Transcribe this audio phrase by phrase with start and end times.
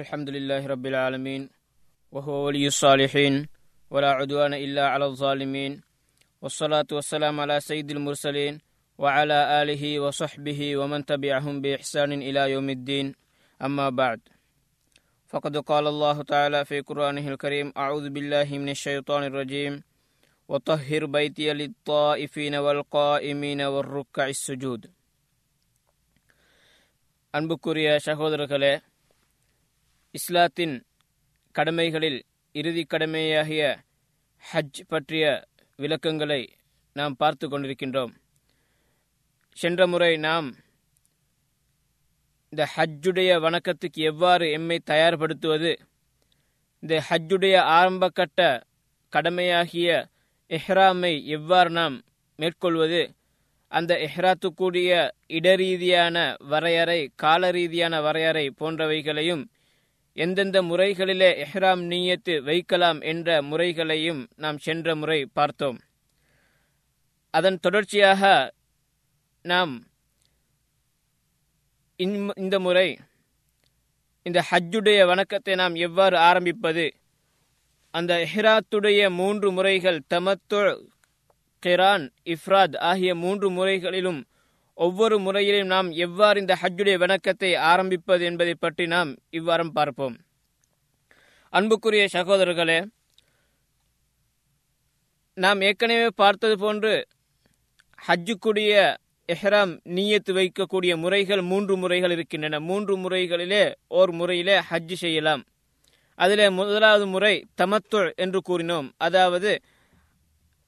[0.00, 1.42] الحمد لله رب العالمين
[2.12, 3.34] وهو ولي الصالحين
[3.92, 5.72] ولا عدوان إلا على الظالمين
[6.42, 8.54] والصلاة والسلام على سيد المرسلين
[8.98, 13.06] وعلى آله وصحبه ومن تبعهم بإحسان إلى يوم الدين.
[13.66, 14.20] أما بعد
[15.28, 19.82] فقد قال الله تعالى في قرآنه الكريم أعوذ بالله من الشيطان الرجيم
[20.48, 24.90] وطهر بيتي للطائفين والقائمين والركع السجود.
[27.34, 28.80] أنبكر يا شهود ركلي
[30.14, 30.84] இஸ்லாத்தின்
[31.54, 33.62] கடமைகளில் இறுதி கடமையாகிய
[34.52, 35.24] ஹஜ் பற்றிய
[35.76, 36.40] விளக்கங்களை
[36.96, 38.12] நாம் பார்த்து கொண்டிருக்கின்றோம்.
[39.56, 40.48] சென்ற முறை நாம்
[42.52, 45.72] இந்த ஹஜ்ஜுடைய வணக்கத்துக்கு எவ்வாறு எம்மை தயார்படுத்துவது
[46.80, 48.40] இந்த ஹஜ்ஜுடைய ஆரம்பகட்ட
[49.12, 49.88] கடமையாகிய
[50.50, 51.96] எஹ்ராமை எவ்வாறு நாம்
[52.38, 53.14] மேற்கொள்வது
[53.72, 54.92] அந்த எஹ்ராத்துக்குரிய
[55.28, 56.16] இடரீதியான
[56.48, 59.44] வரையறை கால ரீதியான வரையறை போன்றவைகளையும்
[60.24, 65.78] எந்தெந்த முறைகளிலே எஹ்ராம் நீயத்து வைக்கலாம் என்ற முறைகளையும் நாம் சென்ற முறை பார்த்தோம்.
[67.34, 68.22] அதன் தொடர்ச்சியாக
[69.44, 69.72] நாம்
[72.44, 72.88] இந்த முறை
[74.26, 76.86] இந்த ஹஜ்ஜுடைய வணக்கத்தை நாம் எவ்வாறு ஆரம்பிப்பது
[77.94, 80.60] அந்த எஹ்ராத்துடைய மூன்று முறைகள் தமத்து
[81.62, 84.20] கிரான் இஃப்ராத் ஆகிய மூன்று முறைகளிலும்
[84.80, 90.14] ஒவ்வொரு முறையிலும் நாம் எவ்வாறு இந்த ஹஜ்ஜுடைய வணக்கத்தை ஆரம்பிப்பது என்பதை பற்றி நாம் இவ்வாறும் பார்ப்போம்.
[91.52, 92.78] அன்புக்குரிய சகோதரர்களே
[95.36, 96.92] நாம் ஏற்கனவே பார்த்தது போன்று
[98.06, 98.72] ஹஜ்ஜுக்குரிய
[99.28, 102.60] எஹ்ராம் நீயத்து வைக்கக்கூடிய முறைகள் மூன்று முறைகள் இருக்கின்றன.
[102.60, 105.42] மூன்று முறைகளிலே ஓர் முறையிலே ஹஜ்ஜு செய்யலாம்.
[106.18, 108.88] அதிலே முதலாவது முறை தமத்துள் என்று கூறினோம்.
[108.98, 109.52] அதாவது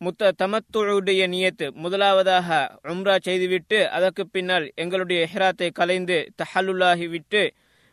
[0.04, 1.66] முத்த தமத்துடைய நியத்து.
[1.84, 2.48] முதலாவதாக
[2.92, 7.42] உம்ரா செய்துவிட்டு அதற்கு பின்னால் எங்களுடைய எஹ்ராத்தை கலைந்து தஹல்லுல்லாகி விட்டு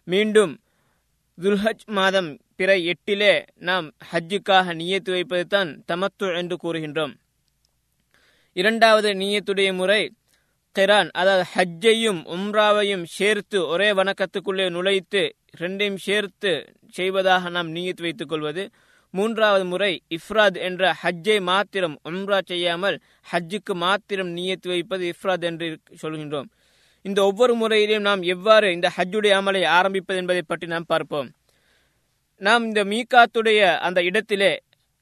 [0.07, 0.53] மீண்டும்
[1.37, 3.33] துல்ஹஜ் மாதம் பிற எட்டிலே
[3.67, 7.13] நாம் ஹஜ்ஜுக்காக நியத்து வைப்பது தான் தமத்து என்று கூறுகின்றோம்.
[8.55, 10.01] இரண்டாவது நீயத்துடைய முறை
[10.75, 15.21] கிரான் அதாவது ஹஜ்ஜையும் உம்ராவையும் சேர்த்து ஒரே வணக்கத்துக்குள்ளே நுழைத்து
[15.59, 16.51] ரெண்டையும் சேர்த்து
[16.97, 18.63] செய்வதாக நாம் நியத்து வைத்துக் கொள்வது.
[19.09, 22.97] மூன்றாவது முறை இஃப்ராத் என்ற ஹஜ்ஜை மாத்திரம் உம்ரா செய்யாமல்
[23.31, 25.67] ஹஜ்ஜுக்கு மாத்திரம் நியத்து வைப்பது இஃப்ராத் என்று
[26.01, 26.47] சொல்கின்றோம்.
[27.01, 31.29] இந்த ஒவ்வொரு முறையிலும் நாம் எவ்வாறு இந்த ஹஜ்ஜுடைய அமலை ஆரம்பிப்பது என்பதை பற்றி நாம் பார்ப்போம்.
[32.41, 34.51] நாம் இந்த மீகாத்துடைய அந்த இடத்திலே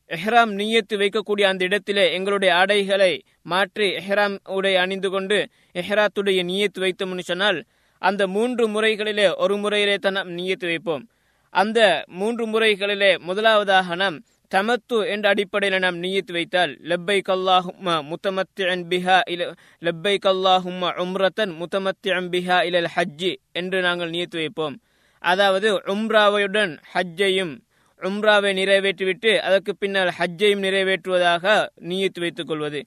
[0.09, 5.37] எஹ்ராம் நீயத்து வைக்கக்கூடிய அந்த இடத்திலே எங்களுடைய ஆடைகளை மாற்றி எஹ்ராம் உடை அணிந்து கொண்டு
[5.81, 7.59] எஹ்ராத்துடைய நீயத்து வைத்தோம்னு சொன்னால்
[8.01, 11.03] அந்த மூன்று முறைகளிலே ஒரு முறையிலே தான் நாம் நீயத்து வைப்போம்.
[11.53, 11.79] அந்த
[12.19, 14.17] மூன்று முறைகளிலே முதலாவதாக நாம்
[14.51, 19.47] தமத்து என்ற அடிப்படையில் நாம் நீயத்து வைத்தால் லெப்பை கல்லாஹும் முத்தமத்தியன் பிஹா இல
[19.81, 24.75] லெப்பை கல்லாஹும் உம்ரத்தன் முத்தமத்தியன் பிஹா இலல் ஹஜ்ஜி என்று நாங்கள் நீயத்து வைப்போம்.
[25.23, 27.53] அதாவது உம்ராவையுடன் ஹஜ்ஜையும்
[28.01, 31.45] உம்ராவை நிறைவேற்றிவிட்டு அதற்கு பின்னால் ஹஜ்ஜையும் நிறைவேற்றுவதாக
[31.89, 32.79] நீயத்து வைத்துக் கொள்வது.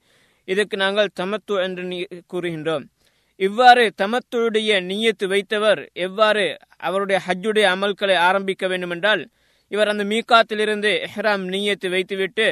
[0.48, 1.84] இதுக்கு நாங்கள் தமத்து என்று
[2.32, 2.84] கூறுகின்றோம்.
[3.40, 6.44] இவ்வாறு தமத்துடைய நீயத்து வைத்தவர் எவ்வாறு
[6.78, 9.22] அவருடைய ஹஜ்ஜுடைய அமல்களை ஆரம்பிக்க வேண்டுமென்றால்
[9.72, 12.46] இவர் அந்த மீகாத்திலிருந்து எஹ்ராம் நீயத்து வைத்துவிட்டு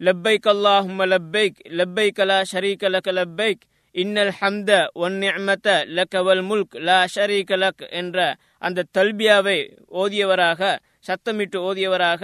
[0.00, 3.62] லப்பைக் அல்லாஹும் லப்பைக் லப்பைக் லா ஷரீக லக லப்பைக்
[3.94, 4.70] இன்னல் ஹம்த
[5.04, 8.18] ஒன் நிஅமத லக முல்க் லா ஷரீக லக் என்ற
[8.58, 9.58] அந்த தல்பியாவை
[10.02, 10.70] ஓதியவராக
[11.08, 12.22] சத்தமிட்டு ஓதியவராக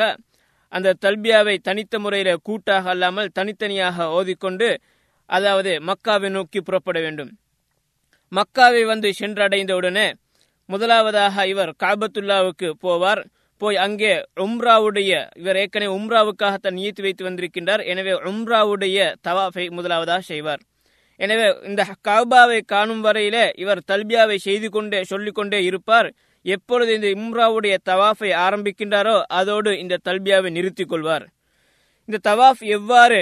[0.72, 4.68] அந்த தல்பியாவை தனித்த முறையில் கூட்டாக அல்லாமல் தனித்தனியாக ஓதிக்கொண்டு
[5.30, 7.30] அதாவது மக்காவை நோக்கி புறப்பட வேண்டும்.
[8.32, 10.06] மக்காவை வந்து சென்றடைந்தவுடனே
[10.68, 13.22] முதலாவதாக இவர் காபத்துல்லாவுக்கு போவார்.
[13.60, 14.10] போய் அங்கே
[14.44, 17.82] உம்ராவுடைய இவர் ஏற்கனவே உம்ராவுக்காக தன் ஈத்து வைத்து வந்திருக்கின்றார்.
[17.92, 20.60] எனவே உம்ராவுடைய தவாஃபை முதலாவதாக செய்வார்.
[21.20, 26.08] எனவே இந்த காபாவை காணும் வரையிலே இவர் தல்பியாவை செய்து கொண்டே சொல்லிக்கொண்டே இருப்பார்.
[26.44, 31.26] எப்பொழுது இந்த உம்ராவுடைய தவாஃபை ஆரம்பிக்கின்றாரோ அதோடு இந்த தல்பியாவை நிறுத்திக் கொள்வார்.
[32.08, 33.20] இந்த தவாஃப் எவ்வாறு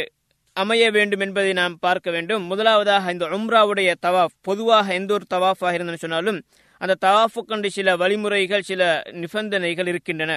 [0.62, 2.44] அமைய வேண்டும் என்பதை நாம் பார்க்க வேண்டும்.
[2.50, 6.38] முதலாவதாக இந்த உம்ராவுடைய தவாஃப் பொதுவாக எந்த ஒரு தவாஃபாக இருந்தன்னு சொன்னாலும்
[6.80, 8.82] அந்த தவாஃபுக்கண்டு சில வழிமுறைகள் சில
[9.22, 10.32] நிபந்தனைகள் இருக்கின்றன.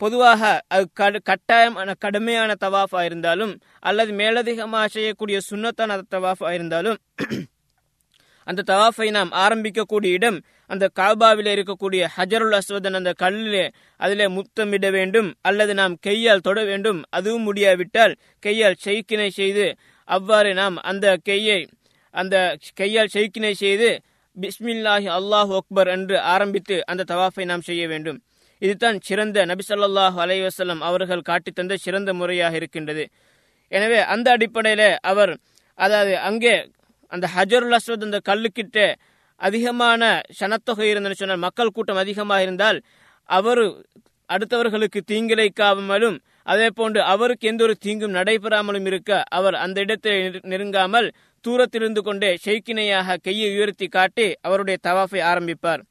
[0.00, 0.42] பொதுவாக
[0.74, 0.86] அது
[1.30, 3.52] கட்டாயமான கடுமையான தவாஃபாக இருந்தாலும்
[3.88, 6.98] அல்லது மேலதிகமாக செய்யக்கூடிய சுண்ணத்தான தவாஃபாக இருந்தாலும்
[8.46, 10.38] அந்த தவாஃபை நாம் ஆரம்பிக்கக்கூடிய இடம்
[10.70, 13.64] அந்த காபாவில் இருக்கக்கூடிய ஹஜருல் அஸ்வதன் அந்த கல்லிலே
[14.00, 18.14] அதிலே முத்தமிட வேண்டும் அல்லது நாம் கையால் தொட வேண்டும் அதுவும் முடியாவிட்டால்
[18.46, 19.66] கையால் செய்கினை செய்து
[20.08, 21.60] அவ்வாறு நாம் அந்த கையை
[22.14, 22.36] அந்த
[22.80, 23.88] கையால் செய்கினை செய்து
[24.36, 28.18] பிஸ்மில்லாஹி அல்லாஹ் அக்பர் என்று ஆரம்பித்து அந்த தவாஃபை நாம் செய்ய வேண்டும்.
[28.62, 33.04] இதுதான் சிறந்த நபிசல்லாஹு அலைவசல்லம் அவர்கள் காட்டித்தந்த சிறந்த முறையாக இருக்கின்றது.
[33.72, 35.32] எனவே அந்த அடிப்படையில் அவர்
[35.78, 36.54] அதாவது அங்கே
[37.08, 38.78] அந்த ஹஜருல் அஸ்வத் அந்த கல்லுக்கிட்ட
[39.40, 40.02] அதிகமான
[40.40, 42.78] சனத்தொகை இருந்தன்னு சொன்னால் மக்கள் கூட்டம் அதிகமாக இருந்தால்
[43.28, 43.62] அவர்
[44.28, 46.16] அடுத்தவர்களுக்கு தீங்கிழைக்காமலும்
[46.52, 50.12] அதே போன்று அவருக்கு எந்த ஒரு தீங்கும் நடைபெறாமலும் இருக்க அவர் அந்த இடத்தை
[50.52, 51.08] நெருங்காமல்
[51.44, 55.82] தூரத்திலிருந்து கொண்டே ஷெய்கினையாக கையை உயர்த்தி காட்டி அவருடைய தவாஃபை ஆரம்பிப்பார்.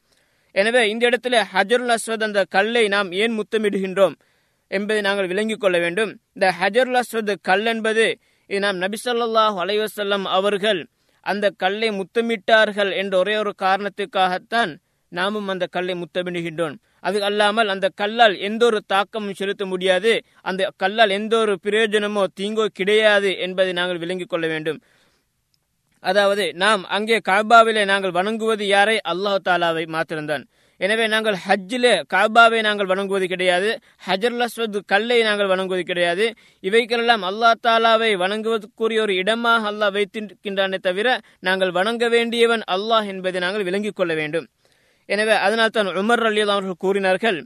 [0.51, 4.15] எனவே இந்த இடத்துல ஹஜருல் அஸ்வத் அந்த கல்லை நாம் ஏன் முத்தமிடுகின்றோம்
[4.71, 6.11] என்பதை நாங்கள் விளங்கிக் கொள்ள வேண்டும்.
[6.35, 8.05] இந்த ஹஜருல் அஸ்வத் கல் என்பது
[8.49, 10.81] இது நாம் நபிசல்லாஹ் அலைவசல்லம் அவர்கள்
[11.23, 14.71] அந்த கல்லை முத்தமிட்டார்கள் என்ற ஒரே ஒரு காரணத்துக்காகத்தான்
[15.11, 16.75] நாமும் அந்த கல்லை முத்தமிடுகின்றோம்.
[16.99, 20.11] அது அல்லாமல் அந்த கல்லால் எந்த ஒரு தாக்கமும் செலுத்த முடியாது.
[20.41, 24.79] அந்த கல்லால் எந்த ஒரு பிரயோஜனமோ தீங்கோ கிடையாது என்பதை நாங்கள் விளங்கிக் கொள்ள வேண்டும்.
[26.03, 28.97] அதாவது நாம் அங்கே காபாவிலே நாங்கள் வணங்குவது யாரை?
[29.07, 30.45] அல்லாஹ் தாலாவை மாத்திரம்தான்.
[30.85, 33.69] எனவே நாங்கள் ஹஜ்ஜிலே காபாவை நாங்கள் வணங்குவது கிடையாது.
[34.07, 36.25] ஹஜர் அஸ்வத் கல்லை நாங்கள் வணங்குவது கிடையாது.
[36.63, 43.67] இவைக்கெல்லாம் அல்லா தாலாவை வணங்குவதற்குரிய ஒரு இடமாக அல்லாஹ் வைத்திருக்கின்றானே தவிர நாங்கள் வணங்க வேண்டியவன் அல்லாஹ் என்பதை நாங்கள்
[43.69, 44.47] விளங்கிக் கொள்ள வேண்டும்.
[45.09, 47.39] எனவே அதனால் தான் உமர் அலி அவர்கள் கூறினார்கள்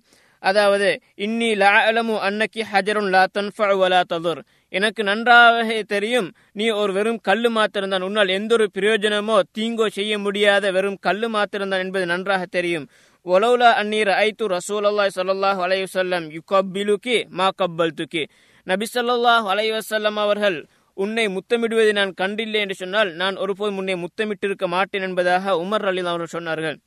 [0.44, 0.90] அதாவது
[1.26, 4.42] இன்னி லாலமு அன்னக்கி ஹஜருன் லா தன்ஃபா வலா ததுர்.
[4.74, 6.28] எனக்கு நன்றாக தெரியும்
[6.60, 11.84] நீ ஒரு வெறும் கல்லு மாத்திருந்தான் உன்னால் எந்த ஒரு பிரயோஜனமோ தீங்கோ செய்ய முடியாத வெறும் கல்லு மாத்திருந்தான்
[11.86, 12.86] என்பது நன்றாக தெரியும்.
[13.34, 18.24] ஒலவுலா அந்நீர் ஐத்து ரசூல் அல்லாஹ் சல்லாஹ் அலையுசல்லம் யுகப்பிலுக்கி மா கப்பல் துக்கி
[18.68, 20.58] நபி சொல்லாஹ் அலைவசல்லம் அவர்கள்
[20.98, 26.36] உன்னை முத்தமிடுவதை நான் கண்டில்லை என்று சொன்னால் நான் ஒருபோதும் உன்னை முத்தமிட்டிருக்க மாட்டேன் என்பதாக உமர் அலி அவர்கள்
[26.36, 26.78] சொன்னார்கள்.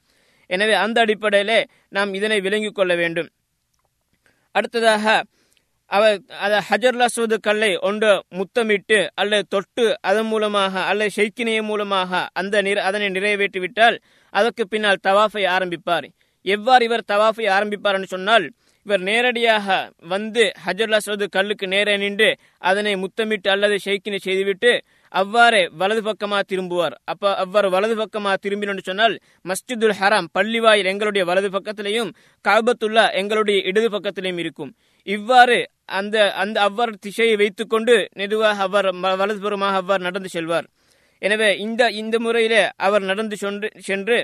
[0.50, 1.58] எனவே அந்த அடிப்படையிலே
[1.96, 3.28] நாம் இதனை விளங்கிக் கொள்ள வேண்டும்.
[4.54, 5.04] அடுத்ததாக
[5.90, 12.56] அவர் அதை ஹஜர் அஸ்வது கல்லை ஒன்று முத்தமிட்டு அல்லது தொட்டு அதன் மூலமாக அல்லது ஷெய்கினிய மூலமாக அந்த
[12.88, 13.96] அதனை நிறைவேற்றிவிட்டால்
[14.32, 16.08] அதற்கு பின்னால் தவாஃபை ஆரம்பிப்பார்.
[16.44, 18.46] எவ்வாறு இவர் தவாஃபை ஆரம்பிப்பார் என்று சொன்னால்
[18.86, 19.66] இவர் நேரடியாக
[20.12, 22.28] வந்து ஹஜர் அஸ்வது கல்லுக்கு நேரே நின்று
[22.70, 24.70] அதனை முத்தமிட்டு அல்லது ஷெய்கினை செய்துவிட்டு
[25.12, 26.94] அவ்வாறே வலது பக்கமா திரும்புவார்.
[27.12, 29.14] அப்ப அவ்வாறு வலது பக்கமா திரும்பினு சொன்னால்
[29.44, 32.10] மஸ்ஜிதுல் ஹராம் பள்ளிவாயில் எங்களுடைய வலது பக்கத்திலையும்
[32.44, 34.72] காபத்துல்லா எங்களுடைய இடது பக்கத்திலையும் இருக்கும்.
[35.08, 35.58] இவ்வாறு
[36.00, 38.88] அந்த அந்த அவ்வாறு திசையை வைத்துக்கொண்டு மெதுவாக அவர்
[39.22, 40.68] வலதுபுறமாக அவ்வாறு நடந்து செல்வார்.
[41.22, 44.18] எனவே இந்த இந்த முறையிலே அவர் நடந்து சென்று சென்று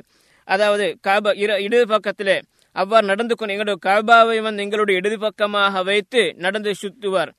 [0.49, 1.31] அதாவது காபா
[1.67, 2.37] இடது பக்கத்திலே
[2.77, 7.31] அவ்வாறு நடந்து கொண்டு எங்களுடைய காபாவை வந்து எங்களுடைய இடது பக்கமாக வைத்து நடந்து சுத்துவார்.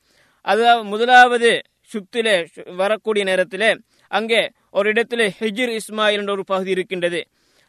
[0.45, 1.50] அதாவது முதலாவது
[1.92, 2.36] சுத்திலே
[2.81, 3.71] வரக்கூடிய நேரத்திலே
[4.12, 4.42] அங்கே
[4.77, 7.21] ஒரு இடத்துல ஹிஜிர் இஸ்மாயில் என்ற ஒரு பகுதி இருக்கின்றது.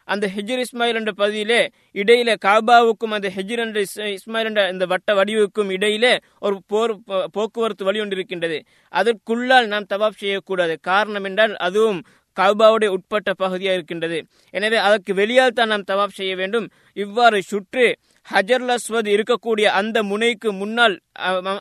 [0.09, 1.59] அந்த ஹிஜிர் இஸ்மாயில் என்ற பகுதியிலே
[2.01, 3.81] இடையிலே காபாவுக்கும் அந்த ஹிஜிர் என்ற
[4.17, 6.13] இஸ்மாயில் என்ற இந்த வட்ட வடிவுக்கும் இடையிலே
[6.47, 6.95] ஒரு போர்
[7.37, 8.59] போக்குவரத்து வழி ஒன்று இருக்கின்றது.
[8.95, 10.77] அதற்குள்ளால் நாம் தவாப் செய்யக்கூடாது.
[10.91, 12.01] காரணம் என்றால் அதுவும்
[12.41, 14.19] கல்பாவுடைய உட்பட்ட பகுதியாக இருக்கின்றது.
[14.55, 16.69] எனவே அதற்கு வெளியால் தான் நாம் தவாப் செய்ய வேண்டும்.
[17.05, 17.87] இவ்வாறு சுற்று
[18.29, 20.95] ஹஜர்லஸ்வத் இருக்கக்கூடிய அந்த முனைக்கு முன்னால்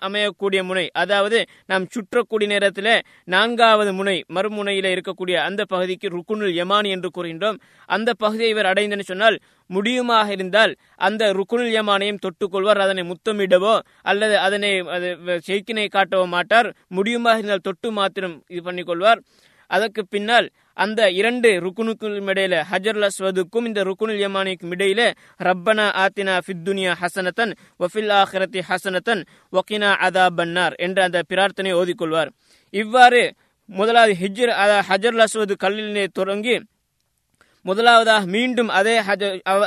[0.08, 1.38] அமையக்கூடிய முனை அதாவது
[1.72, 2.90] நாம் சுற்றக்கூடிய நேரத்தில்
[3.34, 7.60] நான்காவது முனை மறுமுனையில் இருக்கக்கூடிய அந்த பகுதிக்கு ருக்குனுல் யமானி என்று கூறுகின்றோம்.
[7.90, 9.38] அந்த பகுதியை இவர் அடைந்தன்னு சொன்னால்
[9.70, 10.74] முடியுமாக இருந்தால்
[11.08, 13.74] அந்த ருக்குனுல் யமானையும் தொட்டுக்கொள்வார் அதனை முத்தமிடவோ
[14.12, 14.72] அல்லது அதனை
[15.50, 16.70] செய்கினை காட்டவோ மாட்டார்.
[17.00, 19.22] முடியுமாக இருந்தால் தொட்டு மாத்திரம் இது பண்ணிக்கொள்வார்.
[19.70, 20.48] அதற்கு பின்னால்
[20.78, 25.02] அந்த இரண்டு ருக்குனுக்கும் இடையில ஹஜர் அஸ்வதுக்கும் இந்த ருக்குனுல் யமானிக்கும் இடையில
[25.48, 27.54] ரப்பனா ஆத்தினா ஃபித்துனியா ஹசனத்தன்
[27.84, 29.22] வஃபில் ஆஹிரத்தி ஹசனத்தன்
[29.54, 32.32] வக்கினா அதா பன்னார் என்ற அந்த பிரார்த்தனை ஓதிக்கொள்வார்.
[32.74, 33.22] இவ்வாறு
[33.70, 34.52] முதலாவது ஹிஜர்
[34.90, 36.58] ஹஜர் அஸ்வது கல்லிலே தொடங்கி
[37.66, 38.94] முதலாவதாக மீண்டும் அதே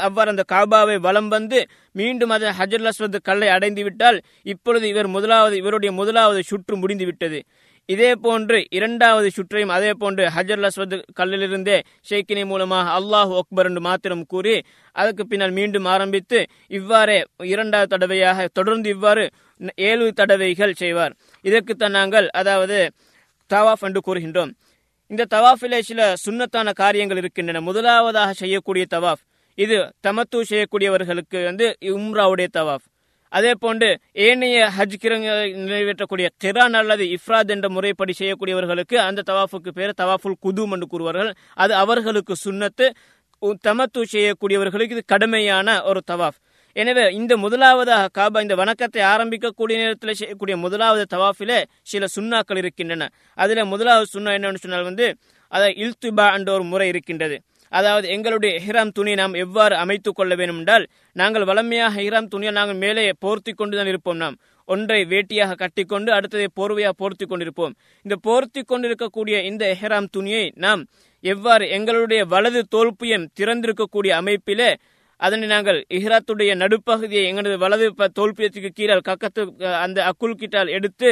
[0.07, 1.59] அவ்வாறு அந்த காபாவை வலம் வந்து
[1.95, 4.19] மீண்டும் அதே ஹஜர் அஸ்வது கல்லை அடைந்து விட்டால்
[4.53, 7.41] இப்பொழுது இவர் முதலாவது இவருடைய முதலாவது சுற்று முடிந்து விட்டது.
[7.93, 11.77] இதே போன்று இரண்டாவது சுற்றையும் அதே போன்று ஹஜர் லஸ்வத் கல்லிலிருந்தே
[12.09, 14.55] ஷேக்கினி மூலமாக அல்லாஹ் அக்பர் என்று மாத்திரம் கூறி
[14.97, 16.41] அதற்கு பின்னால் மீண்டும் ஆரம்பித்து
[16.79, 17.19] இவ்வாறே
[17.53, 19.25] இரண்டாவது தடவையாக தொடர்ந்து இவ்வாறு
[19.91, 21.15] ஏழு தடவைகள் செய்வார்.
[21.45, 22.79] இதற்குத்தான் நாங்கள் அதாவது
[23.51, 24.53] தவாஃப் என்று கூறுகின்றோம்.
[25.11, 27.61] இந்த தவாஃபிலே சில சுண்ணத்தான காரியங்கள் இருக்கின்றன.
[27.69, 29.25] முதலாவதாக செய்யக்கூடிய தவாஃப்
[29.59, 31.67] இது தமத்து செய்யக்கூடியவர்களுக்கு வந்து
[31.97, 32.87] உம்ராவுடைய தவாஃப்.
[33.33, 33.89] அதே போன்று
[34.27, 40.73] ஏனைய ஹஜ் கிரங்களை நிறைவேற்றக்கூடிய கிரான் அல்லது இஃப்ராத் என்ற முறைப்படி செய்யக்கூடியவர்களுக்கு அந்த தவாஃபுக்கு பேர் தவாஃபுல் குதும்
[40.75, 41.33] என்று கூறுவார்கள்.
[41.55, 42.89] அது அவர்களுக்கு சுண்ணத்து
[43.67, 46.39] தமத்து செய்யக்கூடியவர்களுக்கு இது கடுமையான ஒரு தவாஃப்.
[46.77, 51.57] எனவே இந்த முதலாவதாக காபா இந்த வணக்கத்தை ஆரம்பிக்கக்கூடிய நேரத்தில் செய்யக்கூடிய முதலாவது தவாஃபிலே
[51.93, 53.09] சில சுண்ணாக்கள் இருக்கின்றன.
[53.35, 55.07] அதில் முதலாவது சுண்ணா என்னன்னு சொன்னால் வந்து
[55.53, 57.39] அதை இல்துபா என்ற ஒரு முறை இருக்கின்றது.
[57.73, 60.85] அதாவது எங்களுடைய ஹிராம் துணியை நாம் எவ்வாறு அமைத்துக் கொள்ள வேண்டும் என்றால்
[61.17, 64.37] நாங்கள் வளமையாக ஹிராம் துணியை நாங்கள் மேலே போர்த்தி கொண்டுதான் இருப்போம் நாம்.
[64.69, 67.75] ஒன்றை வேட்டியாக கட்டிக்கொண்டு அடுத்ததை போர்வையாக போர்த்தி கொண்டிருப்போம்.
[68.05, 70.83] இந்த போர்த்தி கொண்டிருக்கக்கூடிய இந்த ஹெராம் துணியை நாம்
[71.25, 74.71] எவ்வாறு எங்களுடைய வலது தோல்பியம் திறந்திருக்கக்கூடிய அமைப்பிலே
[75.21, 77.87] அதனை நாங்கள் இஹ்ராத்துடைய நடுப்பகுதியை எங்களது வலது
[78.19, 79.43] தோல்பியத்துக்கு கீழால் கக்கத்து
[79.85, 81.11] அந்த அக்குள் கிட்டால் எடுத்து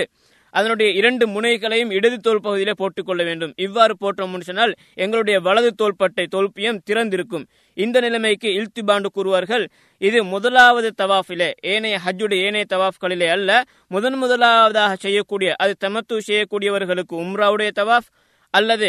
[0.54, 3.52] அதனுடைய இரண்டு முனைகளையும் இடது தோல் பகுதியிலே போட்டுக்கொள்ள வேண்டும்.
[3.66, 4.72] இவ்வாறு போட்டோம் சொன்னால்
[5.04, 7.44] எங்களுடைய வலது தோள்பட்டை தோல்பியம் திறந்திருக்கும்.
[7.76, 9.64] இந்த நிலைமைக்கு இல்திபாண்டு கூறுவார்கள்
[10.02, 13.50] இது முதலாவது தவாஃபிலே ஏனைய ஹஜ்ஜுடைய ஏனைய தவாஃப்களிலே அல்ல
[13.94, 18.08] முதன் முதலாவதாக செய்யக்கூடிய அது தமத்து செய்யக்கூடியவர்களுக்கு உம்ராவுடைய தவாஃப்
[18.54, 18.88] அல்லது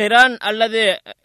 [0.00, 0.80] கிரான் அல்லது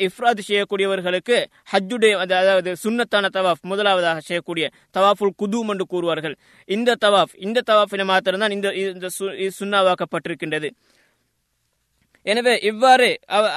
[0.07, 1.37] இஃப்ராத் செய்யக்கூடியவர்களுக்கு
[1.71, 4.65] ஹஜ்ஜுடைய அதாவது சுன்னத்தான தவாஃப் முதலாவதாக செய்யக்கூடிய
[4.97, 6.35] தவாஃபுல் குதூம் என்று கூறுவார்கள்.
[6.69, 9.09] இந்த தவாஃப் இந்த தவாஃபில் மாத்திரம்தான் இந்த இந்த
[9.59, 10.69] சுண்ணாவாக்கப்பட்டிருக்கின்றது.
[12.25, 13.07] எனவே இவ்வாறு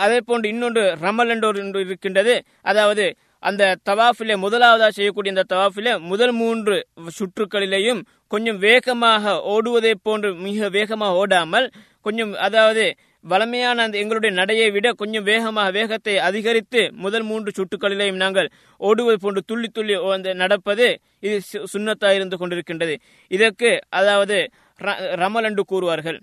[0.05, 2.35] அதே போன்று இன்னொன்று ரமல் என்று ஒன்று இருக்கின்றது.
[2.71, 3.05] அதாவது
[3.49, 6.77] அந்த தவாஃபிலே முதலாவதாக செய்யக்கூடிய இந்த தவாஃபிலே முதல் மூன்று
[7.19, 8.01] சுற்றுக்களிலேயும்
[8.33, 11.67] கொஞ்சம் வேகமாக ஓடுவதை போன்று மிக வேகமாக ஓடாமல்
[12.07, 12.85] கொஞ்சம் அதாவது
[13.25, 18.49] வளமையான அந்த எங்களுடைய நடையை விட கொஞ்சம் வேகமாக வேகத்தை அதிகரித்து முதல் மூன்று சுட்டுக்களிலேயும் நாங்கள்
[18.81, 20.87] ஓடுவது போன்று துள்ளி துள்ளி அந்த நடப்பது
[21.27, 21.37] இது
[21.73, 22.95] சுண்ணத்தாக இருந்து கொண்டிருக்கின்றது.
[23.31, 23.71] இதற்கு
[24.01, 24.37] அதாவது
[25.23, 26.19] ரமல் என்று கூறுவார்கள்.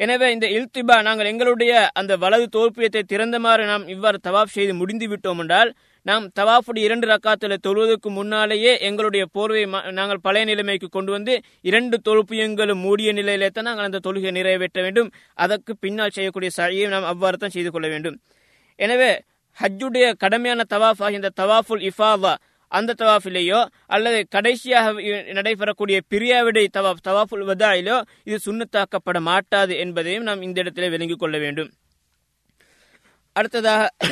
[0.00, 5.40] எனவே இந்த இல்திபா நாங்கள் எங்களுடைய அந்த வலது தோல்பியத்தை திறந்தமாறு நாம் இவ்வாறு தவாப் செய்து முடிந்து விட்டோம்
[5.42, 5.70] என்றால்
[6.08, 9.62] நாம் தவாஃபுடைய இரண்டு ரக்காத்தில் தொழுவதற்கு முன்னாலேயே எங்களுடைய போர்வை
[9.98, 11.34] நாங்கள் பழைய நிலைமைக்கு கொண்டு வந்து
[11.68, 15.08] இரண்டு தொழுப்பியங்களும் மூடிய நிலையிலே தான் நாங்கள் அந்த தொழுகை நிறைவேற்ற வேண்டும்.
[15.44, 18.18] அதற்கு பின்னால் செய்யக்கூடிய சழியை நாம் அவ்வாறு தான் செய்து கொள்ள வேண்டும்.
[18.78, 19.12] எனவே
[19.58, 22.34] ஹஜ்ஜுடைய கடமையான தவாஃப் ஆகிய இந்த தவாஃபுல் இஃபாவா
[22.72, 23.58] அந்த தவாஃபிலேயோ
[23.94, 24.92] அல்லது கடைசியாக
[25.36, 27.96] நடைபெறக்கூடிய பிரியாவிடை தவாஃப் தவாஃபுல் வதாயிலோ
[28.28, 31.70] இது சுண்ணத்தாக்கப்பட மாட்டாது என்பதையும் நாம் இந்த இடத்திலே விளங்கிக் கொள்ள வேண்டும்.
[33.36, 34.10] அடுத்ததாக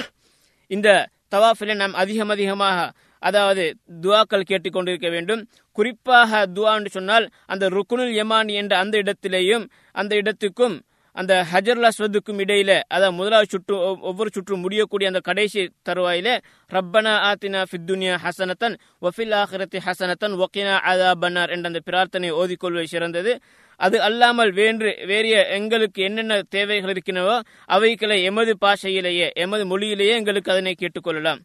[0.71, 0.89] இந்த
[1.33, 2.79] தவாஃபில் நாம் அதிகம் அதிகமாக
[3.23, 3.65] அதாவது
[4.03, 5.43] துவாக்கள் கேட்டுக்கொண்டிருக்க வேண்டும்.
[5.79, 10.75] குறிப்பாக துவா என்று சொன்னால் அந்த ருக்குனுல் யமான் என்ற அந்த இடத்திலேயும் அந்த இடத்துக்கும்
[11.15, 13.75] அந்த ஹஜர்லா ஸ்வதுக்கும் இடையில அதாவது முதலாவது சுற்று
[14.11, 16.29] ஒவ்வொரு சுற்றும் முடியக்கூடிய அந்த கடைசி தருவாயில
[16.71, 18.77] ரப்பனா ஆத்தினா ஃபித்துனியா ஹசனத்தன்
[19.07, 23.35] வஃபில் ஆஹிரத்தி ஹசனத்தன் ஒக்கினா அதா பன்னார் என்ற அந்த பிரார்த்தனை ஓதிக்கொள்வது சிறந்தது.
[23.81, 30.75] அது அல்லாமல் வேறு வேறிய எங்களுக்கு என்னென்ன தேவைகள் இருக்கின்றவோ அவைகளை எமது பாஷையிலேயே எமது மொழியிலேயே எங்களுக்கு அதனை
[30.79, 31.41] கேட்டுக்கொள்ளலாம்.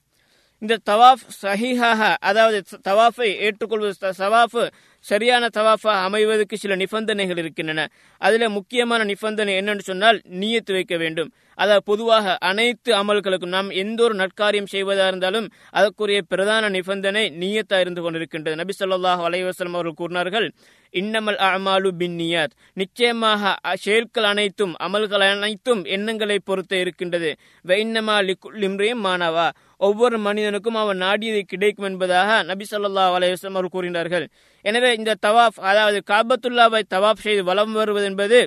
[0.61, 4.71] இந்த தவாஃப் சஹிஹாக அதாவது தவாஃபை ஏற்றுக்கொள்வது சவாஃப்
[5.05, 7.87] சரியான தவாஃபாக அமைவதற்கு சில நிபந்தனைகள் இருக்கின்றன.
[8.21, 11.29] அதில் முக்கியமான நிபந்தனை என்னன்னு சொன்னால் நீயத்து வைக்க வேண்டும்.
[11.57, 15.47] அதாவது பொதுவாக அனைத்து அமல்களுக்கும் நாம் எந்த ஒரு நற்காரியம் செய்வதாக இருந்தாலும்
[15.77, 18.55] அதற்குரிய பிரதான நிபந்தனை நீயத்தா இருந்து கொண்டிருக்கின்றது.
[18.61, 20.47] நபி சொல்லாஹ் அலைவாஸ்லம் அவர்கள் கூறினார்கள்
[20.93, 23.53] இன்னமல் அமாலு பின் நியாத் நிச்சயமாக
[23.85, 27.31] செயல்கள் அனைத்தும் அமல்கள் அனைத்தும் எண்ணங்களை பொறுத்து இருக்கின்றது.
[27.65, 28.15] வெயின்னமா
[28.63, 29.47] லிம்ரேம் மாணவா
[29.87, 34.25] ஒவ்வொரு மனிதனுக்கும் அவன் நாடியது கிடைக்கும் என்பதாக நபி சொல்லா அலையம் அவர்கள் கூறினார்கள்.
[34.65, 38.39] எனவே இந்த தவாஃப் அதாவது காபத்துல்லாவை தவாஃப் செய்து வலம் வருவது என்பது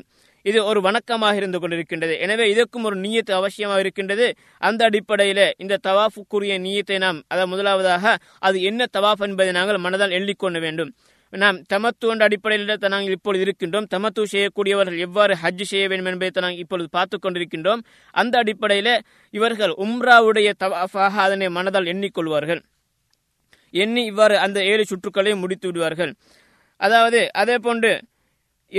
[0.49, 2.15] இது ஒரு வணக்கமாக இருந்து கொண்டிருக்கின்றது.
[2.25, 4.27] எனவே இதற்கும் ஒரு நீயத்து அவசியமாக இருக்கின்றது.
[4.69, 8.15] அந்த அடிப்படையில் இந்த தவாஃபுக்குரிய நீயத்தை நாம் அதாவது முதலாவதாக
[8.49, 10.93] அது என்ன தவாஃப் என்பதை நாங்கள் மனதால் எண்ணிக்கொள்ள வேண்டும்.
[11.33, 13.87] நாம் தமத்து என்ற அடிப்படையில் நாங்கள் இப்பொழுது இருக்கின்றோம்.
[13.95, 17.83] தமத்து செய்யக்கூடியவர்கள் எவ்வாறு ஹஜ் செய்ய வேண்டும் என்பதை நாங்கள் இப்பொழுது பார்த்து கொண்டிருக்கின்றோம்.
[18.15, 18.95] அந்த அடிப்படையில்
[19.35, 22.63] இவர்கள் உம்ராவுடைய தவாஃபாக அதனை மனதால் எண்ணிக்கொள்வார்கள்.
[23.75, 26.13] எண்ணி இவ்வாறு அந்த ஏழு சுற்றுக்களை முடித்து விடுவார்கள்.
[26.81, 27.93] அதாவது அதே போன்று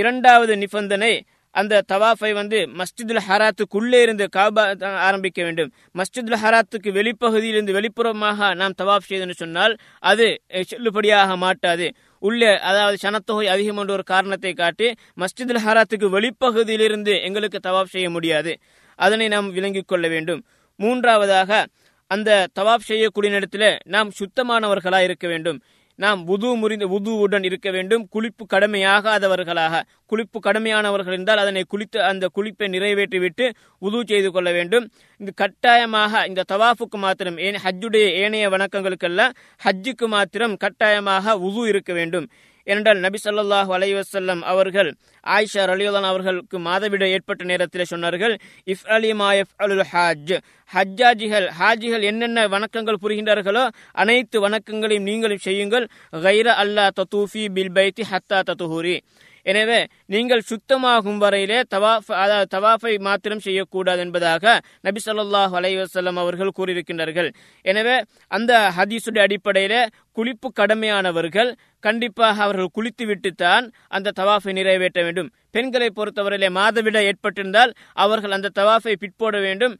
[0.00, 1.12] இரண்டாவது நிபந்தனை
[1.54, 4.62] அந்த தவாஃபை வந்து மஸ்ஜிதுல் ஹராத்துக்குள்ளே இருந்து காபா
[5.08, 5.70] ஆரம்பிக்க வேண்டும்.
[5.94, 10.26] மஸ்ஜிதுல் ஹராத்துக்கு வெளிப்பகுதியிலிருந்து வெளிப்புறமாக நாம் தவாஃப் செய்தோம்னு சொன்னால் அது
[10.70, 11.88] செல்லுபடியாக மாட்டாது.
[12.18, 14.88] உள்ளே அதாவது சனத்தொகை அதிகம் என்ற ஒரு காரணத்தை காட்டி
[15.20, 18.54] மஸ்ஜிதுல் ஹராத்துக்கு வெளிப்பகுதியிலிருந்து எங்களுக்கு தவாப் செய்ய முடியாது.
[18.98, 20.42] அதனை நாம் விளங்கிக் கொள்ள வேண்டும்.
[20.78, 21.66] மூன்றாவதாக
[22.10, 25.60] அந்த தவாப் செய்யக்கூடிய இடத்துல நாம் சுத்தமானவர்களாக இருக்க வேண்டும்.
[25.94, 28.08] நாம் உது முறிந்த உதுவுடன் இருக்க வேண்டும்.
[28.12, 29.82] குளிப்பு கடமையாகாதவர்களாக.
[30.10, 34.90] குளிப்பு கடமையானவர்கள் இருந்தால் அதனை குளித்து அந்த குளிப்பை நிறைவேற்றிவிட்டு உது செய்து கொள்ள வேண்டும்.
[35.16, 39.32] இந்த கட்டாயமாக இந்த தவாஃபுக்கு மாத்திரம் ஏன் ஹஜ்ஜுடைய ஏனைய வணக்கங்களுக்கெல்லாம்
[39.64, 42.28] ஹஜ்ஜுக்கு மாத்திரம் கட்டாயமாக உது இருக்க வேண்டும்.
[42.66, 44.90] ஏனென்றால் நபி சொல்லாஹ் அலைவசல்லம் அவர்கள்
[45.26, 48.34] ஆயிஷா அலியுல்லான் அவர்களுக்கு மாதவிட ஏற்பட்ட நேரத்தில் சொன்னார்கள்
[48.66, 50.34] இஃப் அலிமா எஃப் அலுல் ஹாஜ்.
[50.72, 55.86] ஹஜ்ஜாஜிகள் ஹாஜிகள் என்னென்ன வணக்கங்கள் புரிகின்றார்களோ அனைத்து வணக்கங்களையும் நீங்களும் செய்யுங்கள்.
[56.12, 58.96] கைர அல்லா தத்தூஃபி பில் பைத்தி ஹத்தா தத்துஹூரி
[59.46, 59.80] எனவே
[60.14, 64.54] நீங்கள் சுத்தமாகும் வரையிலே தவாஃப் அதாவது தவாஃபை மாத்திரம் செய்யக்கூடாது என்பதாக
[64.86, 67.30] நபி சொல்லாஹ் அலைவசல்லம் அவர்கள் கூறியிருக்கின்றார்கள்.
[67.64, 67.96] எனவே
[68.36, 69.78] அந்த ஹதீசுடைய அடிப்படையில்
[70.18, 71.50] குளிப்பு கடமையானவர்கள்
[71.86, 73.64] கண்டிப்பாக அவர்கள் குளித்து விட்டுத்தான்
[73.96, 75.30] அந்த தவாஃபை நிறைவேற்ற வேண்டும்.
[75.54, 77.72] பெண்களை பொறுத்தவரையிலே மாதவிட ஏற்பட்டிருந்தால்
[78.04, 79.74] அவர்கள் அந்த தவாஃபை பிற்போட வேண்டும்.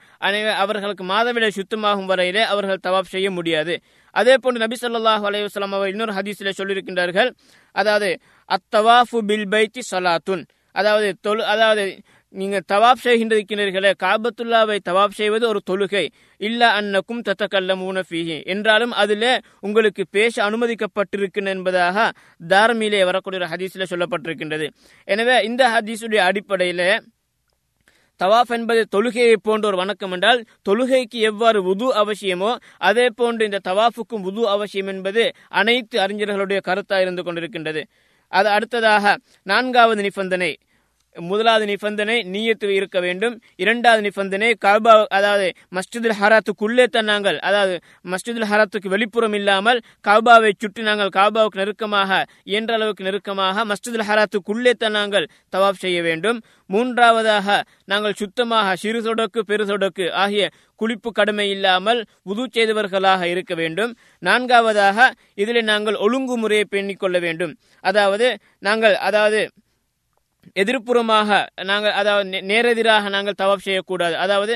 [0.64, 3.76] அவர்களுக்கு மாதவிட சுத்தமாகும் வரையிலே அவர்கள் தவாஃப் செய்ய முடியாது.
[4.20, 7.30] அதே போன்று நபி சொல்லாஹ் அலையுஸ்லாம் அவர் இன்னொரு ஹதீஸில் சொல்லியிருக்கின்றார்கள்.
[7.74, 8.08] அதாவது
[8.48, 10.44] அத்தவாஃபு பில் பைத்தி சலாத்துன்.
[10.72, 12.00] அதாவது தொழு அதாவது
[12.34, 16.08] நீங்க தவாப் செய்கின்றிருக்கிறீர்களே காபத்துல்லாவை தவாப் செய்வது ஒரு தொழுகை.
[16.36, 18.44] இல்ல அன்னக்கும் தத்தக்கல்ல ஃபீஹி.
[18.44, 22.12] என்றாலும் அதில் உங்களுக்கு பேச அனுமதிக்கப்பட்டிருக்கின்ற என்பதாக
[22.48, 24.68] தார்மியிலே வரக்கூடிய ஒரு ஹதீஸில் சொல்லப்பட்டிருக்கின்றது.
[25.04, 27.02] எனவே இந்த ஹதீஸுடைய அடிப்படையில்
[28.20, 34.22] தவாஃப் என்பது தொழுகையை போன்ற ஒரு வணக்கம் என்றால் தொழுகைக்கு எவ்வாறு உது அவசியமோ அதே போன்று இந்த தவாஃபுக்கும்
[34.22, 37.82] உது அவசியம் என்பது அனைத்து அறிஞர்களுடைய கருத்தாக இருந்து கொண்டிருக்கின்றது.
[38.32, 39.04] அது அடுத்ததாக
[39.42, 40.52] நான்காவது நிபந்தனை.
[41.16, 43.34] முதலாவது நிபந்தனை நீயத்து இருக்க வேண்டும்.
[43.62, 47.74] இரண்டாவது நிபந்தனை கபா அதாவது மஸ்ஜிதுல் ஹராத்துக்குள்ளே தான் நாங்கள் அதாவது
[48.12, 52.10] மஸ்ஜிதுல் ஹராத்துக்கு வெளிப்புறம் இல்லாமல் காபாவை சுற்றி நாங்கள் காபாவுக்கு நெருக்கமாக
[52.52, 56.40] இயன்ற அளவுக்கு நெருக்கமாக மஸ்ஜிதுல் ஹராத்துக்குள்ளே தான் நாங்கள் தவாப் செய்ய வேண்டும்.
[56.70, 57.48] மூன்றாவதாக
[57.92, 60.44] நாங்கள் சுத்தமாக சிறு சொடக்கு பெரு சொடக்கு ஆகிய
[60.80, 62.00] குளிப்பு கடமை இல்லாமல்
[62.30, 63.92] உது செய்தவர்களாக இருக்க வேண்டும்.
[64.22, 65.08] நான்காவதாக
[65.42, 67.52] இதில் நாங்கள் ஒழுங்குமுறையை பெண்ணிக்கொள்ள வேண்டும்.
[67.84, 68.28] அதாவது
[68.58, 69.40] நாங்கள் அதாவது
[70.62, 71.30] எதிர்ப்புறமாக
[71.70, 74.16] நாங்கள் அதாவது நேரெதிராக நாங்கள் தவாப் செய்யக்கூடாது.
[74.24, 74.54] அதாவது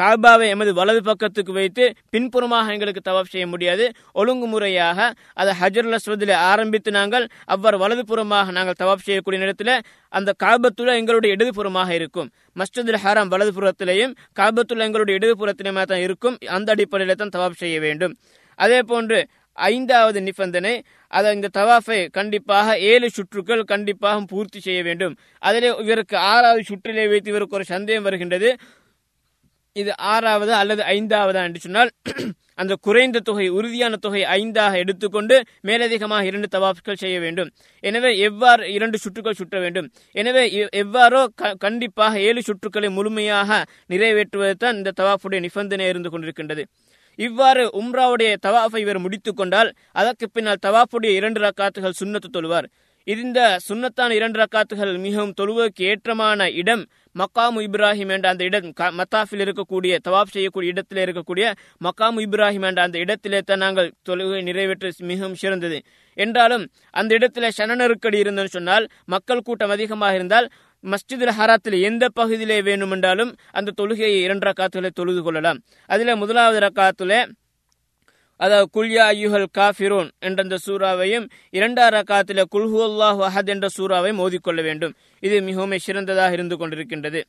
[0.00, 3.84] காபாவை எமது வலது பக்கத்துக்கு வைத்து பின்புறமாக எங்களுக்கு தவாப் செய்ய முடியாது.
[4.20, 5.08] ஒழுங்குமுறையாக
[5.40, 9.74] அதை ஹஜர் அஸ்வதில் ஆரம்பித்து நாங்கள் அவ்வாறு வலது புறமாக நாங்கள் தவாப் செய்யக்கூடிய நேரத்தில்
[10.18, 12.30] அந்த காபத்துள்ள எங்களுடைய இடதுபுறமாக இருக்கும்.
[12.60, 16.38] மஸ்ஜிதுல் வலது புறத்திலையும் கால்பத்துள்ள எங்களுடைய இடதுபுறத்திலேயுமே தான் இருக்கும்.
[16.58, 18.14] அந்த அடிப்படையில் தான் தவாப் செய்ய வேண்டும்.
[18.58, 19.18] அதே போன்று
[19.58, 20.74] ஐந்தாவது நிபந்தனை
[21.12, 25.14] அதை இந்த தவாஃபை கண்டிப்பாக ஏழு சுற்றுக்கள் கண்டிப்பாக பூர்த்தி செய்ய வேண்டும்.
[25.42, 28.50] அதிலே இவருக்கு ஆறாவது சுற்றிலே வைத்து இவருக்கு ஒரு சந்தேகம் வருகின்றது.
[29.76, 31.90] இது ஆறாவது அல்லது ஐந்தாவதா என்று சொன்னால்
[32.60, 35.36] அந்த குறைந்த தொகை உறுதியான தொகை ஐந்தாக எடுத்துக்கொண்டு
[35.68, 37.48] மேலதிகமாக இரண்டு தவாஃப்கள் செய்ய வேண்டும்.
[37.84, 39.88] எனவே எவ்வாறு இரண்டு சுற்றுக்கள் சுற்ற வேண்டும்?
[40.14, 40.44] எனவே
[40.82, 41.22] எவ்வாறோ
[41.64, 43.50] கண்டிப்பாக ஏழு சுற்றுக்களை முழுமையாக
[43.92, 46.64] நிறைவேற்றுவது தான் இந்த தவாஃபுடைய நிபந்தனை இருந்து கொண்டிருக்கின்றது.
[47.18, 52.68] இவ்வாறு உம்ராவுடைய தவாஃபை இவர் முடித்துக் கொண்டால் அதற்கு பின்னால் தவாஃபுடைய இரண்டு ரக்காத்துகள் சுண்ணத்து தொழுவார்.
[53.06, 56.84] இந்த சுண்ணத்தான இரண்டு ரக்காத்துகள் மிகவும் தொழுவதற்கு ஏற்றமான இடம்
[57.16, 58.68] மக்காமு இப்ராஹிம் என்ற அந்த இடம்
[59.00, 61.46] மத்தாஃபில் இருக்கக்கூடிய தவாப் செய்யக்கூடிய இடத்தில் இருக்கக்கூடிய
[61.84, 65.78] மக்காமு இப்ராஹிம் என்ற அந்த இடத்திலே தான் நாங்கள் தொழுகை நிறைவேற்ற மிகவும் சிறந்தது.
[66.18, 70.48] என்றாலும் அந்த இடத்துல சன நெருக்கடி இருந்தன்னு சொன்னால் மக்கள் கூட்டம் அதிகமாக இருந்தால்
[70.92, 75.58] மஸ்ஜிதுல் ஹராத்தில் எந்த பகுதியிலே வேண்டுமென்றாலும் அந்த தொழுகையை இரண்டு ரக்காத்துகளை தொழுது கொள்ளலாம்.
[75.86, 77.26] அதில் முதலாவது ரக்காத்துல
[78.36, 84.62] அதாவது குல்யா ஐயுஹல் காஃபிரோன் என்ற அந்த சூறாவையும் இரண்டாவது ரக்காத்தில் குல்ஹு அல்லாஹ் அஹத் என்ற சூறாவையும் ஓதிக்கொள்ள
[84.62, 84.94] வேண்டும்.
[85.20, 87.22] இது மிகவும் சிறந்ததாக இருந்து கொண்டிருக்கின்றது.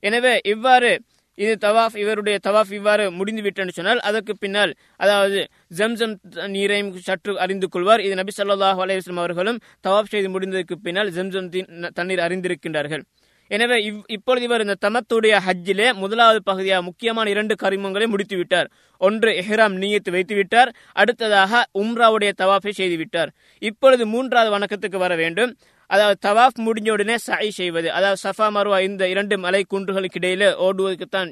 [0.00, 0.90] எனவே இவ்வாறு
[1.38, 5.38] இது தவாஃப் இவருடைய தவாஃப் இவ்வாறு முடிந்து விட்டேன்னு சொன்னால் அதற்கு பின்னால் அதாவது
[5.78, 6.16] ஜம்சம்
[6.54, 8.04] நீரையும் சற்று அறிந்து கொள்வார்.
[8.06, 11.50] இது நபி சொல்லாஹு அலையம் அவர்களும் தவாஃப் செய்து முடிந்ததற்கு பின்னால் ஜம்சம்
[11.98, 13.04] தண்ணீர் அறிந்திருக்கின்றார்கள்.
[13.50, 18.68] எனவே இவ் இப்பொழுது இவர் இந்த தமத்துடைய ஹஜ்ஜிலே முதலாவது பகுதியாக முக்கியமான இரண்டு கரிமங்களை முடித்துவிட்டார்
[19.00, 20.70] ஒன்று எஹ்ராம் நீயத்து வைத்துவிட்டார்
[21.02, 23.30] அடுத்ததாக உம்ராவுடைய தவாஃபை செய்து விட்டார்.
[23.62, 25.52] இப்பொழுது மூன்றாவது வணக்கத்துக்கு வர வேண்டும்.
[25.94, 27.88] அதாவது தவாஃப் முடிஞ்ச உடனே சாய் செய்வது.
[27.98, 31.30] அதாவது சஃபா மருவா இந்த இரண்டு மலை குன்றுகளுக்கு இடையில ஓடுவதற்குத்தான்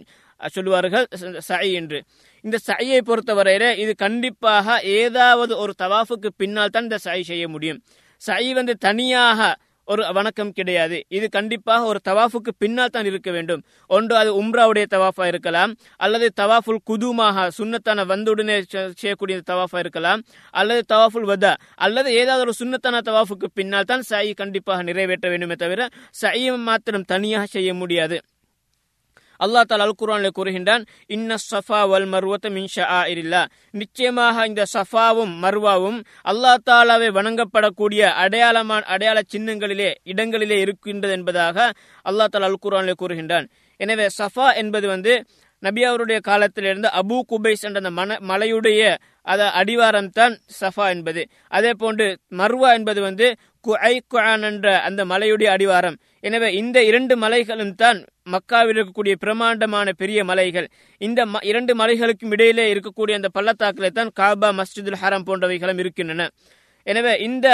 [0.57, 1.07] சொல்லுவார்கள்
[1.49, 1.99] சாய் என்று.
[2.45, 7.81] இந்த சாயை பொறுத்தவரையில இது கண்டிப்பாக ஏதாவது ஒரு தவாஃபுக்கு பின்னால் தான் இந்த சாய் செய்ய முடியும்.
[8.23, 9.41] சை வந்து தனியாக
[9.93, 10.97] ஒரு வணக்கம் கிடையாது.
[11.09, 13.63] இது கண்டிப்பாக ஒரு தவாஃபுக்கு பின்னால் தான் இருக்க வேண்டும்.
[13.87, 15.71] ஒன்று அது உம்ராவுடைய தவாஃபா இருக்கலாம்.
[15.97, 18.57] அல்லது தவாஃபுல் குதுமாக சுண்ணத்தான வந்துடனே
[19.01, 20.23] செய்யக்கூடிய தவாஃபா இருக்கலாம்.
[20.51, 21.53] அல்லது தவாஃபுல் வதா.
[21.75, 25.89] அல்லது ஏதாவது ஒரு சுண்ணத்தான தவாஃபுக்கு பின்னால் தான் சாயி கண்டிப்பாக நிறைவேற்ற வேண்டுமே தவிர
[26.23, 28.19] சாயை மாத்திரம் தனியாக செய்ய முடியாது.
[29.41, 30.85] அல்லா தால் அல் குரானில் கூறுகின்றான்
[31.17, 33.43] இன்ன சஃபா வல் மர்வத்த மின்ஷா இல்லா
[33.81, 35.99] நிச்சயமாக இந்த சஃபாவும் மர்வாவும்
[36.33, 41.59] அல்லா தாலாவை வணங்கப்படக்கூடிய அடையாளமான அடையாள சின்னங்களிலே இடங்களிலே இருக்கின்றது என்பதாக
[42.05, 43.49] அல்லா தால் அல் குரானில் கூறுகின்றான்.
[43.81, 45.13] எனவே சஃபா என்பது வந்து
[45.63, 48.83] நபி அவருடைய காலத்திலிருந்து அபு குபைஸ் என்ற அந்த மன மலையுடைய
[49.33, 51.23] அத அடிவாரம் தான் சஃபா என்பது.
[51.57, 52.07] அதே போன்று
[52.41, 53.27] மர்வா என்பது வந்து
[53.69, 53.95] குஐ
[54.49, 55.97] என்ற அந்த மலையுடைய அடிவாரம்.
[56.27, 57.99] எனவே இந்த இரண்டு மலைகளும் தான்
[58.35, 60.69] மக்காவில் இருக்கக்கூடிய பிரமாண்டமான பெரிய மலைகள்.
[61.01, 66.29] இந்த இரண்டு மலைகளுக்கும் இடையிலே இருக்கக்கூடிய அந்த பள்ளத்தாக்கிலே தான் காபா மஸ்ஜிதுல் ஹரம் போன்றவைகளும் இருக்கின்றன.
[66.87, 67.49] எனவே இந்த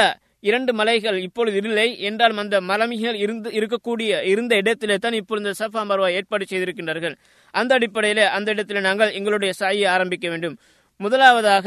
[0.48, 1.88] இரண்டு மலைகள் இப்பொழுது இல்லை.
[2.08, 7.14] என்றாலும் அந்த மலமிகள் இருந்து இருக்கக்கூடிய இருந்த இடத்திலே தான் இப்பொழுது சஃபா மர்வா ஏற்பாடு செய்திருக்கின்றார்கள்.
[7.54, 10.56] அந்த அடிப்படையில் அந்த இடத்துல நாங்கள் எங்களுடைய சாயை ஆரம்பிக்க வேண்டும்.
[11.04, 11.66] முதலாவதாக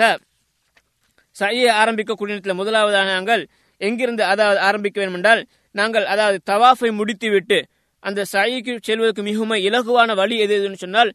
[1.36, 3.42] சாயை ஆரம்பிக்கக்கூடிய இடத்துல முதலாவதாக நாங்கள்
[3.82, 5.42] எங்கிருந்து அதாவது ஆரம்பிக்க வேண்டும் என்றால்
[5.76, 7.58] நாங்கள் அதாவது தவாஃபை முடித்துவிட்டு
[8.04, 11.12] அந்த சாயிக்கு செல்வதற்கு மிகவும் இலகுவான வழி எது எதுன்னு சொன்னால்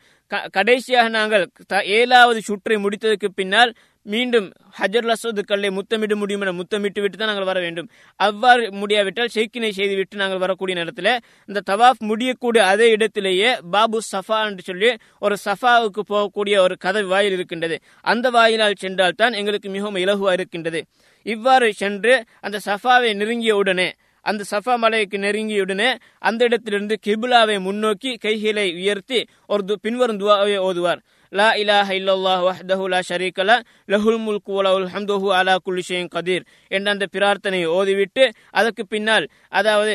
[0.50, 1.44] கடைசியாக நாங்கள்
[1.84, 3.72] ஏழாவது சுற்றை முடித்ததற்கு பின்னால்
[4.04, 7.88] மீண்டும் ஹஜர் லசோது கல்லை முத்தமிட முடியும் என முத்தமிட்டு விட்டு தான் நாங்கள் வர வேண்டும்.
[8.16, 14.62] அவ்வாறு முடியாவிட்டால் ஷெய்கினை செய்துவிட்டு நாங்கள் வரக்கூடிய நேரத்தில் இந்த தவாஃப் முடியக்கூடிய அதே இடத்திலேயே பாபு சஃபா என்று
[14.62, 17.80] சொல்லி ஒரு சஃபாவுக்கு போகக்கூடிய ஒரு கதை வாயில் இருக்கின்றது.
[18.00, 20.84] அந்த வாயிலால் சென்றால் தான் எங்களுக்கு மிகவும் இலகுவாக இருக்கின்றது.
[21.22, 28.72] இவ்வாறு சென்று அந்த சஃபாவை நெருங்கிய உடனே அந்த சஃபா மலைக்கு நெருங்கியுடனே அந்த இடத்திலிருந்து கிபுலாவை முன்னோக்கி கைகளை
[28.72, 31.02] உயர்த்தி ஒரு து- பின்வரும் துவாவை ஓதுவார்.
[31.32, 36.44] லா இலாஹ இல்லல்லாஹ் வஹ்தஹு லா ஷரீக லஹ் லஹுல் முல்கு வலஹுல் ஹம்துஹு அலா குல்லி ஷைஇன் கதீர்
[36.68, 39.94] என்ற அந்த பிரார்த்தனையை ஓதிவிட்டு அதற்கு பின்னால் அதாவது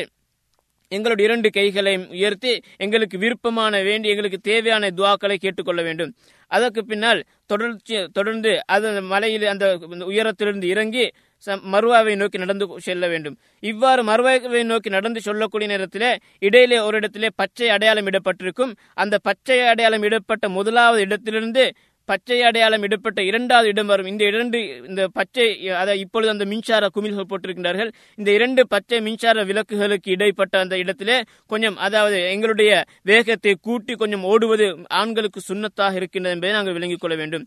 [0.92, 6.12] எங்களுடைய இரண்டு கைகளையும் உயர்த்தி எங்களுக்கு விருப்பமான வேண்டி எங்களுக்கு தேவையான துவாக்களை கேட்டுக்கொள்ள வேண்டும்.
[6.50, 9.66] அதற்கு பின்னால் தொடர்ச்சி தொடர்ந்து அது அந்த மலையில் அந்த
[10.12, 11.04] உயரத்திலிருந்து இறங்கி
[11.46, 13.38] மறுவாவை நோக்கி நடந்து செல்ல வேண்டும்.
[13.60, 18.72] இவ்வாறு மறுவாவை நோக்கி நடந்து சொல்லக்கூடிய நேரத்திலே இடையிலே ஒரு இடத்திலே பச்சை அடையாளம் இடப்பட்டிருக்கும்.
[18.94, 21.72] அந்த பச்சை அடையாளம் இடப்பட்ட முதலாவது இடத்திலிருந்து
[22.04, 24.06] பச்சை அடையாளம் இடப்பட்ட இரண்டாவது இடம் வரும்.
[24.06, 27.90] இந்த இரண்டு இந்த பச்சை அதாவது இப்பொழுது அந்த மின்சார குமிழ்கள் போட்டிருக்கின்றார்கள்.
[28.16, 34.78] இந்த இரண்டு பச்சை மின்சார விளக்குகளுக்கு இடைப்பட்ட அந்த இடத்திலே கொஞ்சம் அதாவது எங்களுடைய வேகத்தை கூட்டி கொஞ்சம் ஓடுவது
[34.88, 37.46] ஆண்களுக்கு சுண்ணத்தாக இருக்கின்றது என்பதை நாங்கள் விளங்கிக் கொள்ள வேண்டும்.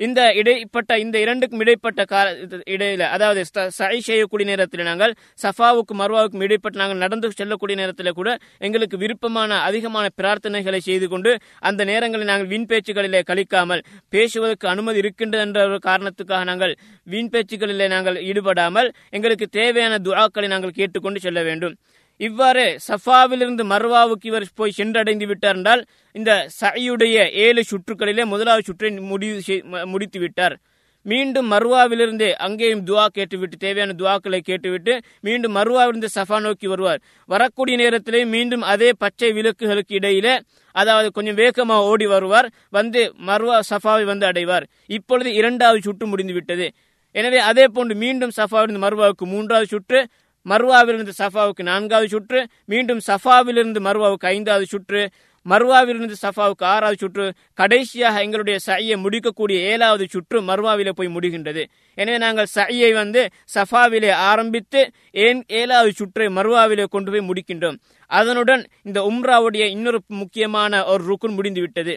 [0.00, 6.00] இந்த இடைப்பட்ட இந்த இரண்டுக்கும் இடைப்பட்ட கால இது இடையில அதாவது ச- சை செய்யக்கூடிய நேரத்தில் நாங்கள் சஃபாவுக்கும்
[6.00, 8.30] மர்வாவுக்கும் இடைப்பட்ட நாங்கள் நடந்து செல்லக்கூடிய நேரத்தில் கூட
[8.60, 11.32] எங்களுக்கு விருப்பமான அதிகமான பிரார்த்தனைகளை செய்து கொண்டு
[11.62, 16.74] அந்த நேரங்களில் நாங்கள் வீண் பேச்சுகளிலே கழிக்காமல் பேசுவதற்கு அனுமதி இருக்கின்றது என்ற ஒரு காரணத்துக்காக நாங்கள்
[17.06, 21.76] வீண் பேச்சுகளிலே நாங்கள் ஈடுபடாமல் எங்களுக்கு தேவையான துஆக்களை நாங்கள் கேட்டுக்கொண்டு செல்ல வேண்டும்.
[22.20, 29.42] இவ்வாறு சஃபாவிலிருந்து மர்வாவுக்கு இவர் போய் சென்றடைந்து விட்டார் என்றால் இந்த சையுடைய ஏழு சுற்றுகளிலே முதலாவது சுற்றை முடிவு
[29.46, 30.56] செய்- முடித்து விட்டார்.
[31.02, 37.00] மீண்டும் மர்வாவிலிருந்து அங்கேயும் துவா கேட்டுவிட்டு தேவையான துவாக்களை கேட்டுவிட்டு மீண்டும் மர்வாவிலிருந்து சஃபா நோக்கி வருவார்.
[37.26, 40.40] வரக்கூடிய நேரத்திலே மீண்டும் அதே பச்சை விளக்குகளுக்கு இடையிலே
[40.72, 42.52] அதாவது கொஞ்சம் வேகமாக ஓடி வருவார்.
[42.70, 44.66] வந்து மர்வா சஃபாவை வந்து அடைவார்.
[44.86, 46.72] இப்பொழுது இரண்டாவது சுற்று முடிந்து விட்டது
[47.14, 50.08] எனவே அதே போன்று மீண்டும் சஃபாவிலிருந்து மர்வாவுக்கு மூன்றாவது சுற்று
[50.50, 52.40] மர்வாவிலிருந்து சஃபாவுக்கு நான்காவது சுற்று
[52.72, 55.02] மீண்டும் சஃபாவிலிருந்து மர்வாவுக்கு ஐந்தாவது சுற்று
[55.46, 57.24] மர்வாவிலிருந்து சஃபாவுக்கு ஆறாவது சுற்று
[57.60, 61.62] கடைசியாக எங்களுடைய சையை முடிக்கக்கூடிய ஏழாவது சுற்று மர்வாவிலே போய் முடிகின்றது.
[61.98, 63.22] எனவே நாங்கள் சையை வந்து
[63.54, 64.80] சஃபாவிலே ஆரம்பித்து
[65.26, 67.78] ஏன் ஏழாவது சுற்றை மர்வாவிலே கொண்டு போய் முடிக்கின்றோம்.
[68.10, 71.94] அதனுடன் இந்த உம்ராவுடைய இன்னொரு முக்கியமான ஒரு ருக்குன் முடிந்து விட்டது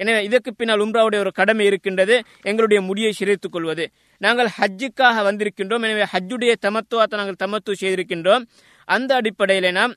[0.00, 2.14] எனவே இதற்கு பின்னால் உம்ராவுடைய ஒரு கடமை இருக்கின்றது
[2.50, 3.84] எங்களுடைய முடியை சிரைத்துக் கொள்வது.
[4.18, 5.84] நாங்கள் ஹஜ்ஜுக்காக வந்திருக்கின்றோம்.
[5.86, 8.44] எனவே ஹஜ்ஜுடைய தமத்துவத்தை நாங்கள் தமத்து செய்திருக்கின்றோம்.
[8.84, 9.94] அந்த அடிப்படையில் நாம்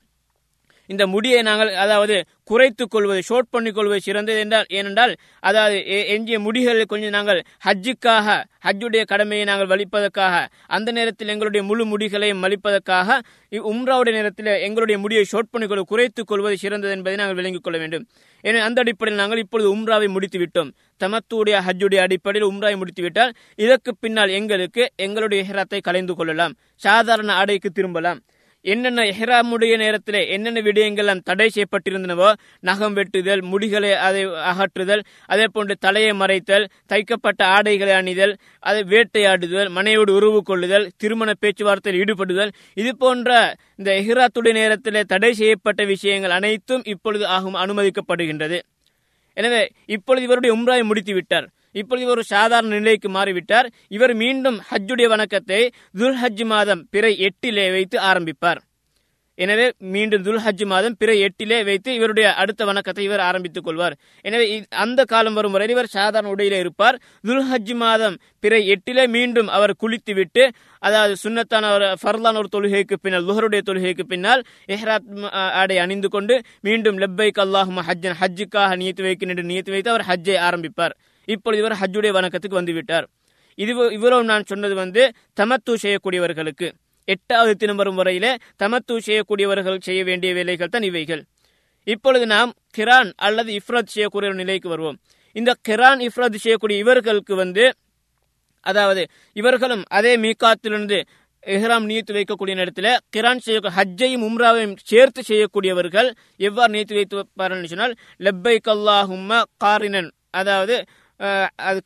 [0.90, 6.40] இந்த முடியை நாங்கள் அதாவது குறைத்துக் கொள்வது ஷோர்ட் பண்ணிக் கொள்வது சிறந்தது என்றால் ஏனென்றால் அதாவது எ- எஞ்சிய
[6.40, 8.28] முடிகளை கொஞ்சம் நாங்கள் ஹஜ்ஜுக்காக
[8.66, 10.36] ஹஜ்ஜுடைய கடமையை நாங்கள் வலிப்பதற்காக
[10.68, 13.20] அந்த நேரத்தில் எங்களுடைய முழு முடிகளையும் வலிப்பதற்காக
[13.52, 18.04] உம்ராவுடைய நேரத்தில் எங்களுடைய முடியை ஷோர்ட் பண்ணிக் கொள்வது குறைத்துக் கொள்வது சிறந்தது என்பதை நாங்கள் விளங்கிக் கொள்ள வேண்டும்.
[18.44, 20.70] எனவே அந்த அடிப்படையில் நாங்கள் இப்பொழுது உம்ராவை முடித்து விட்டோம்.
[21.02, 26.56] தமத்துடைய ஹஜ்ஜுடைய அடிப்படையில் உம்ராவை முடித்துவிட்டால் இதற்கு பின்னால் எங்களுக்கு எங்களுடைய இஹ்ராத்தை கலைந்து கொள்ளலாம்.
[26.76, 28.22] சாதாரண ஆடைக்கு திரும்பலாம்.
[28.66, 36.14] என்னென்ன எஹ்ராமுடைய நேரத்தில் என்னென்ன விடயங்கள் தடை செய்யப்பட்டிருந்தனவோ நகம் வெட்டுதல் முடிகளை அதை அகற்றுதல் அதே போன்று தலையை
[36.14, 43.32] மறைத்தல் தைக்கப்பட்ட ஆடைகளை அணிதல் அதை வேட்டையாடுதல் மனையோடு உறவு கொள்ளுதல் திருமண பேச்சுவார்த்தையில் ஈடுபடுதல் இது போன்ற
[43.78, 48.60] இந்த எஹ்ராத்துடைய நேரத்தில் தடை செய்யப்பட்ட விஷயங்கள் அனைத்தும் இப்பொழுது ஆகும் அனுமதிக்கப்படுகின்றது.
[49.38, 49.64] எனவே
[49.96, 53.68] இப்பொழுது இவருடைய உம்ராய் முடித்து விட்டார் இப்பொழுது இவர் ஒரு சாதாரண நிலைக்கு மாறிவிட்டார்.
[53.98, 55.62] இவர் மீண்டும் ஹஜ்ஜுடைய வணக்கத்தை
[56.02, 58.62] துல்ஹஜ் மாதம் பிறை எட்டிலே வைத்து ஆரம்பிப்பார்.
[59.38, 63.94] எனவே மீண்டும் துல்ஹஜ் மாதம் பிற எட்டிலே வைத்து இவருடைய அடுத்த வணக்கத்தை இவர் ஆரம்பித்துக் கொள்வார்.
[64.26, 64.46] எனவே
[64.84, 66.98] அந்த காலம் வரும் வரை இவர் சாதாரண உடையிலே இருப்பார்.
[67.28, 70.44] துல்ஹஜ் மாதம் பிற எட்டிலே மீண்டும் அவர் குளித்துவிட்டு
[70.82, 74.44] அதாவது சுன்னத்தான ஒரு ஃபர்லான ஒரு தொழுகைக்கு பின்னால் லுஹருடைய தொழுகைக்கு பின்னால்
[74.76, 75.08] எஹ்ராத்
[75.62, 76.38] ஆடை அணிந்து கொண்டு
[76.70, 80.96] மீண்டும் லெப்பை கல்லாஹும் ஹஜ்ஜன் ஹஜ்ஜுக்காக நியத்து வைக்கின்ற நியத்து வைத்து அவர் ஹஜ்ஜை ஆரம்பிப்பார்.
[81.34, 83.06] இப்பொழுது இவர் ஹஜ்ஜுடைய வணக்கத்துக்கு வந்துவிட்டார்.
[83.64, 85.02] இது இவரும் நான் சொன்னது வந்து
[85.40, 86.68] தமத்து செய்யக்கூடியவர்களுக்கு.
[87.14, 91.22] எட்டாவது தினம் வரும் வரையிலே தமத்து செய்யக்கூடியவர்கள் செய்ய வேண்டிய வேலைகள் தான் இவைகள்.
[91.94, 94.98] இப்பொழுது நாம் கிரான் அல்லது இஃப்ரத் செய்யக்கூடிய ஒரு நிலைக்கு வருவோம்.
[95.36, 97.66] இந்த கிரான் இஃப்ரத் செய்யக்கூடிய இவர்களுக்கு வந்து
[98.70, 99.02] அதாவது
[99.40, 100.98] இவர்களும் அதே மீகாத்திலிருந்து
[101.56, 106.10] எஹ்ராம் நீத்து வைக்கக்கூடிய நேரத்தில் கிரான் செய்ய ஹஜ்ஜையும் உம்ராவையும் சேர்த்து செய்யக்கூடியவர்கள்
[106.48, 107.94] எவ்வாறு நீத்து வைத்து சொன்னால்
[108.26, 110.10] லெப்பை அல்லாஹும்ம காரினன்.
[110.40, 110.76] அதாவது
[111.20, 111.80] அஹ், அது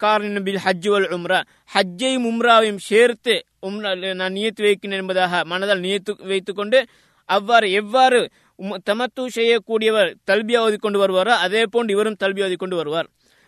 [0.44, 6.80] பில் ஹஜ் வல் உம்ரா ஹஜ்ஜையும் உம்ராவையும் சேர்த்து உம்ரா நான் நியத்து வைக்கிறேன் என்பதாக மனதால் நியத்து வைத்துக்கொண்டு
[7.30, 8.20] அவ்வாறு எவ்வாறு
[8.84, 13.08] தமத்து செய்யக்கூடியவர் தல்பியா கொண்டு வருவாரோ அதே போன்று இவரும் தல்பியா கொண்டு வருவார்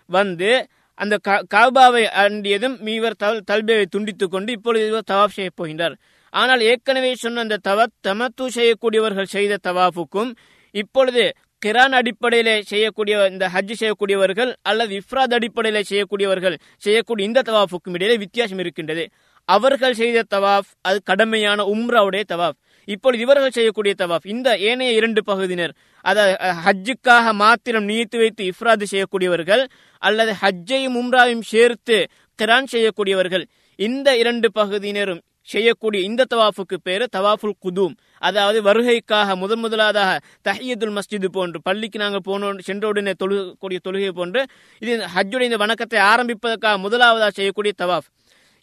[0.09, 0.49] வந்து
[0.97, 1.15] அந்த
[1.53, 5.95] காபாவை அண்டியதும் இவர் தல் தல்பியாவை துண்டித்துக் கொண்டு இப்பொழுது இவர் தவாப் செய்ய போகின்றார்
[6.33, 10.31] ஆனால் ஏற்கனவே சொன்ன அந்த தவ தமத்து செய்யக்கூடியவர்கள் செய்த தவாஃபுக்கும்
[10.75, 11.23] இப்பொழுது
[11.65, 18.61] கிரான் அடிப்படையிலே செய்யக்கூடிய இந்த ஹஜ் செய்யக்கூடியவர்கள் அல்லது இஃப்ராத் அடிப்படையில செய்யக்கூடியவர்கள் செய்யக்கூடிய இந்த தவாஃபுக்கும் இடையிலே வித்தியாசம்
[18.63, 19.03] இருக்கின்றது.
[19.49, 22.57] அவர்கள் செய்த தவாஃப் அது கடமையான உம்ராவுடைய தவாஃப்.
[22.87, 25.73] இப்பொழுது இவர்கள் செய்யக்கூடிய தவாஃப் இந்த ஏனைய இரண்டு பகுதியினர்
[26.05, 26.33] அதாவது
[26.65, 29.63] ஹஜ்ஜுக்காக மாத்திரம் நீத்து வைத்து இஃப்ராது செய்யக்கூடியவர்கள்
[30.01, 31.97] அல்லது ஹஜ்ஜையும் உம்ராவையும் சேர்த்து
[32.39, 33.45] கிரான் செய்யக்கூடியவர்கள்
[33.79, 35.23] இந்த இரண்டு பகுதியினரும்
[35.53, 37.95] செய்யக்கூடிய இந்த தவாஃபுக்கு பேரு தவாஃபுல் குதூம்.
[38.27, 40.11] அதாவது வருகைக்காக முதன் முதலாவதாக
[40.47, 44.41] தஹியத்துல் மஸ்ஜிது போன்று பள்ளிக்கு நாங்கள் போனோம் சென்ற உடனே தொழுகக்கூடிய தொழுகை போன்று
[44.81, 48.09] இது ஹஜ்ஜுடைய இந்த வணக்கத்தை ஆரம்பிப்பதற்காக முதலாவதாக செய்யக்கூடிய தவாஃப்.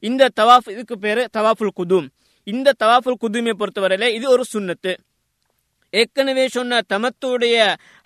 [0.03, 2.07] இந்த தவாஃப் இதுக்கு பேர் தவாஃபுல் குதும்.
[2.46, 4.94] இந்த தவாஃபுல் குதுமையை பொறுத்தவரையில இது ஒரு சுண்ணத்து
[5.92, 7.57] ஏற்கனவே சொன்ன தமத்துடைய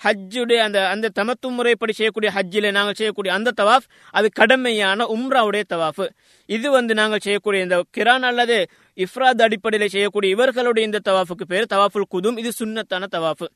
[0.00, 3.86] ஹஜ்ஜுடைய அந்த அந்த தமத்து முறைப்படி செய்யக்கூடிய ஹஜ்ஜில நாங்கள் செய்யக்கூடிய அந்த தவாஃப்
[4.18, 6.02] அது கடமையான உம்ராவுடைய தவாஃப்.
[6.48, 8.56] இது வந்து நாங்கள் செய்யக்கூடிய இந்த கிரான் அல்லது
[9.04, 12.38] இஃப்ராத் அடிப்படையில் செய்யக்கூடிய இவர்களுடைய இந்த தவாஃபுக்கு பேர் தவாஃபுல் குதும்.
[12.42, 13.46] இது சுன்னத்தான தவாஃப்.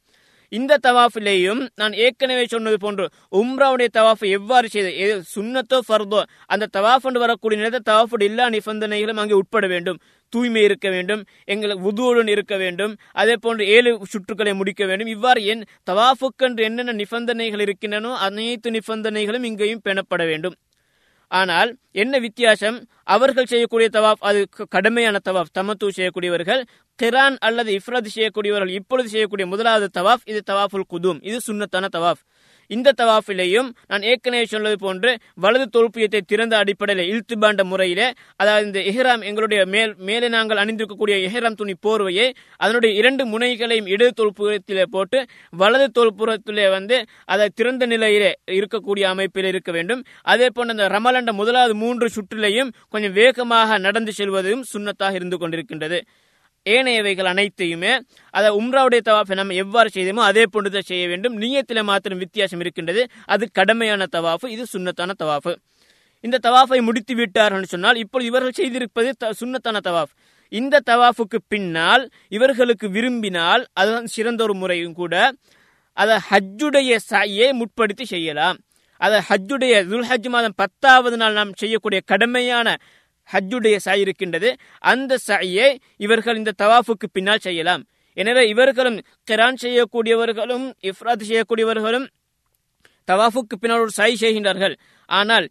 [0.53, 3.05] இந்த தவாஃபிலேயும் நான் ஏற்கனவே சொன்னது போன்று
[3.41, 4.91] உம்ராவுடைய தவாஃப் எவ்வாறு செய்து
[5.35, 6.21] சுண்ணத்தோ ஃபர்தோ
[6.55, 10.01] அந்த தவாஃப் என்று வரக்கூடிய நேரத்தில் தவாஃபுடைய எல்லா நிபந்தனைகளும் அங்கே உட்பட வேண்டும்.
[10.33, 11.23] தூய்மை இருக்க வேண்டும்
[11.53, 15.13] எங்களுக்கு உதுவுடன் இருக்க வேண்டும் அதே போன்று ஏழு சுற்றுக்களை முடிக்க வேண்டும்.
[15.17, 20.57] இவ்வாறு என் தவாஃபுக்கென்று என்னென்ன நிபந்தனைகள் இருக்கின்றனோ அனைத்து நிபந்தனைகளும் இங்கேயும் பெணப்பட வேண்டும்.
[21.31, 21.71] ஆனால்
[22.03, 22.79] என்ன வித்தியாசம்?
[23.15, 26.63] அவர்கள் செய்யக்கூடிய தவாப் அது கடுமையான தவாப் தமத்து செய்யக்கூடியவர்கள்
[26.99, 31.21] கிரான் அல்லது இஃப்ரத் செய்யக்கூடியவர்கள் இப்பொழுது செய்யக்கூடிய முதலாவது தவாஃப் இது தவாஃபுல் குதும்.
[31.23, 32.23] இது சுண்ணத்தான தவாஃப்.
[32.77, 35.13] இந்த தவாஃபிலேயும் நான் ஏற்கனவே சொன்னது போன்று
[35.45, 41.17] வலது தொல்பியத்தை திறந்த அடிப்படையில் இழுத்து பாண்ட முறையிலே அதாவது இந்த எஹ்ராம் எங்களுடைய மேல் மேலே நாங்கள் அணிந்திருக்கக்கூடிய
[41.29, 45.21] எஹ்ராம் துணி போர்வையை அதனுடைய இரண்டு முனைகளையும் இடது தொல்புறத்திலே போட்டு
[45.63, 50.03] வலது தொல்புறத்திலே வந்து அதை திறந்த நிலையிலே இருக்கக்கூடிய அமைப்பில் இருக்க வேண்டும்.
[50.33, 56.01] அதே போன்ற அந்த ரமலண்ட முதலாவது மூன்று சுற்றிலையும் கொஞ்சம் வேகமாக நடந்து செல்வதும் சுண்ணத்தாக இருந்து கொண்டிருக்கின்றது.
[56.69, 61.41] ஏனையவைகள் அனைத்தையுமே அதை உம்ராவுடைய தவாஃபை நம்ம எவ்வாறு செய்தோமோ அதே போன்றுதான் செய்ய வேண்டும்.
[61.41, 63.07] நீயத்தில் மாத்திரம் வித்தியாசம் இருக்கின்றது.
[63.25, 64.47] அது கடமையான தவாஃபு.
[64.47, 65.57] இது சுண்ணத்தான தவாஃபு.
[66.21, 69.33] இந்த தவாஃபை முடித்து விட்டார்கள் சொன்னால் இப்போ இவர்கள் செய்திருப்பது த-
[69.85, 70.13] தவாஃப்.
[70.49, 75.33] இந்த தவாஃபுக்கு பின்னால் இவர்களுக்கு விரும்பினால் அதுதான் சிறந்த ஒரு முறையும் கூட
[75.93, 78.59] அதை ஹஜ்ஜுடைய சாயை முற்படுத்தி செய்யலாம்.
[78.97, 82.77] அதை ஹஜ்ஜுடைய துல்ஹஜ் மாதம் பத்தாவது நாள் நாம் செய்யக்கூடிய கடமையான
[83.33, 87.83] ஹஜ்ஜுடைய சாய் இருக்கின்றது அந்த சாயை இவர்கள் இந்த தவாஃபுக்கு பின்னால் செய்யலாம்.
[88.17, 92.07] எனவே இவர்களும் கிரான் செய்யக்கூடியவர்களும் இஃப்ராத் செய்யக்கூடியவர்களும்
[93.09, 94.75] தவாஃபுக்கு பின்னால் ஒரு சாய் செய்கின்றார்கள்.
[95.09, 95.47] ஆனால்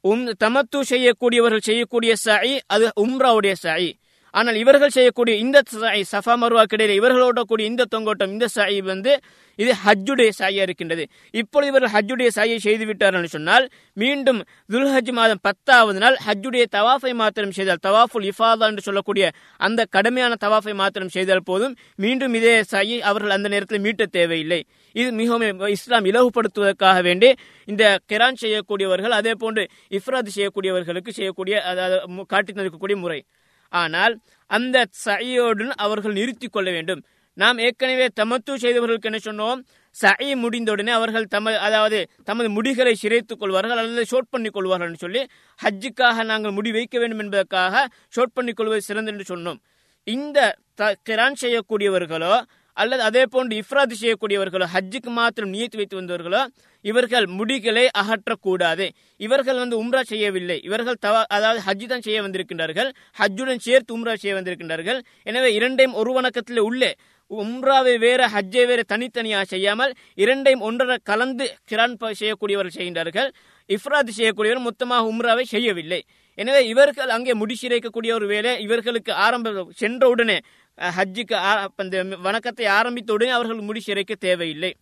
[0.00, 3.90] உம் தமத்து செய்யக்கூடியவர்கள் செய்யக்கூடிய சாயி அது உம்ராவுடைய சாயி.
[4.34, 9.20] ஆனால் இவர்கள் செய்யக்கூடிய இந்த சாய் சஃபா மருவா கிடையாது இவர்களோட கூடிய இந்த தொங்கோட்டம் இந்த சாய் வந்து
[9.56, 11.08] இது ஹஜ்ஜுடைய சாயா இருக்கின்றது.
[11.30, 17.50] இப்பொழுது இவர்கள் ஹஜ்ஜுடைய சாயை செய்து விட்டார்கள் சொன்னால் மீண்டும் துல்ஹஜ் மாதம் பத்தாவது நாள் ஹஜ்ஜுடைய தவாஃபை மாத்திரம்
[17.50, 23.30] செய்தால் தவாஃபுல் இஃபாதா என்று சொல்லக்கூடிய அந்த கடுமையான தவாஃபை மாத்திரம் செய்தால் போதும் மீண்டும் இதே சாயை அவர்கள்
[23.30, 24.64] அந்த நேரத்தில் மீட்ட தேவையில்லை.
[24.92, 32.26] இது மிகவும் இஸ்லாம் இலகுபடுத்துவதற்காக வேண்டி இந்த கிரான் செய்யக்கூடியவர்கள் அதே போன்று இஃப்ராத் செய்யக்கூடியவர்களுக்கு செய்யக்கூடிய அதாவது மு-
[32.32, 33.24] தந்திருக்கக்கூடிய முறை.
[33.72, 37.04] ஆனால் அந்த சையோடு அவர்கள் நிறுத்திக் கொள்ள வேண்டும்.
[37.34, 39.60] நாம் ஏற்கனவே தமத்து செய்தவர்களுக்கு என்ன சொன்னோம்?
[39.90, 45.26] சை முடிந்தவுடனே அவர்கள் தமது அதாவது தமது முடிகளை சிறைத்துக் கொள்வார்கள் அல்லது ஷோட் பண்ணிக் கொள்வார்கள் சொல்லி
[45.62, 49.58] ஹஜ்ஜுக்காக நாங்கள் முடி வைக்க வேண்டும் என்பதற்காக ஷோட் பண்ணிக் கொள்வது சிறந்து என்று சொன்னோம்.
[50.04, 52.42] இந்த த- கிரான் செய்யக்கூடியவர்களோ
[52.80, 56.42] அல்லது அதே போன்று இஃப்ராத் செய்யக்கூடியவர்களோ ஹஜ்ஜுக்கு மாத்திரம் நீத்து வைத்து வந்தவர்களோ
[56.84, 58.86] இவர்கள் முடிகளை அகற்றக்கூடாது.
[59.26, 60.56] இவர்கள் வந்து உம்ரா செய்யவில்லை.
[60.68, 62.88] இவர்கள் தவ அதாவது ஹஜ்ஜு தான் செய்ய வந்திருக்கின்றார்கள்.
[63.20, 65.00] ஹஜ்ஜுடன் சேர்த்து உம்ரா செய்ய வந்திருக்கின்றார்கள்.
[65.30, 66.90] எனவே இரண்டையும் ஒரு வணக்கத்தில் உள்ளே
[67.30, 73.30] உம்ராவை வேற ஹஜ்ஜை வேற தனித்தனியாக செய்யாமல் இரண்டையும் ஒன்றரை கலந்து கிரான் செய்யக்கூடியவர்கள் செய்கின்றார்கள்.
[73.70, 76.00] இஃப்ராத் செய்யக்கூடியவர் மொத்தமாக உம்ராவை செய்யவில்லை.
[76.38, 80.36] எனவே இவர்கள் அங்கே முடிசிறைக்கக்கூடிய ஒரு வேலை இவர்களுக்கு ஆரம்ப சென்ற உடனே
[80.78, 81.36] ஹஜ்ஜுக்கு
[81.82, 84.72] அந்த வணக்கத்தை ஆரம்பித்த உடனே அவர்கள் முடிச்சிரைக்க தேவையில்லை.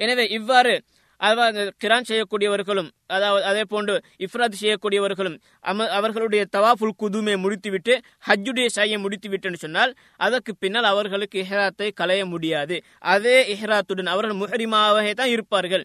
[0.00, 0.74] எனவே இவ்வாறு
[1.20, 5.36] அதாவது கிரான் செய்யக்கூடியவர்களும் அதாவது அதே போன்று இஃப்ராத் செய்யக்கூடியவர்களும்
[5.70, 7.94] அம அவர்களுடைய தவாஃபுல் குதுமை முடித்துவிட்டு
[8.28, 9.92] ஹஜ்ஜுடைய சாயை முடித்துவிட்டுன்னு சொன்னால்
[10.26, 12.76] அதற்கு பின்னால் அவர்களுக்கு இஹ்ராத்தை களைய முடியாது.
[13.14, 15.84] அதே இஹ்ராத்துடன் அவர்கள் முஹரிமாவே தான் இருப்பார்கள்.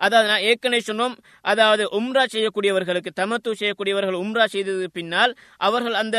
[0.00, 6.18] அதாவது நான் ஏற்கனவே சொன்னோம் அதாவது உம்ரா செய்யக்கூடியவர்களுக்கு தமத்து செய்யக்கூடியவர்கள் உம்ரா செய்தது பின்னால் அவர்கள் அந்த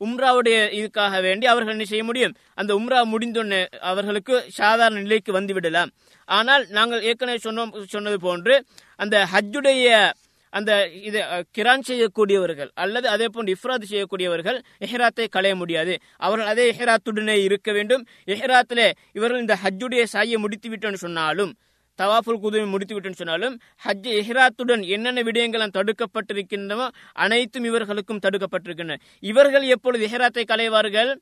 [0.00, 2.34] உம்ராவுடைய இதுக்காக வேண்டி அவர்கள் என்ன செய்ய முடியும்?
[2.54, 5.92] அந்த உம்ரா முடிந்தோடனே அவர்களுக்கு சாதாரண நிலைக்கு வந்து விடலாம்
[6.28, 8.56] ஆனால் நாங்கள் ஏற்கனவே சொன்னோம் சொன்னது போன்று
[8.98, 10.12] அந்த ஹஜ்ஜுடைய
[10.52, 10.72] அந்த
[11.08, 11.18] இது
[11.52, 15.94] கிரான் செய்யக்கூடியவர்கள் அல்லது அதே போன்று இஃப்ராத் செய்யக்கூடியவர்கள் எஹ்ராத்தை களைய முடியாது.
[16.18, 18.02] அவர்கள் அதே எஹ்ராத்துடனே இருக்க வேண்டும்.
[18.28, 21.52] எஹ்ராத்திலே இவர்கள் இந்த ஹஜ்ஜுடைய சாயை முடித்து விட்டோன்னு சொன்னாலும்
[22.00, 26.86] தவாஃபுல் குதுவை முடித்துவிட்டேன்னு சொன்னாலும் ஹஜ் எஹ்ராத்துடன் என்னென்ன விடயங்கள் தடுக்கப்பட்டிருக்கின்றனோ
[27.24, 28.98] அனைத்தும் இவர்களுக்கும் தடுக்கப்பட்டிருக்கின்றன.
[29.30, 31.12] இவர்கள் எப்பொழுது எஹ்ராத்தை களைவார்கள்?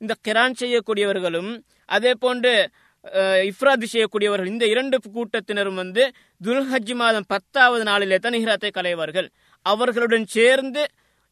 [0.00, 1.50] இந்த கிரான் செய்யக்கூடியவர்களும்
[1.96, 2.52] அதே போன்று
[3.50, 6.02] இஃப்ராத் செய்யக்கூடியவர்கள் இந்த இரண்டு கூட்டத்தினரும் வந்து
[6.46, 9.28] துல்ஹஜ் மாதம் பத்தாவது நாளிலே தான் இஹ்ராத்தை களைவார்கள்.
[9.66, 10.82] அவர்களுடன் சேர்ந்து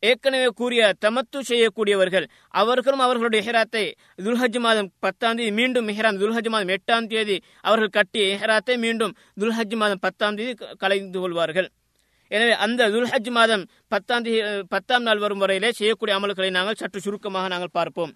[0.08, 2.26] ஏற்கனவே கூறிய தமத்து செய்யக்கூடியவர்கள்
[2.60, 3.82] அவர்களும் அவர்களுடைய ஹெராத்தை
[4.26, 7.36] துல்ஹஜ் மாதம் பத்தாம் தேதி மீண்டும் இஹ்ராம் துல்ஹஜ் மாதம் எட்டாம் தேதி
[7.68, 11.68] அவர்கள் கட்டிய ஹெராத்தை மீண்டும் துல்ஹஜ் மாதம் பத்தாம் தேதி கலைந்து கொள்வார்கள்.
[12.30, 14.40] எனவே அந்த துல்ஹஜ் மாதம் பத்தாம் தேதி
[14.74, 18.12] பத்தாம் நாள் வரும் வரையிலே செய்யக்கூடிய அமல்களை நாங்கள் சற்று சுருக்கமாக நாங்கள் பார்ப்போம்.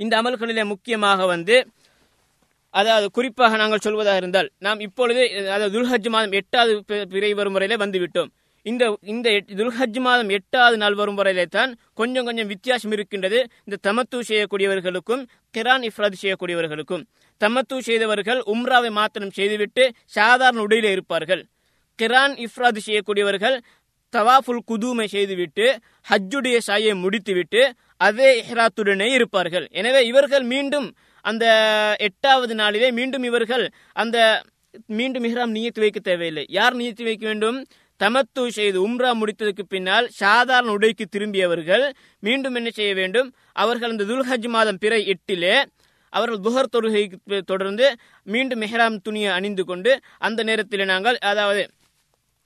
[0.00, 1.56] இந்த அமல்களிலே முக்கியமாக வந்து
[2.74, 5.22] அதாவது குறிப்பாக நாங்கள் சொல்வதாக இருந்தால் நாம் இப்பொழுது
[5.54, 6.72] அதாவது துல்ஹஜ் மாதம் எட்டாவது
[7.12, 8.30] பிறை வரும் வரையிலே வந்துவிட்டோம்.
[8.70, 13.38] இந்த இந்த துல்ஹஜ் மாதம் எட்டாவது நாள் வரும் வரையிலே தான் கொஞ்சம் கொஞ்சம் வித்தியாசம் இருக்கின்றது.
[13.66, 15.22] இந்த தமத்து செய்யக்கூடியவர்களுக்கும்
[15.56, 17.04] கிரான் இஃப்ராத் செய்யக்கூடியவர்களுக்கும்.
[17.40, 19.84] தமத்து செய்தவர்கள் உம்ராவை மாத்திரம் செய்துவிட்டு
[20.18, 21.42] சாதாரண உடையிலே இருப்பார்கள்.
[21.98, 23.58] கிரான் இஃப்ராத் செய்யக்கூடியவர்கள்
[24.12, 25.64] தவாஃபுல் குதூமை செய்துவிட்டு
[26.10, 27.62] ஹஜ்ஜுடைய சாயை முடித்துவிட்டு
[27.96, 29.68] அதே இஹ்ராத்துடனே இருப்பார்கள்.
[29.70, 30.86] எனவே இவர்கள் மீண்டும்
[31.20, 31.46] அந்த
[31.98, 34.18] எட்டாவது நாளிலே மீண்டும் இவர்கள் அந்த
[34.86, 36.46] மீண்டும் இஹ்ராம் நியத்து வைக்க தேவையில்லை.
[36.48, 37.64] யார் நியத்து வைக்க வேண்டும்?
[38.00, 41.84] தமத்து செய்து உம்ரா முடித்ததுக்கு பின்னால் சாதாரண உடைக்கு திரும்பியவர்கள்
[42.22, 43.28] மீண்டும் என்ன செய்ய வேண்டும்?
[43.62, 45.56] அவர்கள் அந்த துல்ஹஜ் மாதம் பிறை எட்டிலே
[46.12, 47.86] அவர்கள் துஹர் தொழுகைக்கு தொடர்ந்து
[48.26, 51.62] மீண்டும் மெஹராம் துணியை அணிந்து கொண்டு அந்த நேரத்தில் நாங்கள் அதாவது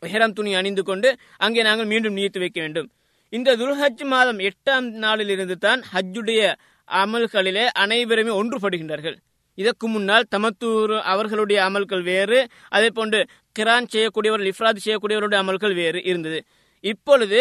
[0.03, 1.09] மெஹராம் துணியை அணிந்து கொண்டு
[1.45, 2.89] அங்கே நாங்கள் மீண்டும் நீத்து வைக்க வேண்டும்.
[3.33, 6.41] இந்த துல்ஹஜ் மாதம் எட்டாம் நாளிலிருந்து தான் ஹஜ்ஜுடைய
[6.89, 9.17] அமல்களிலே அனைவருமே ஒன்றுபடுகின்றார்கள்.
[9.59, 12.39] இதற்கு முன்னால் தமத்தூர் அவர்களுடைய அமல்கள் வேறு
[12.77, 13.21] அதே போன்று
[13.57, 16.39] கிரான் செய்யக்கூடியவர்கள் இஃப்ராத் செய்யக்கூடியவருடைய அமல்கள் வேறு இருந்தது.
[16.85, 17.41] இப்பொழுது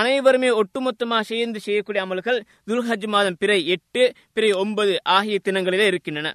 [0.00, 2.38] அனைவருமே ஒட்டுமொத்தமாக சேர்ந்து செய்யக்கூடிய அமல்கள்
[2.70, 6.30] துல்ஹஜ் மாதம் பிறை எட்டு பிறை ஒன்பது ஆகிய தினங்களிலே இருக்கின்றன.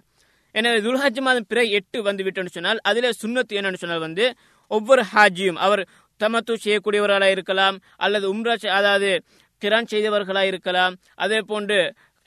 [0.56, 4.26] எனவே துல்ஹஜ் மாதம் பிறை எட்டு வந்து விட்டோன்னு சொன்னால் அதிலே சுண்ணத்து என்னன்னு சொன்னால் வந்து
[4.72, 5.82] ஒவ்வொரு ஹாஜியும் அவர்
[6.20, 9.10] தமத்து செய்யக்கூடியவர்களாக இருக்கலாம் அல்லது உம்ரா அதாவது
[9.62, 11.78] கிரான் செய்தவர்களாக இருக்கலாம் அதே போன்று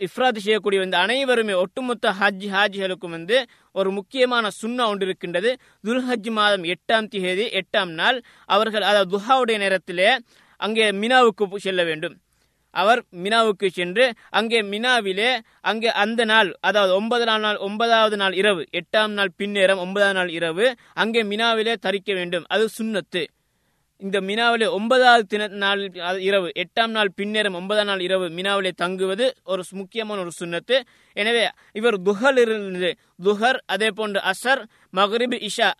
[0.06, 3.36] இஃப்ராத் செய்யக்கூடிய இந்த அனைவருமே ஒட்டுமொத்த ஹஜ் ஹாஜிகளுக்கும் வந்து
[3.78, 5.50] ஒரு முக்கியமான சுண்ணா ஒன்று இருக்கின்றது.
[5.86, 8.18] துல்ஹஜ் மாதம் எட்டாம் தேதி எட்டாம் நாள்.
[8.56, 10.10] அவர்கள் அதாவது துஹாவுடைய நேரத்திலே
[10.60, 12.16] அங்கே மினாவுக்கு செல்ல வேண்டும்.
[12.74, 14.04] அவர் மினாவுக்கு சென்று
[14.38, 15.30] அங்கே மினாவிலே
[15.70, 20.66] அங்கே அந்த நாள் அதாவது ஒன்பதாம் நாள் ஒன்பதாவது நாள் இரவு எட்டாம் நாள் பின்னேரம் ஒன்பதாம் நாள் இரவு
[21.02, 22.44] அங்கே மினாவிலே தரிக்க வேண்டும்.
[22.48, 23.22] அது சுண்ணத்து.
[24.00, 26.48] இந்த மினாவிலே ஒன்பதாவது தின நாள் அது இரவு.
[26.62, 30.76] எட்டாம் நாள் பின்னரும் ஒன்பதாம் நாள் இரவு மினாவிலே தங்குவது ஒரு முக்கியமான ஒரு சுன்னத்து
[31.16, 31.44] எனவே
[31.78, 32.90] இவர் துஹல் இருந்து
[33.26, 34.62] துஹர் அதே போன்று அசர்
[34.96, 35.70] மகரிப் இஷா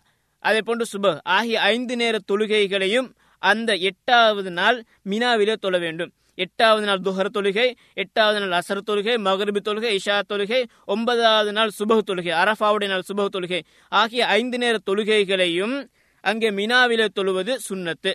[0.43, 1.05] அதே போன்று சுப
[1.35, 3.09] ஆகிய ஐந்து நேர தொழுகைகளையும்
[3.41, 4.77] அந்த எட்டாவது நாள்
[5.11, 6.11] மினாவிலே தொழ வேண்டும்.
[6.37, 12.03] எட்டாவது நாள் துஹர் தொழுகை எட்டாவது நாள் அசர் தொழுகை மகரிபு தொழுகை இஷா தொழுகை ஒன்பதாவது நாள் சுபகு
[12.09, 13.59] தொழுகை அரஃபாவுடைய நாள் சுபகு தொழுகை.
[13.91, 15.75] ஆகிய ஐந்து நேர தொழுகைகளையும்
[16.21, 18.11] அங்கே மினாவிலே தொழுவது சுண்ணத்து.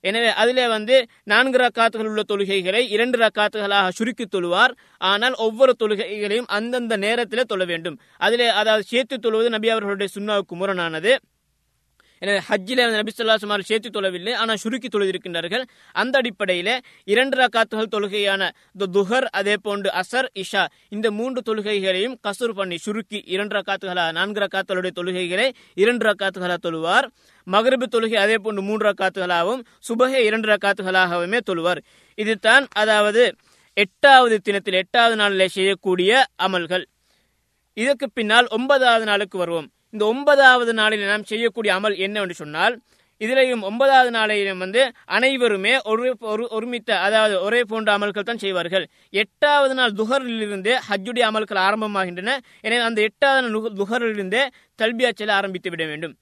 [0.00, 4.72] எனவே அதிலே வந்து நான்கு ரக்காத்துகள் உள்ள தொழுகைகளை இரண்டு ரக்காத்துகளாக சுருக்கி தொழுவார்.
[4.98, 7.98] ஆனால் ஒவ்வொரு தொழுகைகளையும் அந்தந்த நேரத்திலே தொழ வேண்டும்.
[8.18, 11.14] அதிலே அதாவது சேர்த்து தொழுவது நபி அவர்களுடைய சுண்ணாவுக்கு முரணானது.
[12.22, 14.32] எனவே ஹஜ்ஜில் வந்து சுமார் சேர்த்து தொழவில்லை.
[14.42, 15.64] ஆனால் சுருக்கி தொழுதிருக்கின்றார்கள்.
[16.02, 16.74] அந்த அடிப்படையிலே
[17.12, 18.50] இரண்டு ரக்காத்துகள் தொழுகையான
[18.96, 20.64] துஹர் அதே போன்று அசர் இஷா
[20.96, 25.48] இந்த மூன்று தொழுகைகளையும் கசூர் பண்ணி சுருக்கி இரண்டு ரக்காத்துகளா நான்கு ரக்காத்துகளுடைய தொழுகைகளை
[25.82, 27.08] இரண்டு ரக்காத்துகளா தொழுவார்.
[27.46, 31.80] மகரபு தொழுகை அதே போன்று மூன்று ரக்காத்துகளாகவும் சுபகை இரண்டு ரக்காத்துகளாகவுமே தொழுவார்.
[32.18, 33.22] இதுதான் அதாவது
[33.76, 36.12] எட்டாவது தினத்தில் எட்டாவது நாளில் செய்யக்கூடிய
[36.46, 36.84] அமல்கள்.
[37.82, 39.68] இதற்கு பின்னால் ஒன்பதாவது நாளுக்கு வருவோம்.
[39.94, 42.74] இந்த ஒன்பதாவது நாளில் நாம் செய்யக்கூடிய அமல் என்னவென்று சொன்னால்
[43.20, 44.82] இதிலையும் ஒன்பதாவது நாளையிலும் வந்து
[45.16, 48.84] அனைவருமே ஒரு ஒரு ஒருமித்த அதாவது ஒரே போன்ற அமல்கள் தான் செய்வார்கள்.
[49.22, 52.36] எட்டாவது நாள் துகரிலிருந்து ஹஜ்ஜுடைய அமல்கள் ஆரம்பமாகின்றன.
[52.66, 54.42] எனவே அந்த எட்டாவது நாள் துகரிலிருந்தே துஹரிலிருந்தே
[54.82, 56.14] தல்பியா செல்ல ஆரம்பித்து விட வேண்டும்.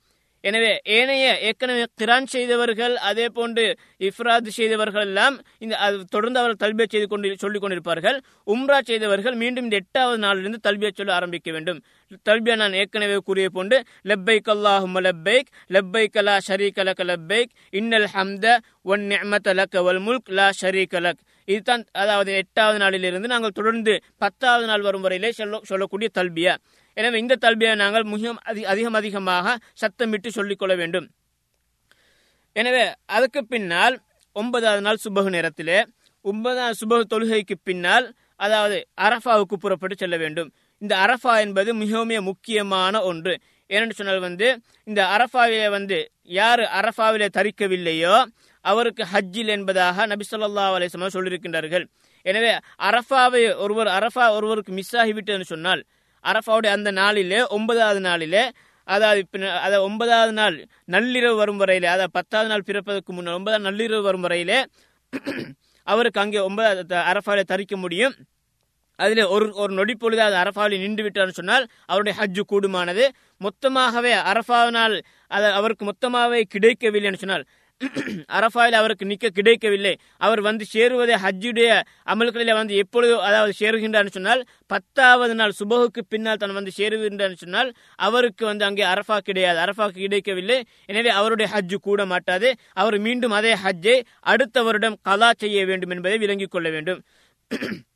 [0.48, 3.64] எனவே ஏனைய ஏற்கனவே கிரான் செய்தவர்கள் அதே போன்று
[4.09, 8.18] இஃப்ராத் செய்தவர்கள் எல்லாம் இந்த அது தொடர்ந்து அவர்கள் தல்பியா செய்து கொண்டு சொல்லிக் கொண்டிருப்பார்கள்.
[8.54, 11.80] உம்ரா செய்தவர்கள் மீண்டும் இந்த எட்டாவது நாளிலிருந்து தல்பியா சொல்ல ஆரம்பிக்க வேண்டும்.
[12.28, 13.78] தல்பியா நான் ஏற்கனவே கூறிய போன்று
[14.11, 18.59] லெப்பை அல்லாஹும்ம லெப்பைக் லப்பைக் லா ஷரீ கலக் லெப்பைக் இன்னல் ஹம்த
[18.92, 21.22] ஒன் நெமத் லக வல் முல்க் லா ஷரீ லக்.
[21.52, 26.54] இதுதான் அதாவது எட்டாவது நாளிலிருந்து நாங்கள் தொடர்ந்து பத்தாவது நாள் வரும் வரையிலே சொல்ல சொல்லக்கூடிய தல்பியா.
[26.96, 28.40] எனவே இந்த தல்பியை நாங்கள் மிகவும்
[28.72, 31.06] அதிகம் அதிகமாக சத்தமிட்டு சொல்லிக்கொள்ள வேண்டும்.
[32.56, 32.85] எனவே
[33.16, 33.96] அதுக்கு பின்னால்
[34.37, 35.78] ஒன்பதாவது நாள் சுபகு நேரத்திலே
[36.24, 38.06] ஒன்பதாவது சுபகு தொழுகைக்கு பின்னால்
[38.44, 40.48] அதாவது அரஃபாவுக்கு புறப்பட்டு செல்ல வேண்டும்.
[40.82, 43.35] இந்த அரஃபா என்பது மிகவும் முக்கியமான ஒன்று.
[43.70, 44.48] ஏனென்று சொன்னால் வந்து
[44.88, 45.96] இந்த அரஃபாவிலே வந்து
[46.38, 48.16] யார் அரஃபாவிலே தரிக்கவில்லையோ
[48.70, 51.85] அவருக்கு ஹஜ்ஜில் என்பதாக நபி ஸல்லல்லாஹு அலைஹி சொல்லியிருக்கின்றார்கள்.
[52.26, 52.52] எனவே
[52.88, 55.83] அரஃபாவை ஒருவர் அரஃபா ஒருவருக்கு மிஸ் ஆகிவிட்டதுன்னு சொன்னால்
[56.24, 58.44] அரஃபாவுடைய அந்த நாளிலே ஒன்பதாவது நாளிலே
[58.88, 60.57] அதாவது அதை அதாவது ஒன்பதாவது நாள்
[60.94, 64.59] நள்ளிரவு வரும் வரையிலே அதாவது பத்தாவது நாள் பிறப்பதற்கு முன்னால் ஒன்பதாவது நள்ளிரவு வரும் வரையிலே
[65.87, 68.14] அவருக்கு அங்கே ஒன்பதாவது அரஃபாவிலே தரிக்க முடியும்.
[68.98, 73.05] அதில் ஒரு ஒரு நொடி பொழுது அது அரஃபாவில் நின்று விட்டார்னு சொன்னால் அவருடைய ஹஜ்ஜு கூடுமானது.
[73.46, 74.94] மொத்தமாகவே அரஃபாவினால்
[75.31, 77.44] அது அவருக்கு மொத்தமாகவே கிடைக்கவில்லைன்னு சொன்னால்
[78.37, 79.92] அரஃபாவில் அவருக்கு நிக்க கிடைக்கவில்லை.
[80.27, 81.68] அவர் வந்து சேருவதை ஹஜ்ஜுடைய
[82.12, 87.70] அமல்களில் வந்து எப்பொழுது அதாவது சேருகின்றார் சொன்னால் பத்தாவது நாள் சுபகுக்கு பின்னால் தான் வந்து சேருகின்றார் சொன்னால்
[88.08, 89.58] அவருக்கு வந்து அங்கே அரஃபா கிடையாது.
[89.64, 90.58] அரஃபாக்கு கிடைக்கவில்லை.
[90.92, 92.50] எனவே அவருடைய ஹஜ்ஜு கூட மாட்டாது.
[92.83, 93.98] அவர் மீண்டும் அதே ஹஜ்ஜை
[94.35, 97.02] அடுத்த வருடம் கலா செய்ய வேண்டும் என்பதை விளங்கிக் கொள்ள வேண்டும்.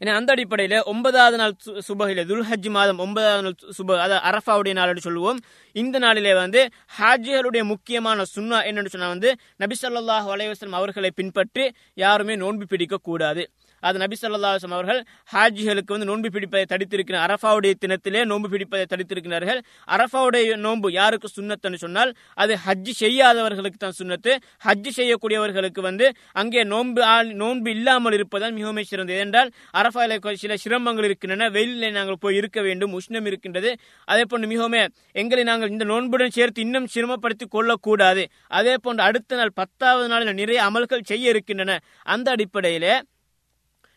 [0.00, 1.52] ஏன்னா அந்த அடிப்படையில ஒன்பதாவது நாள்
[1.88, 5.38] சுபகில துல்ஹஜ் மாதம் ஒன்பதாவது நாள் சுப அதாவது அரஃபாவுடைய நாள் என்று சொல்லுவோம்.
[5.76, 6.60] இந்த நாளிலே வந்து
[6.98, 10.28] ஹாஜிகளுடைய முக்கியமான சுன்னா என்னன்னு சொன்னா வந்து நபி ஸல்லல்லாஹு
[10.72, 13.44] அவர்களை பின்பற்றி யாருமே நோன்பு பிடிக்க கூடாது
[13.82, 15.00] அது நபி ஸல்லல்லாஹு அவர்கள்
[15.32, 19.60] ஹாஜிகளுக்கு வந்து நோன்பு பிடிப்பதை தடுத்திருக்கிறார் அரஃபாவுடைய தினத்திலே நோன்பு பிடிப்பதை தடுத்திருக்கிறார்கள்.
[19.96, 22.12] அரஃபாவுடைய நோன்பு யாருக்கு சுண்ணத்துன்னு சொன்னால்
[22.44, 24.32] அது ஹஜ்ஜி செய்யாதவர்களுக்கு தான் சுன்னத்து
[24.66, 26.08] ஹஜ்ஜி செய்யக்கூடியவர்களுக்கு வந்து
[26.42, 29.20] அங்கே நோன்பு ஆள் நோன்பு இல்லாமல் இருப்பதால் மிகவும் சிறந்தது.
[29.26, 29.50] என்றால்
[29.80, 31.48] அரஃபாவில் சில சிரமங்கள் இருக்கின்றன.
[31.56, 33.72] வெயிலில் நாங்கள் போய் இருக்க வேண்டும் உஷ்ணம் இருக்கின்றது.
[34.08, 34.78] அதே போன்று மிகவும்
[35.22, 38.24] எங்களை நாங்கள் இந்த நோன்புடன் சேர்த்து இன்னும் சிரமப்படுத்திக் கொள்ளக்கூடாது.
[38.58, 41.78] அதே போன்று அடுத்த நாள் பத்தாவது நாளில் நிறைய அமல்கள் செய்ய இருக்கின்றன.
[42.14, 42.94] அந்த அடிப்படையிலே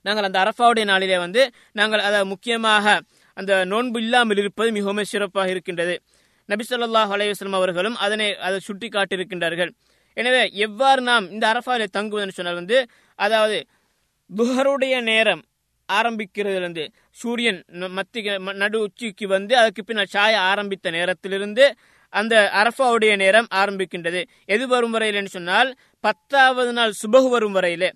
[0.02, 3.02] நாங்கள் அந்த அரஃபாவுடைய நாளிலே வந்து நாங்கள் அதை முக்கியமாக
[3.34, 6.02] அந்த நோன்பு இல்லாமல் இருப்பது மிகவும் சிறப்பாக இருக்கின்றது.
[6.46, 9.72] நபி சொல்லாஹ் அலைஹி அவர்களும் அதனை அதை சுட்டி காட்டியிருக்கின்றார்கள்
[10.14, 13.68] எனவே எவ்வாறு நாம் இந்த அரஃபாவிலே தங்குவதுன்னு சொன்னால் வந்து அதாவது
[14.38, 15.44] துஹருடைய நேரம்
[15.94, 21.74] ஆரம்பிக்கிறதுலேருந்து சூரியன் மத்திய ம- நடு உச்சிக்கு வந்து அதுக்கு பின்னால் சாய ஆரம்பித்த நேரத்திலிருந்து
[22.10, 24.28] அந்த அரஃபாவுடைய நேரம் ஆரம்பிக்கின்றது.
[24.46, 27.92] எது வரும் வரையில் சொன்னால் பத்தாவது நாள் சுபகு வரும் வரையிலே.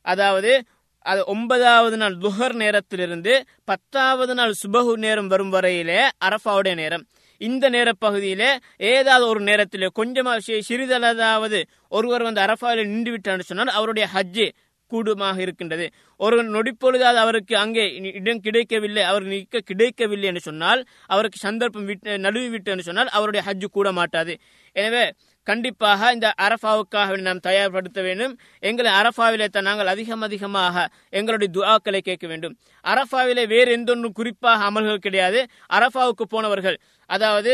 [0.00, 0.64] அதாவது
[1.06, 3.32] அது ஒன்பதாவது நாள் துஹர் நேரத்திலிருந்து
[3.64, 7.04] பத்தாவது நாள் சுபகு நேரம் வரும் வரையிலே அரஃபாவுடைய நேரம்.
[7.40, 8.48] இந்த நேர பகுதியிலே
[8.92, 14.46] ஏதாவது ஒரு நேரத்தில் கொஞ்சமாக சிறிதளதாவது ஒருவர் வந்து அரஃபாவில் நின்று விட்டான்னு சொன்னால் அவருடைய ஹஜ்ஜு
[14.90, 15.86] கூடுமாக இருக்கின்றது.
[16.20, 17.82] ஒரு நொடிப்பொழுதாவது அவருக்கு அங்கே
[18.20, 23.42] இடம் கிடைக்கவில்லை அவர் நிற்க கிடைக்கவில்லை என்று சொன்னால் அவருக்கு சந்தர்ப்பம் விட்டு நழுவி விட்டு என்று சொன்னால் அவருடைய
[23.48, 24.34] ஹஜ்ஜு கூட மாட்டாது
[24.76, 25.04] எனவே
[25.48, 28.34] கண்டிப்பாக இந்த அரஃபாவுக்காக நாம் தயார்படுத்த வேண்டும்.
[28.68, 30.86] எங்களை அரஃபாவிலே தான் நாங்கள் அதிகம் அதிகமாக
[31.18, 32.54] எங்களுடைய துஆக்களை கேட்க வேண்டும்.
[32.84, 35.40] அரஃபாவிலே வேறு எந்தொன்றும் குறிப்பாக அமல்கள் கிடையாது.
[35.78, 36.78] அரஃபாவுக்கு போனவர்கள்
[37.16, 37.52] அதாவது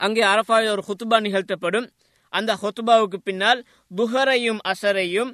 [0.00, 1.88] அங்கே அரஃபாவில் ஒரு ஹுத்துபா நிகழ்த்தப்படும்.
[2.32, 3.60] அந்த ஹொத்துபாவுக்கு பின்னால்
[3.98, 5.30] துஹரையும் அசரையும்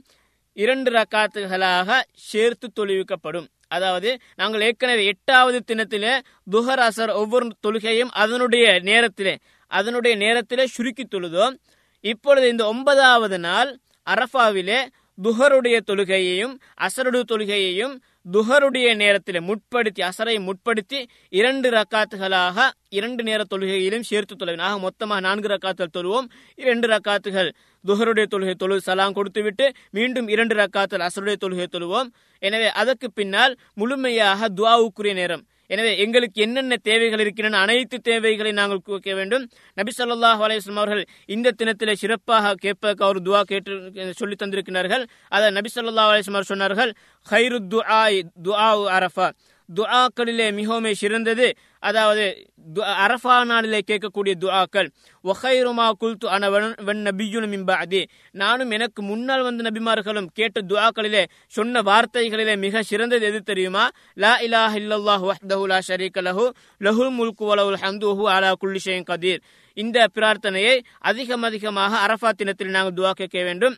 [0.57, 1.99] இரண்டு ரக்காத்துகளாக
[2.31, 3.47] சேர்த்து தொழுவிக்கப்படும்.
[3.77, 4.11] அதாவது
[4.41, 6.13] நாங்கள் ஏற்கனவே எட்டாவது தினத்திலே
[6.55, 9.35] துஹர் அசர் ஒவ்வொரு தொழுகையும் அதனுடைய நேரத்திலே
[9.67, 11.57] அதனுடைய நேரத்திலே சுருக்கி தொழுதோம்.
[12.01, 14.81] இப்பொழுது இந்த ஒன்பதாவது நாள் அரஃபாவிலே
[15.23, 16.55] துஹருடைய தொழுகையையும்
[16.87, 17.95] அசருடைய தொழுகையையும்
[18.33, 24.61] துஹருடைய நேரத்திலே முற்படுத்தி அசரை முற்படுத்தி இரண்டு ரக்காத்துகளாக இரண்டு நேர தொழுகையிலும் சேர்த்து தொழுவேன்.
[24.61, 26.27] ஆக மொத்தமாக நான்கு ரக்காத்துகள் தொழுவோம்.
[26.55, 27.51] இரண்டு ரக்காத்துகள்
[27.85, 32.09] துஹருடைய தொழுகை தொழு சலாம் கொடுத்துவிட்டு மீண்டும் இரண்டு ரக்காத்துகள் அசருடைய தொழுகை தொழுவோம்.
[32.39, 35.45] எனவே அதற்கு பின்னால் முழுமையாக துவாவுக்குரிய நேரம்.
[35.69, 39.45] எனவே எங்களுக்கு என்னென்ன தேவைகள் இருக்கின்றன அனைத்து தேவைகளை நாங்கள் கேட்க வேண்டும்.
[39.79, 41.03] நபி சொல்லாஹ் அலையம் அவர்கள்
[41.37, 43.73] இந்த தினத்திலே சிறப்பாக கேட்பதற்கு அவர் துவா கேட்டு
[44.21, 45.05] சொல்லி தந்திருக்கிறார்கள்.
[45.29, 46.93] அதை நபி ஸல்லல்லாஹு அலையம் அவர் சொன்னார்கள்
[47.27, 48.01] ஹைரு துஆ
[48.49, 49.29] துஆ அரஃபா
[49.75, 51.57] துஆக்களிலே மிகவும் சிறந்தது.
[51.79, 54.89] அதாவது து- அரஃபா நாளிலே கேட்கக்கூடிய துஆக்கள்.
[55.25, 62.83] ஒஹைருமா குல்து அனவன் வன் இம்பாதி நானும் எனக்கு முன்னால் வந்த நபிமார்களும் கேட்ட துஆக்களிலே சொன்ன வார்த்தைகளிலே மிக
[62.83, 63.89] சிறந்தது எது தெரியுமா?
[64.15, 66.51] லா இலாஹ இல்லல்லாஹ் வஹ்தஹு லா ஷரீக லஹு
[66.81, 69.41] லஹுல் முல்கு வலஹுல் ஹம்துஹு அலா குல்லி ஷைன் கதீர்.
[69.75, 73.77] இந்த பிரார்த்தனையை அதிகம் அதிகமாக அரஃபா தினத்தில் நாங்கள் துஆ கேட்க வேண்டும்.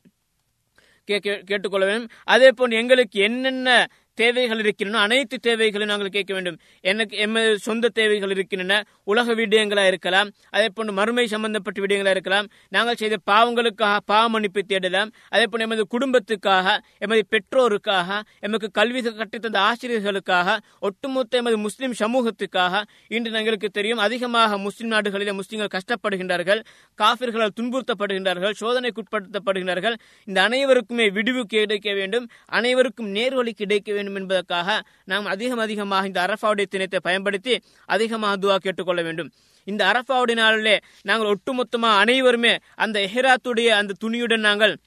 [1.04, 2.08] கேட்டுக்கொள்ள வேண்டும்.
[2.24, 3.86] அதே போன்று எங்களுக்கு என்னென்ன
[4.22, 5.02] தேவைகள் இருக்கின்றன.
[5.02, 6.58] அனைத்து தேவைகளையும் நாங்கள் கேட்க வேண்டும்.
[6.90, 8.76] எனக்கு எமது சொந்த தேவைகள் இருக்கின்றன.
[9.04, 10.28] உலக விடயங்களா இருக்கலாம்.
[10.56, 12.46] அதே போன்று மறுமை சம்பந்தப்பட்ட விடயங்களா இருக்கலாம்.
[12.68, 15.10] நாங்கள் செய்த பாவங்களுக்காக பாவ மன்னிப்பு தேடலாம்.
[15.34, 16.66] அதே போன்று எமது குடும்பத்துக்காக
[16.98, 24.92] எமது பெற்றோருக்காக எமக்கு கல்வி கட்டித்தந்த ஆசிரியர்களுக்காக ஒட்டுமொத்த எமது முஸ்லிம் சமூகத்துக்காக இன்று எங்களுக்கு தெரியும் அதிகமாக முஸ்லிம்
[24.94, 26.60] நாடுகளில் முஸ்லிம்கள் கஷ்டப்படுகின்றார்கள்.
[27.02, 28.54] காபிர்களால் துன்புறுத்தப்படுகின்றார்கள்.
[28.60, 29.96] சோதனைக்குட்படுத்தப்படுகின்றார்கள்.
[30.24, 32.26] இந்த அனைவருக்குமே விடிவு கிடைக்க வேண்டும்.
[32.58, 34.07] அனைவருக்கும் நேர்வழி கிடைக்க வேண்டும்.
[34.14, 39.30] என்பதற்காக நாம் அதிகம் அதிகமாக இந்த அரஃபாவுடைய தினத்தை பயன்படுத்தி அதிகமாக துவா கேட்டுக்கொள்ள வேண்டும்.
[39.64, 44.78] இந்த அரஃபாவுடைய நாளிலே நாங்கள் ஒட்டுமொத்தமாக அனைவருமே அந்த எஹராத்துடைய அந்த துணியுடன் நாங்கள்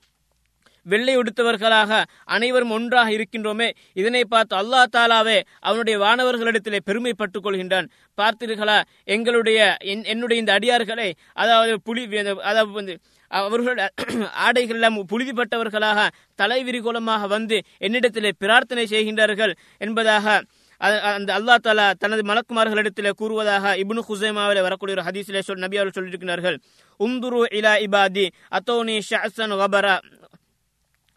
[0.83, 3.71] வெள்ளை உடுத்தவர்களாக அனைவரும் ஒன்றாக இருக்கின்றோமே.
[3.93, 7.87] இதனை பார்த்து அல்லாஹ் தாலாவே அவனுடைய வானவர்களிடத்திலே பெருமைப்பட்டுக் கொள்கின்றான்.
[8.21, 8.83] பார்த்தீர்களா?
[9.03, 12.99] எங்களுடைய என்- என்னுடைய இந்த அடியார்களை அதாவது புலி அதாவது
[13.31, 13.77] அவர்கள்
[14.45, 15.99] ஆடைகள் எல்லாம் புழுதிப்பட்டவர்களாக
[16.41, 20.25] தலைவிரிகோலமாக வந்து என்னிடத்திலே பிரார்த்தனை செய்கின்றார்கள் என்பதாக
[21.11, 26.57] அந்த அல்லாஹ் தாலா தனது மலக்குமார்களிடத்தில் கூறுவதாக இப்னு ஹுசைமாவில் வரக்கூடிய ஒரு ஹதீஸிலே சொல் நபி அவர்கள் சொல்லியிருக்கிறார்கள்.
[26.99, 29.95] உம்துரு இலா இபாதி அத்தோனி ஷஹசன் வபரா.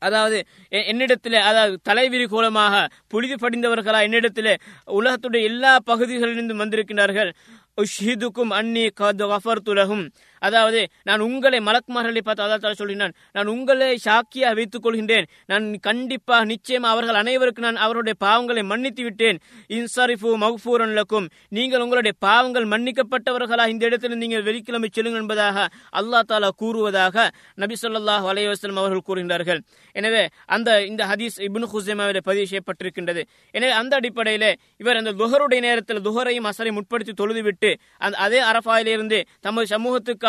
[0.02, 0.38] அதாவது
[0.72, 2.74] எ- என்னிடத்திலே அதாவது தலைவிரி கோலமாக
[3.08, 4.54] புழுதி படிந்தவர்களா என்னிடத்திலே
[4.92, 7.30] உலகத்துடைய எல்லா பகுதிகளிலிருந்து வந்திருக்கிறார்கள்
[7.78, 10.04] உஷ்ஹிதுக்கும் அன்னி கது கஃபர்துலகும்
[10.46, 15.26] அதாவது நான் உங்களை மலக்குமார்களை பார்த்து அல்லா தாலா சொல்கிறான் நான் உங்களை சாக்கியாக வைத்துக் கொள்கின்றேன்.
[15.50, 19.38] நான் கண்டிப்பாக நிச்சயமாக அவர்கள் அனைவருக்கும் நான் அவருடைய பாவங்களை மன்னித்து விட்டேன்.
[19.78, 21.26] இன்சாரிஃபு மகஃபூரன் லக்கும்.
[21.58, 25.66] நீங்கள் உங்களுடைய பாவங்கள் மன்னிக்கப்பட்டவர்களா இந்த இடத்தில் நீங்கள் வெள்ளிக்கிழமை செல்லுங்கள் என்பதாக
[26.00, 27.26] அல்லாஹ் தாலா கூறுவதாக
[27.64, 29.60] நபி சொல்லாஹ் அலைவாஸ்லம் அவர்கள் கூறுகின்றார்கள்.
[29.96, 30.22] எனவே
[30.56, 33.22] அந்த இந்த ஹதீஸ் இப்னு ஹுசேமாவில் பதிவு செய்யப்பட்டிருக்கின்றது.
[33.56, 34.48] எனவே அந்த அடிப்படையில்
[34.82, 37.70] இவர் அந்த துஹருடைய நேரத்தில் துஹரையும் அசரையும் முற்படுத்தி தொழுதுவிட்டு
[38.04, 39.66] அந்த அதே அரபாயிலிருந்து தமது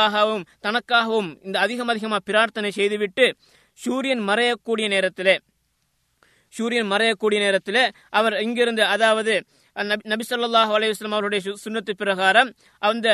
[0.06, 3.26] அவர்களுக்காகவும் தனக்காகவும் இந்த அதிகம் அதிகமாக பிரார்த்தனை செய்துவிட்டு
[3.80, 5.36] சூரியன் மறையக்கூடிய நேரத்தில்
[6.54, 9.34] சூரியன் மறையக்கூடிய நேரத்தில் அவர் இங்கிருந்து அதாவது
[10.12, 12.50] நபிசல்லாஹ் அலையுஸ்லாம் அவருடைய சுண்ணத்து பிரகாரம்
[12.82, 13.08] அந்த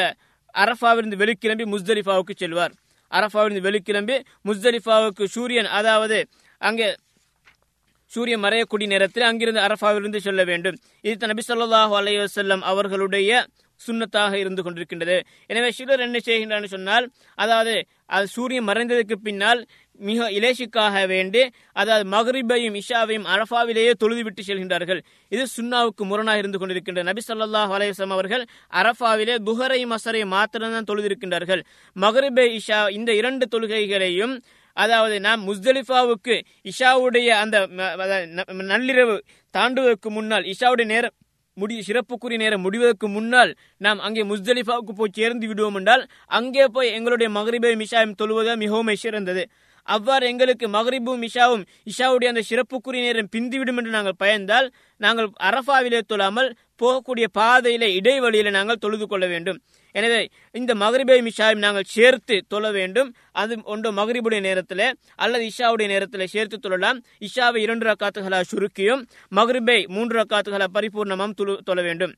[0.56, 2.74] அரஃபாவிலிருந்து வெளிக்கிளம்பி முஸ்தலிஃபாவுக்கு செல்வார்.
[3.12, 4.16] அரஃபாவிலிருந்து வெளிக்கிளம்பி
[4.50, 6.20] முஸ்தலிஃபாவுக்கு சூரியன் அதாவது
[6.62, 6.90] அங்கே
[8.12, 10.78] சூரியன் மறையக்கூடிய நேரத்தில் அங்கிருந்து அரஃபாவிலிருந்து சொல்ல வேண்டும்.
[11.04, 13.32] இது நபி சொல்லாஹு அலையுசல்லம் அவர்களுடைய
[13.86, 15.18] சுண்ணத்தாக இருந்து கொண்டிருக்கின்றது.
[15.52, 17.08] எனவே சிலர் என்ன செய்கின்றான்னு சொன்னால்
[17.44, 17.74] அதாவது
[18.16, 19.62] அது சூரியன் மறைந்ததுக்கு பின்னால்
[20.00, 21.42] மிக இலேஷிக்காக வேண்டி
[21.82, 25.02] அதாவது மகரிபையும் இஷாவையும் அரஃபாவிலேயே தொழுதுவிட்டு செல்கின்றார்கள்.
[25.32, 28.44] இது சுன்னாவுக்கு முரணாக இருந்து கொண்டிருக்கின்ற நபி சொல்லாஹ் அலையம் அவர்கள்
[28.82, 31.62] அரஃபாவிலே துஹரையும் அசரையும் மாத்திரம்தான் தொழுதிருக்கின்றார்கள்.
[31.96, 34.36] மகரிபை இஷா இந்த இரண்டு தொழுகைகளையும்
[34.78, 36.36] அதாவது நாம் முஸ்தலிஃபாவுக்கு
[36.72, 37.58] இஷாவுடைய அந்த
[38.74, 39.16] நள்ளிரவு
[39.54, 41.16] தாண்டுவதற்கு முன்னால் இஷாவுடைய நேரம்
[41.54, 47.30] முடி சிறப்புக்குரிய நேரம் முடிவதற்கு முன்னால் நாம் அங்கே முஸ்தலிஃபாவுக்கு போய் சேர்ந்து விடுவோம் என்றால் அங்கே போய் எங்களுடைய
[47.32, 49.50] மகரிபை மிஷாயம் தொழுவது மிகவும் சிறந்தது.
[49.96, 54.68] அவ்வாறு எங்களுக்கு மகரிபும் இஷாவும் இஷாவுடைய அந்த சிறப்புக்குரிய நேரம் பிந்திவிடும் என்று நாங்கள் பயந்தால்
[55.02, 56.50] நாங்கள் அரஃபாவிலே தொழாமல்
[56.82, 59.60] போகக்கூடிய பாதையில இடைவெளியில நாங்கள் தொழுது கொள்ள வேண்டும்.
[59.96, 60.20] எனவே
[60.60, 63.10] இந்த மகரிபை மிஷாவையும் நாங்கள் சேர்த்து தொழ வேண்டும்.
[63.42, 64.86] அது ஒன்று மகரிபுடைய நேரத்தில்
[65.24, 67.00] அல்லது இஷாவுடைய நேரத்தில் சேர்த்து தொழலாம்.
[67.28, 69.04] இஷாவை இரண்டு ரக்காத்துகளாக சுருக்கியும்
[69.40, 71.38] மகரிபை மூன்று ரக்காத்துகளாக பரிபூர்ணமாம்
[71.70, 72.14] தொழ வேண்டும்.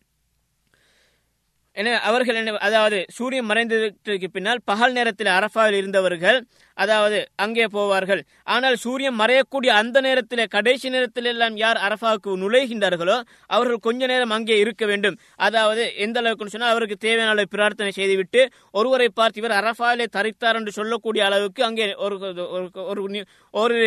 [1.78, 6.38] என அவர்கள் என்ன அதாவது சூரியன் மறைந்ததற்கு பின்னால் பகல் நேரத்தில் அரஃபாவில் இருந்தவர்கள்
[6.78, 8.21] அதாவது அங்கே போவார்கள்.
[8.53, 13.17] ஆனால் சூரியன் மறையக்கூடிய அந்த நேரத்தில் கடைசி நேரத்தில் எல்லாம் யார் அரஃபாவுக்கு நுழைகின்றார்களோ
[13.55, 15.17] அவர்கள் கொஞ்ச நேரம் அங்கே இருக்க வேண்டும்.
[15.47, 18.43] அதாவது எந்த அளவுக்கு சொன்னால் அவருக்கு தேவையான அளவு பிரார்த்தனை செய்துவிட்டு
[18.80, 22.15] ஒருவரை பார்த்து இவர் அரஃபாவிலே தரித்தார் என்று சொல்லக்கூடிய அளவுக்கு அங்கே ஒரு
[22.91, 23.01] ஒரு
[23.53, 23.78] ஒரு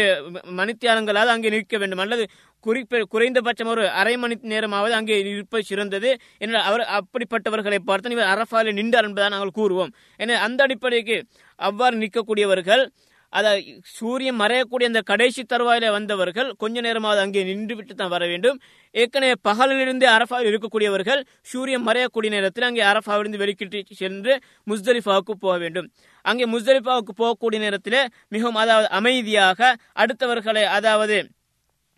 [0.60, 2.04] மணித்தியாலங்களாவது அங்கே நிற்க வேண்டும்.
[2.04, 2.26] அல்லது
[2.66, 6.10] குறிப்ப குறைந்தபட்சம் ஒரு அரை மணி நேரமாவது அங்கே இருப்பது சிறந்தது.
[6.44, 9.92] என அவர் அப்படிப்பட்டவர்களை பார்த்து இவர் அரஃபாவில் நின்றார் என்பதை நாங்கள் கூறுவோம்.
[10.22, 11.16] என அந்த அடிப்படைக்கு
[11.58, 12.84] அவ்வாறு நிற்கக்கூடியவர்கள்
[13.32, 13.50] அதை
[13.96, 18.58] சூரியன் மறையக்கூடிய அந்த கடைசி தருவாயில வந்தவர்கள் கொஞ்ச நேரமாவது அங்கே நின்று விட்டு தான் வர வேண்டும்.
[18.94, 21.20] ஏற்கனவே பகலிலிருந்து அரஃபாவில் இருக்கக்கூடியவர்கள்
[21.52, 24.34] சூரியன் மறையக்கூடிய நேரத்தில் அங்கே அரஃபாவிலிருந்து வெளிக்கிட்டு சென்று
[24.70, 25.88] முஸ்தலிஃபாவுக்கு போக வேண்டும்.
[26.24, 31.18] அங்கே முஸ்தலிஃபாவுக்கு போகக்கூடிய நேரத்தில் மிகவும் அதாவது அமைதியாக அடுத்தவர்களை அதாவது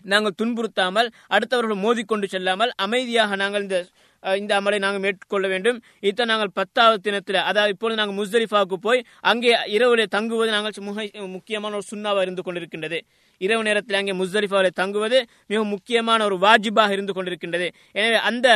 [0.04, 3.78] நாங்கள் துன்புறுத்தாமல் அடுத்தவர்கள் மோதிக்கொண்டு செல்லாமல் அமைதியாக நாங்கள் இந்த
[4.40, 5.78] இந்த அமலை நாங்கள் மேற்கொள்ள வேண்டும்.
[6.08, 9.00] இத்தனை நாங்கள் பத்தாவது தினத்தில் அதாவது இப்பொழுது நாங்கள் முஸ்தலிஃபாவுக்கு போய்
[9.30, 12.98] அங்கே இரவுல தங்குவது நாங்கள் முக்கியமான ஒரு சுண்ணாவாக இருந்து கொண்டிருக்கின்றது.
[13.40, 15.18] இரவு நேரத்தில் அங்கே முஸ்தலிஃபாவில் தங்குவது
[15.50, 17.68] மிக முக்கியமான ஒரு வாஜிபாக இருந்து கொண்டிருக்கின்றது.
[17.98, 18.48] எனவே அந்த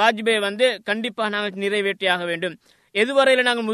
[0.00, 2.56] வாஜிபை வந்து கண்டிப்பாக நாங்கள் நிறைவேற்றியாக வேண்டும்.
[3.02, 3.68] எதுவரையில் நாங்கள்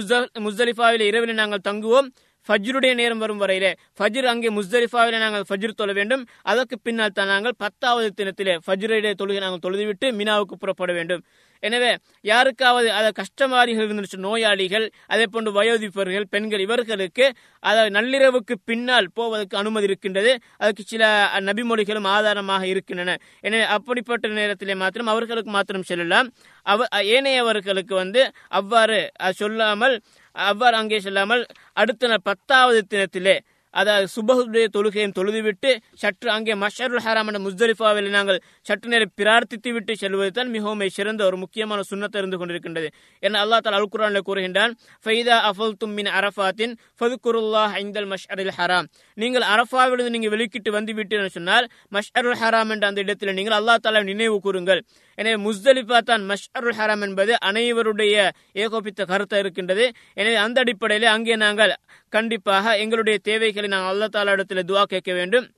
[0.46, 2.06] முஸ்தலிஃபாவில் இரவில் நாங்கள் தங்குவோம்?
[2.48, 6.22] ஃபஜ்ருடைய நேரம் வரும் வரையிலே ஃபஜ்ர் அங்கே முஸ்தலிஃபாவிலே நாங்கள் ஃபஜ்ர் தொழ வேண்டும்.
[6.50, 11.22] அதற்கு பின்னால் தான் நாங்கள் பத்தாவது தினத்திலே ஃபஜ்ருடைய தொழுகை நாங்கள் தொழுதுவிட்டு மினாவுக்கு புறப்பட வேண்டும்.
[11.62, 11.90] எனவே
[12.30, 17.26] யாருக்காவது அதை கஷ்டமாரிகள் இருந்துச்சு நோயாளிகள் அதே போன்று வயோதிப்பர்கள் பெண்கள் இவர்களுக்கு
[17.62, 20.32] அதை நள்ளிரவுக்கு பின்னால் போவதற்கு அனுமதி இருக்கின்றது.
[20.62, 21.02] அதுக்கு சில
[21.48, 23.16] நபிமொழிகளும் ஆதாரமாக இருக்கின்றன.
[23.46, 26.30] எனவே அப்படிப்பட்ட நேரத்திலே மாத்திரம் அவர்களுக்கு மாத்திரம் செல்லலாம்.
[26.66, 28.22] அவ ஏனையவர்களுக்கு வந்து
[28.60, 28.98] அவ்வாறு
[29.42, 29.96] சொல்லாமல்
[30.36, 31.40] அவ்வாறு அங்கே செல்லாமல்
[31.80, 33.36] அடுத்த பத்தாவது தினத்திலே
[33.74, 35.70] அதாவது சுபகுடைய தொழுகையும் தொழுதுவிட்டு
[36.02, 41.22] சற்று அங்கே மஷருல் ஹராம் என்ற முஸ்தலிஃபாவில் நாங்கள் சற்று நேரம் பிரார்த்தித்து விட்டு செல்வது தான் மிகவும் சிறந்த
[41.28, 42.88] ஒரு முக்கியமான சுண்ணத்தை இருந்து கொண்டிருக்கின்றது.
[43.22, 44.72] என அல்லா தால் அல்குரானில் கூறுகின்றான்
[45.06, 48.88] ஃபைதா அஃபல் தும்மின் அரஃபாத்தின் ஃபதுக்குருல்லாஹ் ஐந்தல் மஷ்அரில் ஹராம்.
[49.18, 54.02] நீங்கள் அரஃபாவிலிருந்து நீங்கள் வெளிக்கிட்டு வந்து விட்டீர்கள் சொன்னால் மஷ்அருல் ஹராம் என்ற அந்த இடத்தில் நீங்கள் அல்லா தாலா
[54.10, 54.82] நினைவு கூறுங்கள்.
[55.18, 58.16] எனவே முஸ்தலிஃபா தான் மஷ்அருல் ஹராம் என்பது அனைவருடைய
[58.64, 59.86] ஏகோபித்த கருத்தை இருக்கின்றது.
[60.20, 61.74] எனவே அந்த அடிப்படையில் அங்கே நாங்கள்
[62.12, 65.50] கண்டிப்பாக எங்களுடைய தேவைகள் நாங்கள் அல்லா தாலா இடத்துல துவா கேட்க வேண்டும்.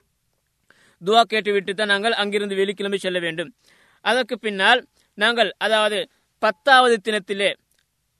[1.05, 3.55] துவா கேட்டுவிட்டு தான் நாங்கள் அங்கிருந்து வெளிக்கிழமை செல்ல வேண்டும்.
[4.01, 7.55] அதற்கு பின்னால் நாங்கள் அதாவது பத்தாவது தினத்திலே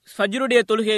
[0.08, 0.96] ஃபஜ்ருடைய தொழுகை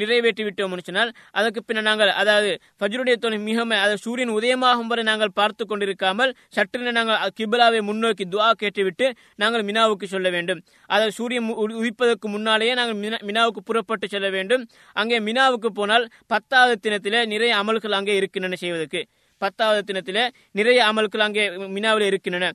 [0.00, 2.50] நிறைவேற்றி விட்டோம் சொன்னால் அதற்கு பின்னர் நாங்கள் அதாவது
[2.80, 8.48] ஃபஜ்ருடைய தொழுகை மிக அதாவது சூரியன் உதயமாகும் வரை நாங்கள் பார்த்து கொண்டிருக்காமல் சற்று நாங்கள் கிபிலாவை முன்னோக்கி துவா
[8.62, 9.08] கேட்டுவிட்டு
[9.42, 10.60] நாங்கள் மினாவுக்கு சொல்ல வேண்டும்.
[10.90, 11.48] அதாவது சூரியன்
[11.80, 12.98] உதிப்பதற்கு முன்னாலேயே நாங்கள்
[13.30, 14.64] மினாவுக்கு புறப்பட்டு செல்ல வேண்டும்.
[14.96, 19.02] அங்கே மினாவுக்கு போனால் பத்தாவது தினத்திலே நிறைய அமல்கள் அங்கே இருக்கின்றன செய்வதற்கு.
[19.42, 20.22] பத்தாவது தினத்திலே
[20.58, 21.44] நிறைய அமல்கள் அங்கே
[21.74, 22.46] மினாவில் இருக்கின்றன.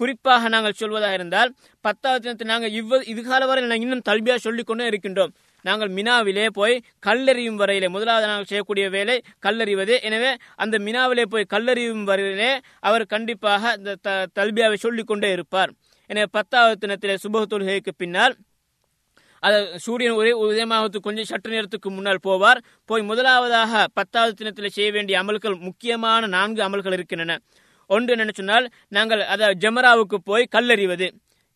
[0.00, 1.50] குறிப்பாக நாங்கள் சொல்வதாக இருந்தால்
[1.86, 5.32] பத்தாவது தினத்தில் நாங்கள் இவ்வ இதுகால வரை நாங்கள் இன்னும் தல்பியாக சொல்லிக் கொண்டே இருக்கின்றோம்.
[5.64, 6.74] நாங்கள் மினாவிலே போய்
[7.06, 9.94] கல்லறியும் வரையிலே முதலாவது நாங்கள் செய்யக்கூடிய வேலை கல்லறிவது.
[10.08, 10.32] எனவே
[10.64, 12.52] அந்த மினாவிலே போய் கல்லறியும் வரையிலே
[12.88, 15.72] அவர் கண்டிப்பாக இந்த த தல்பியாவை சொல்லிக்கொண்டே இருப்பார்.
[16.10, 18.36] எனவே பத்தாவது தினத்திலே சுபஹ தொழுகைக்கு பின்னால்
[19.46, 22.60] அது சூரியன் ஒரே உதயமாகத்துக்கு கொஞ்சம் சற்று நேரத்துக்கு முன்னால் போவார்.
[22.90, 27.34] போய் முதலாவதாக பத்தாவது தினத்தில் செய்ய வேண்டிய அமல்கள் முக்கியமான நான்கு அமல்கள் இருக்கின்றன.
[27.88, 31.08] ஒன்று என்ன சொன்னால் நாங்கள் அதை ஜமராவுக்கு போய் கல்லறிவது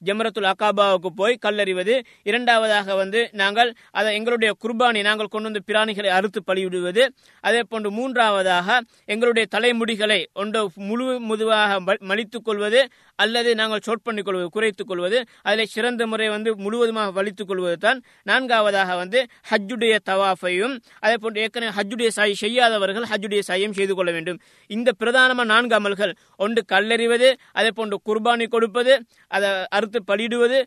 [0.05, 1.95] ஜமரத்துல் அகாபாவுக்கு போய் கல்லறிவது.
[2.23, 7.03] இரண்டாவதாக வந்து நாங்கள் அதை எங்களுடைய குர்பானை நாங்கள் கொண்டு வந்து பிராணிகளை அறுத்து பலியிடுவது.
[7.41, 12.81] அதே போன்று மூன்றாவதாக எங்களுடைய தலைமுடிகளை ஒன்று முழு முதுவாக மலித்துக் கொள்வது.
[13.23, 15.19] அல்லது நாங்கள் ஷோட் பண்ணிக் கொள்வது குறைத்துக் கொள்வது
[15.49, 17.99] அதில் சிறந்த முறை வந்து முழுவதுமாக வலித்துக் கொள்வது தான்
[18.31, 19.21] நான்காவதாக வந்து
[19.51, 24.39] ஹஜ்ஜுடைய தவாஃபையும் அதே போன்று ஏற்கனவே ஹஜ்ஜுடைய சாய் செய்யாதவர்கள் ஹஜ்ஜுடைய சாயம் செய்து கொள்ள வேண்டும்.
[24.71, 26.15] இந்த பிரதானமான நான்கு அமல்கள்
[26.45, 28.95] ஒன்று கல்லறிவது அதே போன்று குர்பானி கொடுப்பது
[29.37, 30.59] அதை அறுத்து பலிடுவது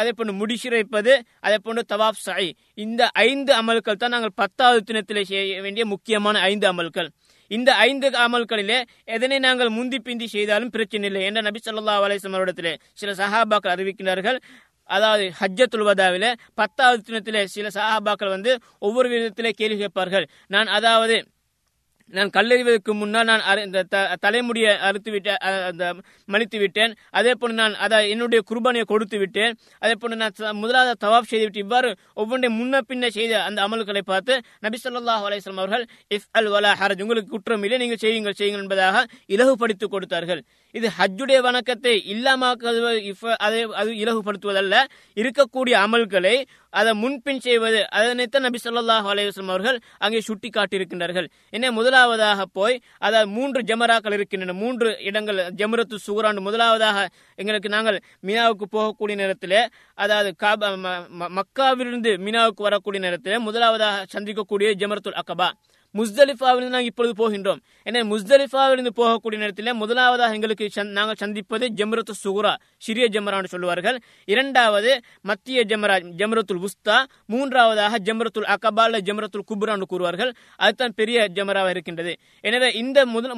[0.00, 1.14] அதே போன்று முடிசிறைப்பது
[1.46, 2.50] அதே போன்று தவாப் சாய்.
[2.84, 7.08] இந்த ஐந்து அமல்கள் தான் நாங்கள் பத்தாவது தினத்தில் செய்ய வேண்டிய முக்கியமான ஐந்து அமல்கள்.
[7.50, 12.72] இந்த ஐந்து அமல்களிலே எதனை நாங்கள் முந்தி பிந்தி செய்தாலும் பிரச்சனை இல்லை என்ற நபி சொல்லா அலிஸ்லாம் அவரிடத்திலே
[12.94, 14.38] சில சஹாபாக்கள் அறிவிக்கிறார்கள்
[14.90, 20.26] அதாவது ஹஜ்ஜத்துல் வதாவில பத்தாவது தினத்திலே சில சஹாபாக்கள் வந்து ஒவ்வொரு விதத்திலே கேள்வி கேட்பார்கள்.
[20.46, 21.16] நான் அதாவது
[22.16, 23.80] நான் கல்லறிவதற்கு முன்னால் நான் இந்த
[24.24, 25.40] தலைமுடியை அறுத்து விட்டேன்
[25.70, 25.84] அந்த
[26.32, 26.92] மலித்து விட்டேன்.
[27.18, 29.56] அதே போன்று நான் அதை என்னுடைய குர்பானியை கொடுத்து விட்டேன்.
[29.82, 31.90] அதே போன்று நான் முதலாவது தவாப் செய்துவிட்டு இவ்வாறு
[32.22, 34.36] ஒவ்வொன்றை முன்ன பின்ன செய்த அந்த அமல்களை பார்த்து
[34.66, 35.84] நபி சொல்லாஹ் அலையம் அவர்கள்
[36.16, 37.02] இஃப் அல் வலா ஹரஜ்.
[37.06, 39.04] உங்களுக்கு குற்றம் இல்லை நீங்கள் செய்யுங்கள் செய்யுங்கள் என்பதாக
[39.36, 40.42] இலகுபடுத்தி கொடுத்தார்கள்.
[40.74, 42.64] இது ஹஜ்ஜுடைய வணக்கத்தை இல்லாமல்
[43.46, 44.74] அதை அது இலகுபடுத்துவதல்ல.
[45.16, 46.34] இருக்கக்கூடிய அமல்களை
[46.72, 53.30] அதை முன்பின் செய்வது அதனைத்தான் நபி சொல்லாஹ் அலையம் அவர்கள் அங்கே சுட்டி காட்டியிருக்கின்றார்கள் என்ன முதலாவதாக போய் அதாவது
[53.36, 54.56] மூன்று ஜமராக்கள் இருக்கின்றன.
[54.62, 57.06] மூன்று இடங்கள் ஜமரத்து சுகுரான் முதலாவதாக
[57.38, 59.58] எங்களுக்கு நாங்கள் மீனாவுக்கு போகக்கூடிய நேரத்தில்
[59.98, 60.32] அதாவது
[61.38, 65.50] மக்காவிலிருந்து மீனாவுக்கு வரக்கூடிய நேரத்தில் முதலாவதாக சந்திக்கக்கூடிய ஜமரத்துல் அக்கபா
[65.98, 67.60] முஸ்தலிஃபாவிலிருந்து நாங்கள் இப்பொழுது போகின்றோம்.
[67.88, 70.66] எனவே முஸ்தலிஃபாவிலிருந்து போகக்கூடிய நேரத்தில் முதலாவதாக எங்களுக்கு
[70.98, 72.52] நாங்கள் சந்திப்பது ஜம்ரத்து சுகுரா
[72.86, 73.98] சிறிய ஜமரான்னு சொல்லுவார்கள்.
[74.32, 74.92] இரண்டாவது
[75.30, 76.98] மத்திய ஜம்ரா ஜம்ரத்துல் உஸ்தா
[77.34, 80.32] மூன்றாவதாக ஜமரத்துல் அகபால ஜம்ரத்துல் குப்ரான்னு கூறுவார்கள்.
[80.66, 82.14] அதுதான் பெரிய ஜமராவாக இருக்கின்றது.
[82.48, 83.36] எனவே இந்த முதல்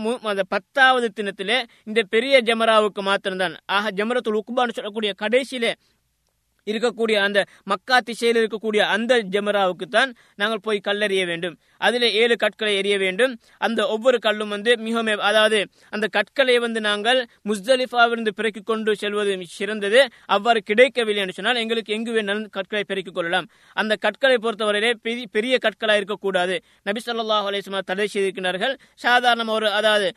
[0.56, 3.56] பத்தாவது தினத்திலே இந்த பெரிய ஜமராவுக்கு மாத்திரம்தான்.
[3.78, 5.72] ஆக ஜமரத்துல் உக்பான்னு சொல்லக்கூடிய கடைசியிலே
[6.66, 7.40] இருக்கக்கூடிய அந்த
[7.70, 11.56] மக்கா திசையில் இருக்கக்கூடிய அந்த ஜமராவுக்கு தான் நாங்கள் போய் கல்லறிய வேண்டும்.
[11.88, 13.32] அதில் ஏழு கற்களை எரிய வேண்டும்.
[13.66, 15.58] அந்த ஒவ்வொரு கல்லும் வந்து மிகவும் அதாவது
[15.94, 17.20] அந்த கற்களை வந்து நாங்கள்
[17.50, 20.00] முஸ்தலிஃபாவிலிருந்து பிறக்கிக் கொண்டு செல்வது சிறந்தது.
[20.34, 23.46] அவ்வாறு கிடைக்கவில்லை என்று சொன்னால் எங்களுக்கு எங்கு வேணாலும் கற்களை பெருக்கிக் கொள்ளலாம்.
[23.76, 24.92] அந்த கற்களை பொறுத்தவரையிலே
[25.36, 26.56] பெரிய கற்களாக இருக்கக்கூடாது.
[26.88, 28.74] நபி சொல்லாஹ் அலிஸ்மா தடை செய்திருக்கிறார்கள்
[29.04, 30.08] சாதாரண ஒரு அதாவது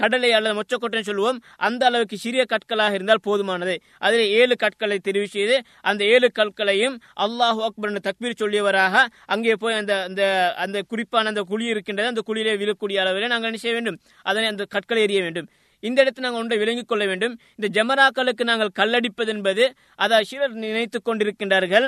[0.00, 1.38] கடலை அல்லது மொச்சக்கொட்டை சொல்லுவோம்.
[1.66, 3.74] அந்த அளவுக்கு சிறிய கற்களாக இருந்தால் போதுமானது.
[4.06, 5.56] அதில் ஏழு கற்களை தெரிவு செய்து
[5.90, 6.96] அந்த ஏழு கற்களையும்
[7.26, 8.94] அல்லாஹு அக்பர் தக்பீர் சொல்லியவராக
[9.34, 10.22] அங்கே போய் அந்த அந்த
[10.64, 13.98] அந்த குறிப்பான அந்த குழி இருக்கின்றது அந்த குழியிலே விழக்கூடிய அளவில் நாங்கள் என்ன செய்ய வேண்டும்?
[14.22, 15.48] அதனை அந்த கற்களை எறிய வேண்டும்.
[15.80, 17.34] இந்த இடத்தில் நாங்கள் ஒன்றை விளங்கிக் கொள்ள வேண்டும்.
[17.56, 21.86] இந்த ஜமராக்களுக்கு நாங்கள் கல்லடிப்பது என்பது அதை சிலர் நினைத்துக் கொண்டிருக்கின்றார்கள்.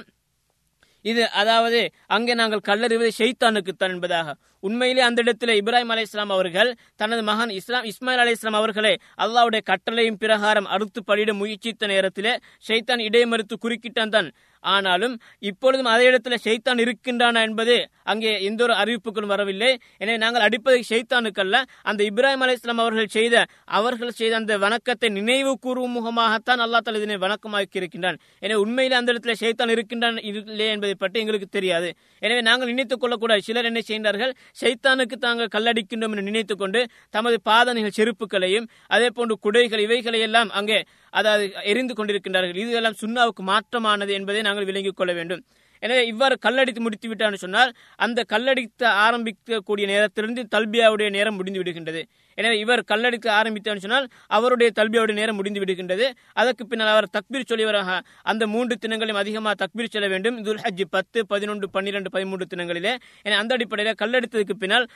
[1.05, 4.35] இது அதாவது அங்கே நாங்கள் கல்லறிவது ஷெய்தானுக்குத்தான் என்பதாக.
[4.69, 6.71] உண்மையிலே அந்த இடத்துல இப்ராஹிம் அலி இஸ்லாம் அவர்கள்
[7.03, 8.95] தனது மகன் இஸ்லாம் இஸ்மாயில் அலி இஸ்லாம் அவர்களை
[9.25, 12.35] அல்லாவுடைய கட்டளையும் பிரகாரம் அறுத்து பலியிட முயற்சித்த நேரத்திலே
[12.69, 14.31] ஷைத்தான் இடைமறுத்து குறுக்கிட்டான் தான்
[14.65, 15.15] ஆனாலும்
[15.49, 17.75] இப்பொழுதும் அதே இடத்துல ஷைத்தான் இருக்கின்றானா என்பது
[18.13, 19.69] அங்கே எந்த ஒரு அறிவிப்புகளும் வரவில்லை.
[20.03, 21.57] எனவே நாங்கள் அடிப்பது ஷைத்தானுக்கல்ல
[21.91, 23.43] அந்த இப்ராஹிம் அலி இஸ்லாம் அவர்கள் செய்த
[23.79, 28.19] அவர்கள் செய்த அந்த வணக்கத்தை நினைவு கூறும் முகமாகத்தான் அல்லா தலா இதனை வணக்கமாக்கி இருக்கின்றான்.
[28.45, 31.91] எனவே உண்மையிலே அந்த இடத்துல ஷைத்தான் இருக்கின்றான் இல்லையா என்பதை பற்றி எங்களுக்கு தெரியாது.
[32.23, 33.45] எனவே நாங்கள் நினைத்துக் கொள்ளக்கூடாது.
[33.51, 36.81] சிலர் என்ன செய்கிறார்கள் சைத்தானுக்கு தாங்கள் கல்லடிக்கின்றோம் என்று நினைத்துக் கொண்டு
[37.11, 40.79] தமது பாதனைகள் செருப்புகளையும் அதே போன்று குடைகள் இவைகளை எல்லாம் அங்கே
[41.11, 42.57] அதாவது எரிந்து கொண்டிருக்கின்றார்கள்.
[42.57, 45.43] இது எல்லாம் சுண்ணாவுக்கு மாற்றமானது என்பதை நாங்கள் விளங்கிக் கொள்ள வேண்டும்.
[45.85, 47.71] எனவே இவ்வாறு கல்லடித்து முடித்து விட்டான்னு சொன்னால்
[48.05, 52.03] அந்த கல்லடித்த ஆரம்பிக்கக்கூடிய நேரத்திலிருந்து தல்பியாவுடைய நேரம் முடிந்து விடுகின்றது.
[52.39, 54.07] எனவே இவர் கல்லடிக்க ஆரம்பித்தான்னு சொன்னால்
[54.37, 56.07] அவருடைய தல்பியாவுடைய நேரம் முடிந்து விடுகின்றது.
[56.41, 57.99] அதற்கு பின்னால் அவர் தக்பீர் சொல்லியவராக
[58.33, 60.39] அந்த மூன்று தினங்களையும் அதிகமாக தக்பீர் சொல்ல வேண்டும்.
[60.47, 62.95] துல் ஹஜ் பத்து பதினொன்று பன்னிரெண்டு பதிமூன்று தினங்களிலே.
[63.27, 64.87] என அந்த அடிப்படையில் கல்லடித்ததுக்கு பின்னால்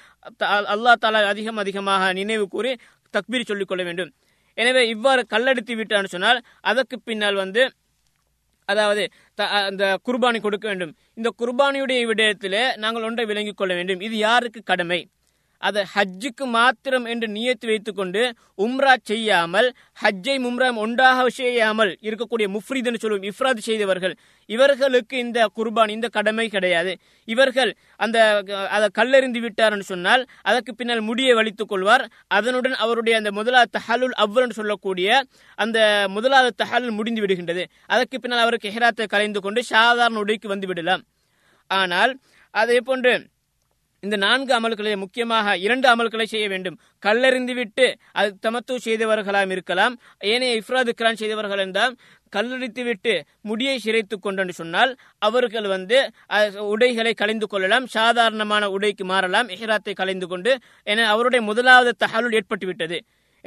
[0.74, 2.72] அல்லா தாலா அதிகம் அதிகமாக நினைவு கூறி
[3.16, 4.11] தக்பீர் சொல்லிக்கொள்ள வேண்டும்.
[4.59, 7.62] எனவே இவ்வாறு கல்லடித்து விட்டான்னு சொன்னால் அதற்கு பின்னால் வந்து
[8.72, 9.02] அதாவது
[9.68, 10.92] அந்த குர்பானி கொடுக்க வேண்டும்.
[11.18, 14.02] இந்த குர்பானியுடைய விடயத்தில் நாங்கள் ஒன்றை விளங்கிக் கொள்ள வேண்டும்.
[14.08, 15.00] இது யாருக்கு கடமை?
[15.66, 18.22] அதை ஹஜ்ஜுக்கு மாத்திரம் என்று நியத்து வைத்துக்கொண்டு
[18.64, 19.68] உம்ரா செய்யாமல்
[20.02, 24.14] ஹஜ்ஜை மும்ரா ஒன்றாக செய்யாமல் இருக்கக்கூடிய முஃப்ரீத் என்று சொல்லும் இஃப்ராத் செய்தவர்கள்
[24.48, 26.92] இவர்களுக்கு இந்த குர்பான் இந்த கடமை கிடையாது.
[27.28, 27.70] இவர்கள்
[28.04, 28.18] அந்த
[28.76, 32.04] அதை கல்லெறிந்து விட்டார்னு சொன்னால் அதற்கு பின்னால் முடியை வலித்துக் கொள்வார்.
[32.38, 35.20] அதனுடன் அவருடைய அந்த முதலாவது தஹலுல் அவ்வல் சொல்லக்கூடிய
[35.59, 35.78] அந்த
[36.16, 37.64] முதலாவது தஹலுல் முடிந்து விடுகின்றது.
[37.86, 41.02] அதற்கு பின்னால் அவருக்கு ஹெராத்தை கலைந்து கொண்டு சாதாரண உடைக்கு வந்து விடலாம்.
[41.70, 42.12] ஆனால்
[42.54, 43.12] அதே போன்று
[44.07, 46.76] இந்த நான்கு அமல்களை முக்கியமாக இரண்டு அமல்களை செய்ய வேண்டும்.
[47.07, 47.86] கல்லறிந்துவிட்டு
[48.20, 49.94] அது தமத்து செய்தவர்களாம் இருக்கலாம்.
[50.32, 51.96] ஏனைய இஃப்ராது கிரான் செய்தவர்கள் என்றால்
[52.36, 53.12] கல்லறித்துவிட்டு
[53.49, 54.90] முடியை சிரைத்து கொண்டு சொன்னால்
[55.28, 55.99] அவர்கள் வந்து
[56.72, 57.86] உடைகளை கலைந்து கொள்ளலாம்.
[57.96, 59.49] சாதாரணமான உடைக்கு மாறலாம்.
[59.57, 60.53] இஹ்ராத்தை கலைந்து கொண்டு
[60.92, 62.99] என அவருடைய முதலாவது தகவல் ஏற்பட்டுவிட்டது.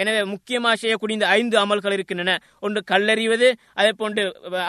[0.02, 2.34] எனவே முக்கியமாக செய்யக்கூடிய இந்த ஐந்து அமல்கள் இருக்கின்றன.
[2.66, 3.48] ஒன்று கல்லறிவது
[3.80, 4.24] அதே போன்று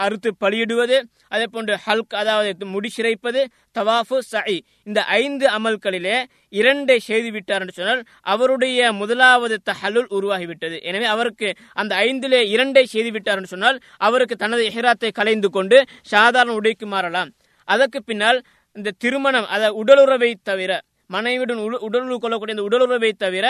[0.05, 0.97] அறுத்து பலியிடுவது
[1.35, 3.41] அதே போன்று ஹல்க் அதாவது முடி சிறைப்பது
[3.77, 4.55] தவாஃபு சை
[4.89, 6.17] இந்த ஐந்து அமல்களிலே
[6.59, 8.01] இரண்டை செய்து விட்டார் என்று சொன்னால்
[8.33, 10.77] அவருடைய முதலாவது தஹலுல் உருவாகிவிட்டது.
[10.89, 11.49] எனவே அவருக்கு
[11.81, 15.79] அந்த ஐந்திலே இரண்டை செய்து விட்டார் என்று சொன்னால் அவருக்கு தனது எஹராத்தை கலைந்து கொண்டு
[16.13, 17.31] சாதாரண உடைக்கு மாறலாம்.
[17.67, 18.39] அதற்கு பின்னால்
[18.75, 20.71] இந்த திருமணம் அதாவது உடலுறவை தவிர
[21.13, 23.45] மனைவியுடன் உடல் உடலுறவு கொள்ளக்கூடிய இந்த உடலுறவை தவிர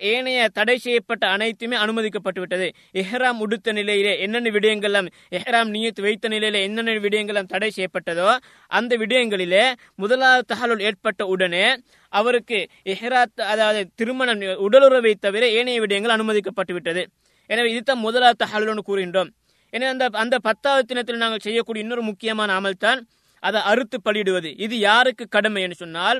[0.00, 6.60] ஏனைய தடை செய்யப்பட்ட அனைத்துமே அனுமதிக்கப்பட்டு விட்டது எஹ்ராம் உடுத்த நிலையிலே என்னென்ன விடயங்கள்லாம் எஹ்ராம் நியத்து வைத்த நிலையில
[6.68, 8.28] என்னென்ன விடயங்கள்லாம் தடை செய்யப்பட்டதோ
[8.70, 11.66] அந்த விடயங்களிலே முதலாவது தகவல் ஏற்பட்ட உடனே
[12.12, 12.58] அவருக்கு
[12.94, 17.04] எஹ்ராத் அதாவது திருமணம் உடலுறவை தவிர ஏனைய விடயங்கள் அனுமதிக்கப்பட்டு விட்டது
[17.50, 19.30] எனவே இதுதான் முதலாவது தகவல்னு கூறுகின்றோம்.
[19.72, 23.00] எனவே அந்த அந்த பத்தாவது தினத்தில் நாங்கள் செய்யக்கூடிய இன்னொரு முக்கியமான அமல் தான்
[23.42, 24.50] அதை அறுத்து பலியிடுவது.
[24.64, 26.18] இது யாருக்கு கடமை என்று சொன்னால்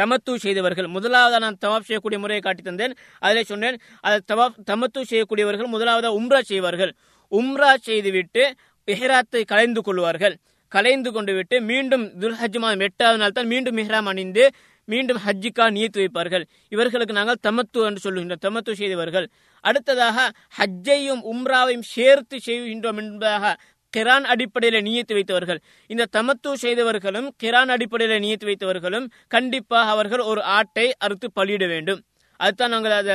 [0.00, 0.88] தமத்து செய்தவர்கள்.
[0.96, 2.94] முதலாவது நான் தவாப் செய்யக்கூடிய முறையை காட்டி தந்தேன்.
[3.18, 6.92] அதில் சொன்னேன் அதை தவாப் தமத்து செய்யக்கூடியவர்கள் முதலாவது உம்ரா செய்வார்கள்.
[7.32, 8.44] உம்ரா செய்துவிட்டு
[8.88, 10.36] இஹ்ராத்தை கலைந்து கொள்வார்கள்.
[10.72, 14.44] கலைந்து கொண்டு விட்டு மீண்டும் துல்ஹஜ் மாதம் எட்டாவது நாள் தான் மீண்டும் இஹ்ராம் அணிந்து
[14.88, 16.44] மீண்டும் ஹஜ்ஜிக்கா நியத்து வைப்பார்கள்.
[16.74, 19.26] இவர்களுக்கு நாங்கள் தமத்து என்று சொல்லுகின்றோம் தமத்து செய்தவர்கள்.
[19.64, 20.18] அடுத்ததாக
[20.58, 23.54] ஹஜ்ஜையும் உம்ராவையும் சேர்த்து செய்கின்றோம் என்பதாக
[23.96, 25.60] கிரான் அடிப்படையில் நியத்து வைத்தவர்கள்.
[25.90, 32.02] இந்த தமத்து செய்தவர்களும் கிரான் அடிப்படையில் நியத்து வைத்தவர்களும் கண்டிப்பாக அவர்கள் ஒரு ஆட்டை அறுத்து பலியிட வேண்டும்.
[32.40, 33.14] அதுதான் நாங்கள் அதை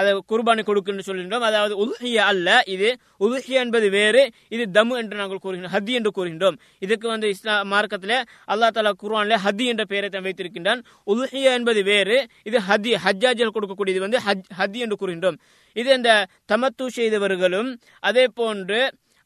[0.00, 1.44] அதை குர்பானி கொடுக்குன்னு சொல்கின்றோம்.
[1.48, 2.88] அதாவது உதுஹிய அல்ல இது
[3.24, 4.22] உதுஹியா என்பது வேறு
[4.54, 6.56] இது தமு என்று நாங்கள் கூறுகின்றோம் ஹதி என்று கூறுகின்றோம்.
[6.86, 8.16] இதுக்கு வந்து இஸ்லா மார்க்கத்தில்
[8.54, 10.80] அல்லா தாலா குர்வானில் ஹதி என்ற பெயரை தான் வைத்திருக்கின்றான்.
[11.12, 12.18] உதுஹியா என்பது வேறு
[12.50, 15.38] இது ஹதி ஹஜ்ஜாஜில் கொடுக்கக்கூடியது வந்து ஹஜ் ஹதி என்று கூறுகின்றோம்.
[15.76, 16.12] இது இந்த
[16.52, 17.70] தமத்து செய்தவர்களும்
[18.10, 18.80] அதே போன்று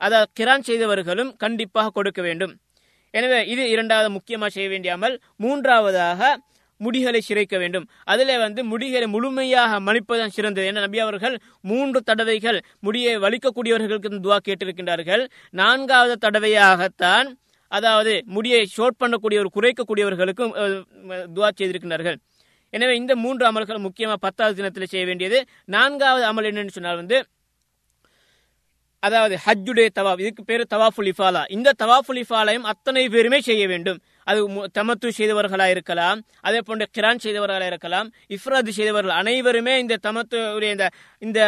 [0.07, 2.53] அதாவது கிரான் செய்தவர்களும் கண்டிப்பாக கொடுக்க வேண்டும்.
[3.15, 5.17] எனவே இது இரண்டாவது முக்கியமாக செய்ய வேண்டிய அமல்.
[5.45, 6.21] மூன்றாவதாக
[6.81, 7.87] முடிகளை சிரைக்க வேண்டும்.
[8.13, 10.67] அதில் வந்து முடிகளை முழுமையாக மன்னிப்பதுதான் சிறந்தது.
[10.71, 11.37] என நபி அவர்கள்
[11.71, 15.23] மூன்று தடவைகள் முடியை வலிக்கக்கூடியவர்களுக்கு துவா கேட்டிருக்கின்றார்கள்.
[15.61, 17.29] நான்காவது தடவையாகத்தான்
[17.79, 20.53] அதாவது முடியை ஷோட் பண்ணக்கூடியவர் குறைக்கக்கூடியவர்களுக்கும்
[21.37, 22.19] துவா செய்திருக்கின்றார்கள்.
[22.73, 25.39] எனவே இந்த மூன்று அமல்கள் முக்கியமாக பத்தாவது தினத்தில் செய்ய வேண்டியது.
[25.77, 27.19] நான்காவது அமல் என்னன்னு சொன்னால் வந்து
[29.01, 31.53] அதாவது ஹஜ்ஜுடைய தவாப் இதுக்கு பேரு தவாஃபுல் இஃபாலா.
[31.53, 34.01] இந்த தவாஃபுல் இஃபாலையும் அத்தனை பேருமே செய்ய வேண்டும்.
[34.25, 40.71] அது மு- தமத்து செய்தவர்களாக இருக்கலாம் அதே போன்ற கிரான் செய்தவர்களாக இருக்கலாம் இஃப்ராது செய்தவர்கள் அனைவருமே இந்த தமத்துடைய
[40.71, 41.41] இந்த இந்த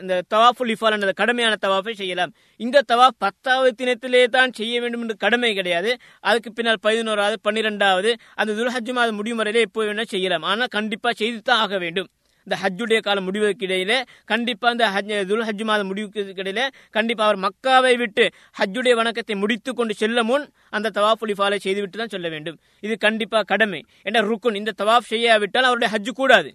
[0.00, 2.32] இந்த தவாஃபுல் இஃபால் என்ற கடமையான தவாஃபை செய்யலாம்.
[2.56, 5.96] இந்த தவாஃப் பத்தாவது தினத்திலே தான் செய்ய வேண்டும் என்று கடமை கிடையாது.
[6.20, 10.42] அதுக்கு பின்னால் பதினோராவது பன்னிரெண்டாவது அந்த துல்ஹஜ் மாதம் முடியும் வரையிலே எப்போ வேணா செய்யலாம்.
[10.42, 12.08] ஆனால் கண்டிப்பா செய்து தான் ஆக வேண்டும்.
[12.46, 13.96] இந்த ஹஜ்ஜுடைய காலம் முடிவதற்கு இடையிலே
[14.32, 16.66] கண்டிப்பா இந்த ஹஜ் துல் ஹஜ் மாதம் முடிவுக்கு இடையிலே
[16.96, 18.24] கண்டிப்பா அவர் மக்காவை விட்டு
[18.58, 20.44] ஹஜ்ஜுடைய வணக்கத்தை முடித்து கொண்டு செல்ல முன்
[20.76, 22.58] அந்த தவாஃபுல் இஃபாலை செய்துவிட்டு தான் சொல்ல வேண்டும்.
[22.86, 23.80] இது கண்டிப்பா கடமை.
[24.08, 26.50] என்ற ருக்குன் இந்த தவாஃப் செய்யாவிட்டால் அவருடைய ஹஜ்ஜு கூடாது.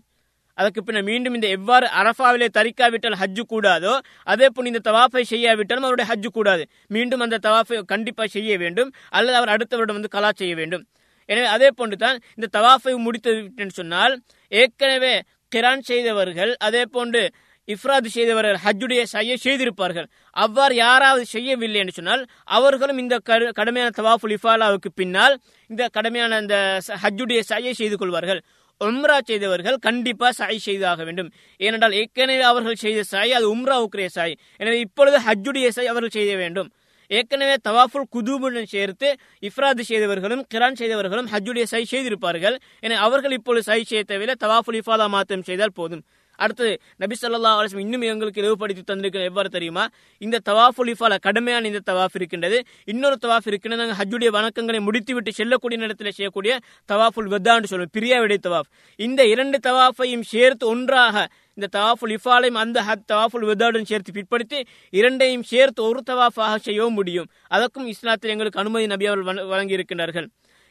[0.57, 3.93] அதற்கு பின்னர் மீண்டும் இந்த எவ்வாறு அரஃபாவிலே தரிக்காவிட்டால் ஹஜ்ஜு கூடாதோ
[4.31, 6.63] அதே போல் இந்த தவாஃபை செய்யாவிட்டாலும் அவருடைய ஹஜ்ஜு கூடாது.
[6.95, 8.89] மீண்டும் அந்த தவாஃபை கண்டிப்பா செய்ய வேண்டும்.
[9.17, 10.83] அல்லது அவர் அடுத்தவரிடம் வந்து கலா செய்ய வேண்டும்.
[11.29, 14.13] எனவே அதே போன்று தான் இந்த தவாஃபை முடித்து விட்டேன்னு சொன்னால்
[14.51, 15.13] ஏற்கனவே
[15.55, 17.23] கிரான் செய்தவர்கள் அதே போன்று
[17.67, 20.07] இஃப்ராது செய்தவர்கள் ஹஜ்ஜுடைய செய்ய செய்திருப்பார்கள்.
[20.43, 22.23] அவ்வாறு யாராவது செய்யவில்லை என்று சொன்னால்
[22.57, 23.15] அவர்களும் இந்த
[23.59, 25.35] கடுமையான தவாஃபுல் இஃபாலாவுக்கு பின்னால்
[25.69, 26.57] இந்த கடுமையான இந்த
[27.03, 28.41] ஹஜ்ஜுடைய சையை செய்து கொள்வார்கள்.
[28.81, 31.29] உம்ரா செய்தவர்கள் கண்டிப்பா சாய் செய்தாக வேண்டும்.
[31.65, 36.69] ஏனென்றால் ஏற்கனவே அவர்கள் செய்த சாய் அது உம்ராவுக்குரிய சாய் எனவே இப்பொழுது ஹஜ்ஜுடைய சாய் அவர்கள் செய்ய வேண்டும்.
[37.17, 42.55] ஏற்கனவே தவாஃபுல் குதூபுடன் சேர்த்து இஃப்ராது செய்தவர்களும் கிரான் செய்தவர்களும் ஹஜ்ஜுடைய சை செய்திருப்பார்கள்.
[42.79, 44.49] என அவர்கள் இப்பொழுது சை செய்ய தேவையில்லை.
[44.49, 46.03] தவாஃபுல் இஃபாதா மாத்தம் செய்தால் போதும்.
[46.35, 49.87] அடுத்தது நபி சொல்லா அலிஸ்லம் இன்னும் எங்களுக்கு இலவுபடுத்தி தந்திருக்கிற எவ்வாறு தெரியுமா?
[50.17, 52.63] இந்த தவாஃபுல் இஃபால கடுமையான இந்த தவாஃப் இருக்கின்றது.
[52.85, 53.83] இன்னொரு தவாஃப் இருக்கின்றது.
[53.83, 56.59] நாங்கள் ஹஜ்ஜுடைய வணக்கங்களை முடித்துவிட்டு செல்லக்கூடிய நேரத்தில் செய்யக்கூடிய
[56.91, 58.69] தவாஃபுல் வெத்தான்னு சொல்லுவோம் பிரியாவிடை தவாஃப்.
[58.95, 65.43] இந்த இரண்டு தவாஃபையும் சேர்த்து ஒன்றாக இந்த தவாஃபுல் இஃபாலையும் அந்த ஹத் தவாஃபுல் வெதாவுடன் சேர்த்து பிற்படுத்தி இரண்டையும்
[65.43, 67.29] சேர்த்து ஒரு தவாஃபாக செய்யவும் முடியும்.
[67.47, 70.27] அதற்கும் இஸ்லாத்தில் எங்களுக்கு அனுமதி நபி அவர்கள் வழ-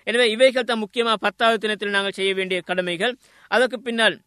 [0.06, 3.16] எனவே இவைகள் தான் முக்கியமாக பத்தாவது தினத்தில் நாங்கள் செய்ய வேண்டிய கடமைகள்.
[3.48, 4.20] அதற்கு பின்னால்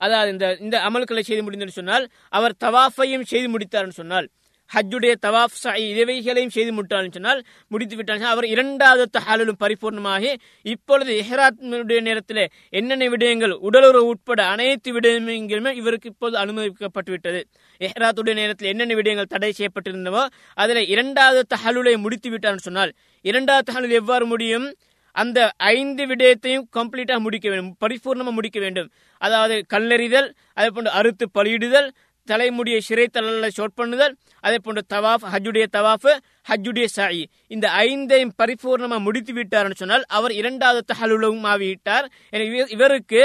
[0.00, 4.28] அதாவது இந்த இந்த அமல்களை செய்து முடிந்தன்னு சொன்னால் அவர் தவாஃபையும் செய்து முடித்தார்னு சொன்னால்
[4.74, 12.00] ஹஜ்ஜுடைய தவாஃப் சாய் இவைகளையும் செய்து முட்டாலும் சொன்னால் முடித்து விட்டால் அவர் இரண்டாவது தஹாலிலும் பரிபூர்ணமாகி இப்பொழுது எஹராத்னுடைய
[12.00, 17.40] நேரத்தில் என்னென்ன விடயங்கள் உடலுறவு உட்பட அனைத்து விடயங்களுமே இவருக்கு இப்போது அனுமதிக்கப்பட்டு விட்டது.
[17.80, 22.92] எஹ்ராத்துடைய நேரத்தில் என்னென்ன விடயங்கள் தடை செய்யப்பட்டிருந்தவோ அதில் இரண்டாவது தஹலுலை முடித்து விட்டார்னு சொன்னால்
[23.24, 24.68] இரண்டாவது தஹலுல் எவ்வாறு முடியும்?
[25.16, 28.88] அந்த ஐந்து விடயத்தையும் கம்ப்ளீட்டாக முடிக்க வேண்டும் பரிபூர்ணமாக முடிக்க வேண்டும்.
[29.22, 31.88] அதாவது கல்லெறிதல் அதே போன்று அறுத்து பலியிடுதல்
[32.30, 34.14] தலைமுடியை சிறைத்தலை ஷோட் பண்ணுதல்
[34.46, 36.08] அதே போன்று தவாஃப் ஹஜ்ஜுடைய தவாஃப்
[36.50, 37.22] ஹஜ்ஜுடைய சாயி.
[37.54, 43.22] இந்த ஐந்தையும் பரிபூர்ணமாக முடித்து விட்டார்னு சொன்னால் அவர் இரண்டாவது தஹலுலும் ஆகிவிட்டார் எனவே இவருக்கு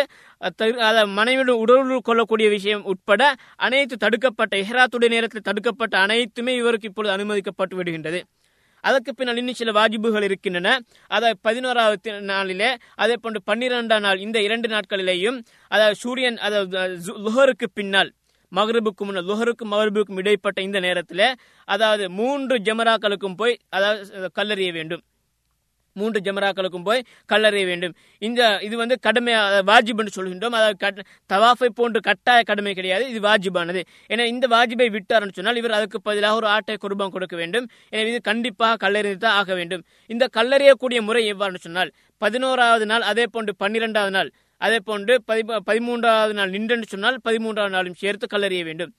[1.17, 3.21] மனைவியுடன் உடல் கொள்ளக்கூடிய விஷயம் உட்பட
[3.65, 8.19] அனைத்து தடுக்கப்பட்ட எஹராத்துடைய நேரத்தில் தடுக்கப்பட்ட அனைத்துமே இவருக்கு இப்பொழுது அனுமதிக்கப்பட்டு விடுகின்றது.
[8.83, 10.69] அதற்கு பின்னால் இன்னும் சில வாஜிபுகள் இருக்கின்றன.
[11.15, 12.69] அதை பதினோராவது நாளிலே
[13.03, 15.37] அதே போன்று பன்னிரெண்டாம் நாள் இந்த இரண்டு நாட்களிலேயும்
[15.73, 16.81] அதாவது சூரியன் அதாவது
[17.27, 18.11] லுஹருக்கு பின்னால்
[18.57, 21.25] மகரபுக்கும் முன்னர் லுஹருக்கும் மகரபுக்கும் இடைப்பட்ட இந்த நேரத்தில்
[21.67, 25.03] அதாவது மூன்று ஜமராக்களுக்கும் போய் அதாவது கல்லறிய வேண்டும்.
[25.95, 27.01] மூன்று ஜமராக்களுக்கும் போய்
[27.31, 27.91] கல்லறிய வேண்டும்.
[28.27, 29.33] இந்த இது வந்து கடமை
[29.69, 30.55] வாஜிப் என்று சொல்கின்றோம்.
[30.59, 33.03] அதாவது தவாஃபை போன்று கட்டாய கடமை கிடையாது.
[33.11, 33.81] இது வாஜிபானது.
[34.11, 37.67] ஏன்னா இந்த வாஜிபை விட்டார்னு சொன்னால் இவர் அதுக்கு பதிலாக ஒரு ஆட்டை குருபம் கொடுக்க வேண்டும்.
[37.93, 39.83] எனவே இது கண்டிப்பாக கல்லறிந்து தான் ஆக வேண்டும்.
[40.15, 41.91] இந்த கல்லறியக்கூடிய முறை எவ்வாறு சொன்னால்
[42.21, 44.31] பதினோராவது நாள் அதே போன்று பன்னிரெண்டாவது நாள்.
[44.65, 48.93] அதே போன்று பதி பதிமூன்றாவது நாள் நின்றென்று சொன்னால் பதிமூன்றாவது நாளும் சேர்த்து கல்லறிய வேண்டும்.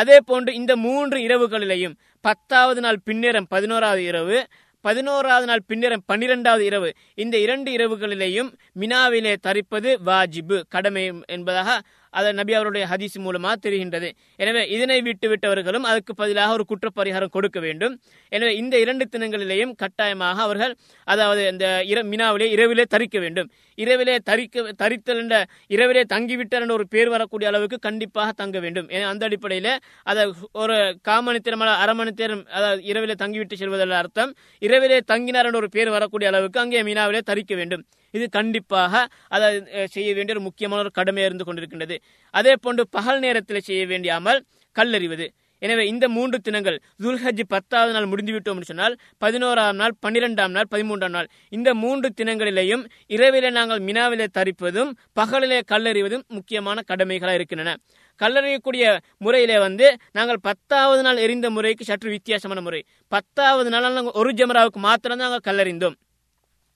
[0.00, 4.38] அதே போன்று இந்த மூன்று இரவுகளிலேயும் பத்தாவது நாள் பின்னேறம் பதினோராவது இரவு
[4.86, 6.90] பதினோராவது நாள் பின்னரம் பன்னிரெண்டாவது இரவு
[7.22, 8.50] இந்த இரண்டு இரவுகளிலேயும்
[8.80, 11.04] மினாவிலே தரிப்பது வாஜிபு கடமை
[11.34, 11.70] என்பதாக
[12.12, 14.08] அதை நபி அவருடைய ஹதீஸ் மூலமாக தெரிகின்றது.
[14.42, 17.94] எனவே இதனை விட்டு விட்டவர்களும் அதுக்கு பதிலாக ஒரு குற்றப்பரிகாரம் கொடுக்க வேண்டும்.
[18.32, 20.74] எனவே இந்த இரண்டு தினங்களிலேயும் கட்டாயமாக அவர்கள்
[21.14, 23.50] அதாவது இந்த இர மினாவிலே இரவிலே தரிக்க வேண்டும்.
[23.84, 25.36] இரவிலே தரிக்க தரித்தல் என்ற
[25.74, 28.88] இரவிலே தங்கிவிட்டார் என்ற ஒரு பேர் வரக்கூடிய அளவுக்கு கண்டிப்பாக தங்க வேண்டும்.
[29.12, 29.72] அந்த அடிப்படையில்
[30.10, 30.24] அதை
[30.62, 30.76] ஒரு
[31.08, 34.32] காமணி நேரம் அரை மணி நேரம் அதாவது இரவிலே தங்கிவிட்டு செல்வதில் அர்த்தம்.
[34.68, 37.84] இரவிலே தங்கினார் என்ற ஒரு பேர் வரக்கூடிய அளவுக்கு அங்கே மீனாவிலே தரிக்க வேண்டும்.
[38.16, 39.02] இது கண்டிப்பாக
[39.36, 39.48] அதை
[39.94, 41.96] செய்ய வேண்டிய ஒரு முக்கியமான ஒரு கடமை இருந்து கொண்டிருக்கின்றது.
[42.38, 44.40] அதே போன்று பகல் நேரத்தில் செய்ய வேண்டியாமல்
[44.76, 45.26] கல்லறிவது.
[45.62, 48.94] எனவே இந்த மூன்று தினங்கள் துல்ஹஜ் பத்தாவது நாள் முடிந்துவிட்டோம் சொன்னால்
[49.24, 51.28] பதினோராம் நாள் பன்னிரெண்டாம் நாள் பதிமூன்றாம் நாள்.
[51.56, 52.82] இந்த மூன்று தினங்களிலேயும்
[53.16, 54.90] இரவிலே நாங்கள் மினாவிலே தரிப்பதும்
[55.20, 57.76] பகலிலே கல்லறிவதும் முக்கியமான கடமைகளாக இருக்கின்றன.
[58.20, 58.84] கல்லறியக்கூடிய
[59.24, 59.86] முறையிலே வந்து
[60.18, 62.80] நாங்கள் பத்தாவது நாள் எரிந்த முறைக்கு சற்று வித்தியாசமான முறை.
[63.14, 65.96] பத்தாவது நாள் நாங்கள் ஒரு ஜமராவுக்கு மாத்திரம் நாங்கள் கல்லறிந்தோம்.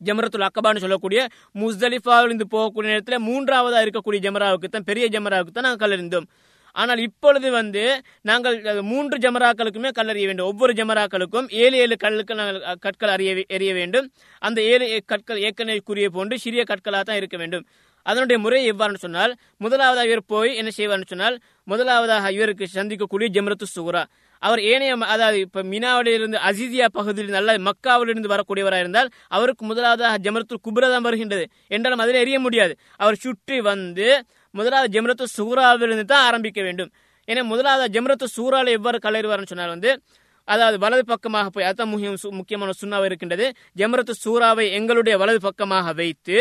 [0.00, 1.20] ஜமரத்துல் அக்கபான்னு சொல்லக்கூடிய
[1.62, 6.26] முஸ்தலிஃபாவிலிருந்து போகக்கூடிய நேரத்தில் மூன்றாவதாக இருக்கக்கூடிய ஜமராவுக்கு தான் பெரிய ஜமராவுக்கு தான் நாங்கள் கல்லறிந்தோம்.
[6.80, 7.84] ஆனால் இப்பொழுது வந்து
[8.30, 8.56] நாங்கள்
[8.90, 10.48] மூன்று ஜமராக்களுக்குமே கல்லறிய வேண்டும்.
[10.52, 14.08] ஒவ்வொரு ஜமராக்களுக்கும் ஏழு ஏழு கல்லுக்கு நாங்கள் கற்கள் அறிய எறிய வேண்டும்.
[14.42, 17.66] அந்த ஏழு கற்கள் ஏற்கனவே கூறிய போன்று சிறிய கற்களாக தான் இருக்க வேண்டும்.
[18.06, 19.32] அதனுடைய முறை எவ்வாறுன்னு சொன்னால்
[19.64, 21.36] முதலாவதாக இவர் போய் என்ன செய்வார்னு சொன்னால்
[21.72, 24.02] முதலாவதாக இவருக்கு சந்திக்கக்கூடிய ஜம்ரத்து சுகுரா.
[24.42, 30.88] அவர் ஏனைய அதாவது இப்ப மினாவிலிருந்து அசிதியா பகுதியில் நல்ல மக்காவிலிருந்து வரக்கூடியவராக இருந்தால் அவருக்கு முதலாவதாக ஜமரத்து குபுரா
[30.94, 31.44] தான் வருகின்றது.
[31.76, 32.74] என்றாலும் அதில் அறிய முடியாது.
[33.02, 34.08] அவர் சுற்றி வந்து
[34.58, 36.90] முதலாவது ஜம்ரத்து சூறாவிலிருந்து தான் ஆரம்பிக்க வேண்டும்.
[37.28, 39.92] ஏன்னா முதலாவது ஜம்ரத்து சூறாவில் எவ்வாறு கலருவார்னு சொன்னால் வந்து
[40.48, 43.46] அதாவது வலது பக்கமாக போய் அதான் முக்கியம் முக்கியமான சுண்ணாவை இருக்கின்றது.
[43.80, 46.38] ஜம்ரத்து சூறாவை எங்களுடைய வலது பக்கமாக வைத்து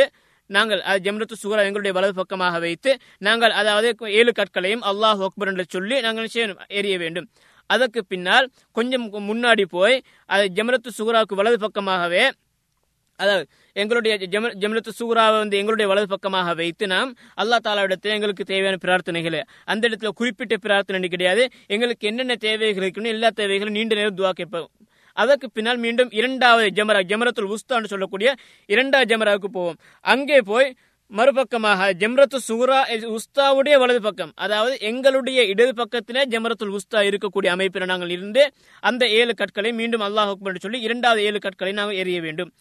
[0.50, 2.92] நாங்கள் அது ஜம்ரத்து சூரா எங்களுடைய வலது பக்கமாக வைத்து
[3.28, 3.90] நாங்கள் அதாவது
[4.20, 6.28] ஏழு கற்களையும் அல்லாஹ் அக்பர் என்று சொல்லி நாங்கள்
[6.80, 7.28] எரிய வேண்டும்.
[7.70, 8.48] அதற்கு பின்னால்
[8.78, 9.96] கொஞ்சம் முன்னாடி போய்
[10.34, 12.24] அது ஜெமரத்து சுகுராவுக்கு வலது பக்கமாகவே
[13.24, 13.46] அதாவது
[13.76, 17.12] எங்களுடைய ஜம ஜமரத்து சூறாவை வந்து எங்களுடைய வலது பக்கமாக வைத்து நாம்
[17.42, 19.42] அல்லா தாலாவிடத்தில் எங்களுக்கு தேவையான பிரார்த்தனைகளை
[19.72, 21.44] அந்த இடத்துல குறிப்பிட்ட பிரார்த்தனை கிடையாது.
[21.76, 24.70] எங்களுக்கு என்னென்ன தேவைகள் இருக்குன்னு எல்லா தேவைகளும் நீண்ட நேரம் துவா கேட்போம்.
[25.18, 28.30] அதற்கு பின்னால் மீண்டும் இரண்டாவது ஜமரா ஜமரத்துல் உஸ்தான்னு சொல்லக்கூடிய
[28.76, 29.78] இரண்டாவது ஜமராவுக்கு போவோம்.
[30.14, 30.70] அங்கே போய்
[31.12, 32.78] மறுபக்கமாக ஜம்ரத்து சூரா
[33.16, 38.44] உஸ்தாவுடைய வலது பக்கம் அதாவது எங்களுடைய இடது பக்கத்திலே ஜமரத்துல் உஸ்தா இருக்கக்கூடிய அமைப்பில் நாங்கள் இருந்து
[38.84, 40.32] அந்த ஏழு கற்களை மீண்டும் அல்லாஹ்
[40.66, 42.52] சொல்லி இரண்டாவது ஏழு கற்களை நாங்கள் எறிய வேண்டும்.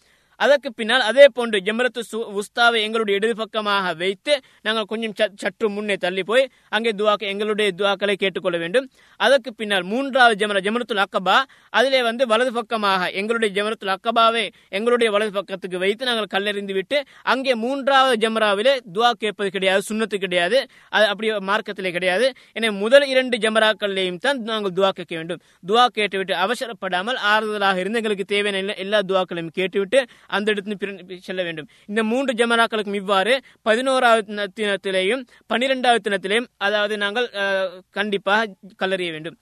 [0.44, 2.02] அதற்கு பின்னால் அதே போன்று ஜமரத்து
[2.40, 4.34] உஸ்தாவை எங்களுடைய இடது பக்கமாக வைத்து
[4.66, 6.44] நாங்கள் கொஞ்சம் சற்று முன்னே தள்ளி போய்
[6.76, 8.86] அங்கே துவாக்க எங்களுடைய துவாக்களை கேட்டுக்கொள்ள வேண்டும்.
[9.20, 11.36] அதற்கு பின்னால் மூன்றாவது ஜமர ஜமரத்துல் அக்கபா
[11.78, 14.44] அதிலே வந்து வலது பக்கமாக எங்களுடைய ஜமரத்துல் அக்கபாவை
[14.78, 16.98] எங்களுடைய வலது பக்கத்துக்கு வைத்து நாங்கள் கல்லெறிந்து விட்டு
[17.34, 20.58] அங்கே மூன்றாவது ஜமராவிலே துவா கேட்பது கிடையாது சுண்ணத்து கிடையாது
[20.96, 22.26] அது அப்படி மார்க்கத்திலே கிடையாது.
[22.56, 25.40] எனவே முதல் இரண்டு ஜமராக்கள்லையும் தான் நாங்கள் துவா கேட்க வேண்டும்.
[25.68, 30.00] துவா கேட்டுவிட்டு அவசரப்படாமல் ஆறுதலாக இருந்து எங்களுக்கு தேவையான எல்லா துவாக்களையும் கேட்டுவிட்டு
[30.36, 31.68] அந்த இடத்துல செல்ல வேண்டும்.
[31.90, 33.34] இந்த மூன்று ஜமராக்களுக்கும் இவ்வாறு
[33.68, 35.22] பதினோராவது தினத்திலேயும்
[35.52, 37.28] பன்னிரெண்டாவது தினத்திலேயும் அதாவது நாங்கள்
[37.98, 39.38] கண்டிப்பாக கல்லறிய வேண்டும்.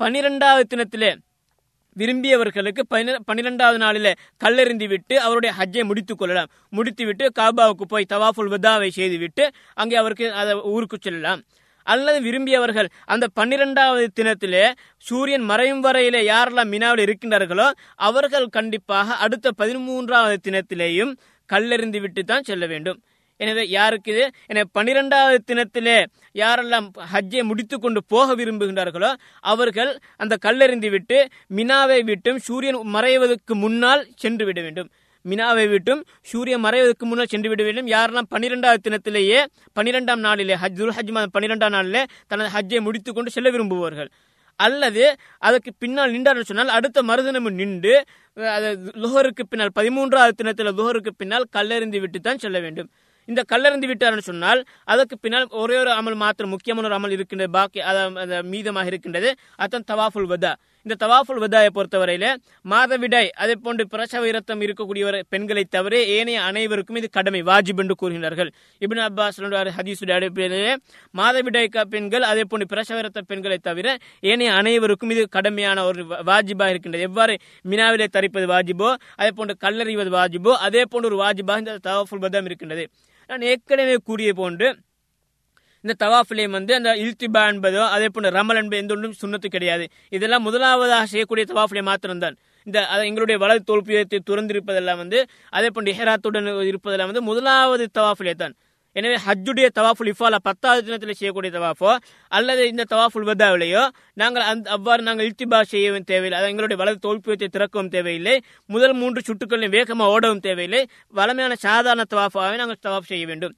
[0.00, 1.12] பன்னிரெண்டாவது தினத்திலே
[1.96, 2.82] விரும்பியவர்களுக்கு
[3.28, 4.08] பன்னிரெண்டாவது நாளில்
[4.44, 6.48] கல்லெறிந்து விட்டு அவருடைய ஹஜ்ஜை முடித்துக் கொள்ளலாம்.
[6.76, 9.44] முடித்து விட்டு காபாவுக்கு போய் தவாஃபுல் வதாவை செய்துவிட்டு
[9.82, 11.42] அங்கே அவருக்கு அதை ஊருக்கு செல்லலாம்.
[11.92, 14.64] அல்லது விரும்பியவர்கள் அந்த பன்னிரெண்டாவது தினத்திலே
[15.08, 17.68] சூரியன் மறையும் வரையிலே யாரெல்லாம் மினாவில் இருக்கின்றார்களோ
[18.08, 21.12] அவர்கள் கண்டிப்பாக அடுத்த பதிமூன்றாவது தினத்திலேயும்
[21.50, 22.98] கல்லெறிந்து விட்டு தான் செல்ல வேண்டும்.
[23.40, 24.24] எனவே யாருக்கு இது?
[24.46, 25.96] எனவே பன்னிரெண்டாவது தினத்திலே
[26.42, 29.10] யாரெல்லாம் ஹஜ்ஜை முடித்து கொண்டு போக விரும்புகின்றார்களோ
[29.52, 29.90] அவர்கள்
[30.22, 31.18] அந்த கல்லெறிந்து விட்டு
[31.58, 34.90] மினாவை விட்டும் சூரியன் மறைவதற்கு முன்னால் சென்று விட வேண்டும்.
[35.30, 37.88] மினாவை விட்டும் சூரியன் மறைவதற்கு முன்னால் சென்று விட வேண்டும்.
[37.94, 39.40] யாரெல்லாம் பன்னிரெண்டாவது தினத்திலேயே
[39.78, 42.02] பன்னிரெண்டாம் நாளிலே ஹஜ் துல் ஹஜ் மாதம் பன்னிரெண்டாம் நாளிலே
[42.32, 44.10] தனது ஹஜ்ஜை முடித்துக்கொண்டு செல்ல விரும்புவார்கள்.
[44.60, 45.04] அல்லது
[45.46, 47.94] அதற்கு பின்னால் நின்றார் சொன்னால் அடுத்த மறுதினம் நின்று
[48.56, 48.68] அது
[49.04, 52.88] லுஹருக்கு பின்னால் பதிமூன்றாவது தினத்தில் லுஹருக்கு பின்னால் கல்லெறிந்து விட்டு தான் செல்ல வேண்டும்.
[53.28, 54.60] இந்த கல்லறிந்து விட்டார்னு சொன்னால்
[54.92, 57.80] அதற்கு பின்னால் ஒரே ஒரு அமல் மாத்திரம் முக்கியமான ஒரு அமல் இருக்கின்றது பாக்கி
[58.52, 59.30] மீதமாக இருக்கின்றது
[59.64, 60.52] அதான் தவாஃபுல் வதா.
[60.86, 62.26] இந்த தவாஃபுல் வதாயை பொறுத்தவரையில
[62.70, 68.50] மாதவிடாய் அதே போன்று பிரசவ இரத்தம் இருக்கக்கூடிய பெண்களை தவிர ஏனைய அனைவருக்கும் இது கடமை வாஜிப் என்று கூறுகிறார்கள்
[68.82, 69.40] இபின் அப்பாஸ்
[69.78, 70.74] ஹதீசுடைய அடிப்படையிலே
[71.20, 73.96] மாதவிடாய் பெண்கள் அதே போன்று பிரசவ இரத்த பெண்களை தவிர
[74.32, 77.06] ஏனைய அனைவருக்கும் இது கடமையான ஒரு வாஜிபா இருக்கின்றது.
[77.10, 77.36] எவ்வாறு
[77.70, 82.84] மினாவிலே தரிப்பது வாஜிபோ அதே போன்று கல்லறிவது வாஜிபோ அதே போன்று ஒரு வாஜிபா இந்த தவாஃபுல் வதம் இருக்கின்றது.
[83.30, 84.68] நான் ஏற்கனவே கூறிய போன்று
[85.84, 89.86] இந்த தவாஃபிலே வந்து அந்த இல்திபா என்பதோ அதே போன்ற ரமல் என்பது எந்த ஒன்றும் சுண்ணத்து கிடையாது.
[90.16, 92.36] இதெல்லாம் முதலாவதாக செய்யக்கூடிய தவாஃபிலே மாத்திரம்தான்.
[92.66, 92.78] இந்த
[93.08, 95.18] எங்களுடைய வலது தோல்பியத்தை துறந்திருப்பதெல்லாம் வந்து
[95.56, 98.54] அதே போன்ற ஹெராத்துடன் இருப்பதெல்லாம் வந்து முதலாவது தவாஃபிலே தான்
[98.96, 101.90] எனவே ஹஜ்ஜுடைய தவாஃபுல் இஃபாலா பத்தாவது தினத்தில் செய்யக்கூடிய தவாஃபோ
[102.36, 103.82] அல்லது இந்த தவாஃபுல் வதாவிலேயோ
[104.20, 106.38] நாங்கள் அந்த அவ்வாறு நாங்கள் இல்திபா செய்யவும் தேவையில்லை.
[106.38, 108.36] அதாவது எங்களுடைய வலது தோல்பியத்தை திறக்கவும் தேவையில்லை.
[108.74, 110.82] முதல் மூன்று சுட்டுக்களையும் வேகமாக ஓடவும் தேவையில்லை.
[111.20, 113.56] வளமையான சாதாரண தவாஃபாவை நாங்கள் தவாஃப் செய்ய வேண்டும்.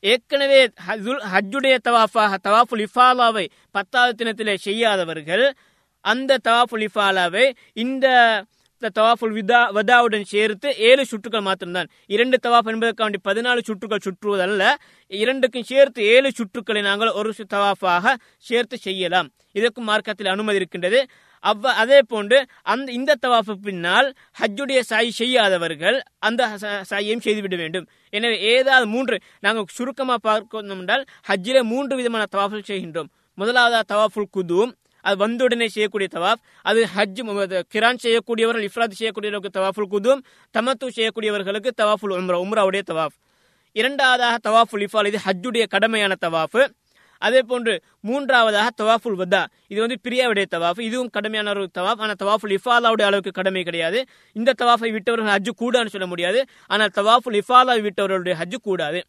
[0.00, 0.60] ஏற்கனவே
[1.32, 5.52] ஹஜ்ஜுடைய தவாஃபாக தவாஃபுல் இஃபாலாவை பத்தாவது தினத்திலே செய்யாதவர்கள்
[6.04, 8.06] அந்த தவாஃபுல் இஃபாலாவை இந்த
[8.98, 11.88] தவாஃபுல் விதா வதாவுடன் சேர்த்து ஏழு சுற்றுகள் மாத்திரம்தான்.
[12.06, 14.62] இரண்டு தவாஃப் என்பதற்காண்டி பதினாலு சுற்றுகள் சுற்றுவதல்ல.
[15.06, 19.28] இரண்டுக்கும் சேர்த்து ஏழு சுற்றுக்களை நாங்கள் ஒரு தவாஃபாக சேர்த்து செய்யலாம்.
[19.52, 21.06] இதற்கும் மார்க்கத்தில் அனுமதி இருக்கின்றது.
[21.44, 22.38] அவ்வ அதே போன்று
[22.72, 24.08] அந்த இந்த தவாஃபு பின்னால்
[24.40, 25.96] ஹஜ்ஜுடைய சாய் செய்யாதவர்கள்
[26.28, 26.48] அந்த
[26.90, 27.86] சாயையும் செய்துவிட வேண்டும்.
[28.16, 29.16] எனவே ஏதாவது மூன்று
[29.46, 33.10] நாங்கள் சுருக்கமாக பார்க்கணும் என்றால் ஹஜ்ஜிலே மூன்று விதமான தவாஃபுல் செய்கின்றோம்.
[33.38, 34.72] முதலாவதா தவாஃபுல் குதும்
[35.04, 37.20] அது வந்தவுடனே செய்யக்கூடிய தவாஃப் அது ஹஜ்
[37.74, 40.20] கிரான் செய்யக்கூடியவர்கள் இஃப்ராத் செய்யக்கூடியவர்களுக்கு தவாஃபுல் குதும்
[40.54, 43.16] தமத்து செய்யக்கூடியவர்களுக்கு தவாஃபுல் உம்ரா உம்ராவுடைய தவாஃப்.
[43.76, 46.62] இரண்டாவதாக தவாஃபுல் இஃபால் இது ஹஜ்ஜுடைய கடமையான தவாஃபு.
[47.26, 47.72] அதே போன்று
[48.08, 49.42] மூன்றாவதாக தவாஃபுல் வதா.
[49.72, 50.80] இது வந்து பிரியாவுடைய தவாஃப்.
[50.88, 52.00] இதுவும் கடமையான ஒரு தவாஃப்.
[52.04, 53.98] ஆனால் தவாஃபுல் இஃபாலாவுடைய அளவுக்கு கடமை கிடையாது.
[54.36, 56.42] இந்த தவாஃபை விட்டவர்கள் ஹஜ்ஜு கூடான்னு சொல்ல முடியாது.
[56.72, 59.02] ஆனால் தவாஃபுல் இஃபாலாவை விட்டவர்களுடைய ஹஜ்ஜு கூடாது.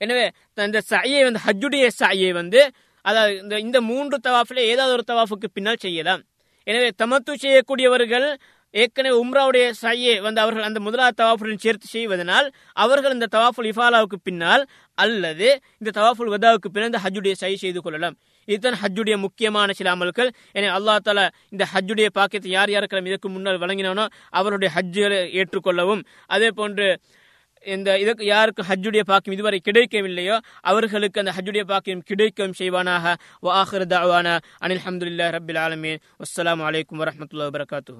[0.00, 0.26] எனவே
[0.68, 2.60] இந்த சாயை வந்து ஹஜ்ஜுடைய சாயை வந்து
[3.08, 6.22] அதாவது இந்த இந்த மூன்று தவாஃபில் ஏதாவது ஒரு தவாஃபுக்கு பின்னால் செய்யலாம்.
[6.70, 8.26] எனவே தமத்து செய்யக்கூடியவர்கள்
[8.74, 12.48] ஏற்கனவே உம்ராவுடைய சையை வந்து அவர்கள் அந்த முதலாவது தவாஃபுடன் சேர்த்து செய்வதனால்
[12.84, 14.64] அவர்கள் இந்த தவாஃபுல் இஃபாலாவுக்கு பின்னால்
[14.98, 15.48] அல்லது
[15.80, 18.16] இந்த தவாஃபுல் வதாவுக்கு பின்னால் இந்த ஹஜ்ஜுடைய சை செய்து கொள்ளலாம்.
[18.48, 20.30] இதுதான் ஹஜ்ஜுடைய முக்கியமான சில அமல்கள்.
[20.56, 24.04] எனவே அல்லா தாலா இந்த ஹஜ்ஜுடைய பாக்கியத்தை யார் யாருக்கெல்லாம் இதற்கு முன்னால் வழங்கினானோ
[24.40, 26.02] அவருடைய ஹஜ்ஜுகளை ஏற்றுக்கொள்ளவும்
[26.36, 26.88] அதே போன்று
[27.66, 30.36] இந்த இதற்கு யாருக்கு ஹஜ்ஜுடைய பாக்கியம் இதுவரை கிடைக்கவில்லையோ
[30.70, 33.14] அவர்களுக்கு அந்த ஹஜ்ஜுடைய பாக்கியம் கிடைக்கவும் செய்வானாக.
[33.46, 36.00] வாஹர் தாவானா அனில் அஹமதுல்லா ரபில் ஆலமீன்.
[36.24, 37.96] அஸ்லாம் வலைக்கம் வரமத்துல வரகாத்து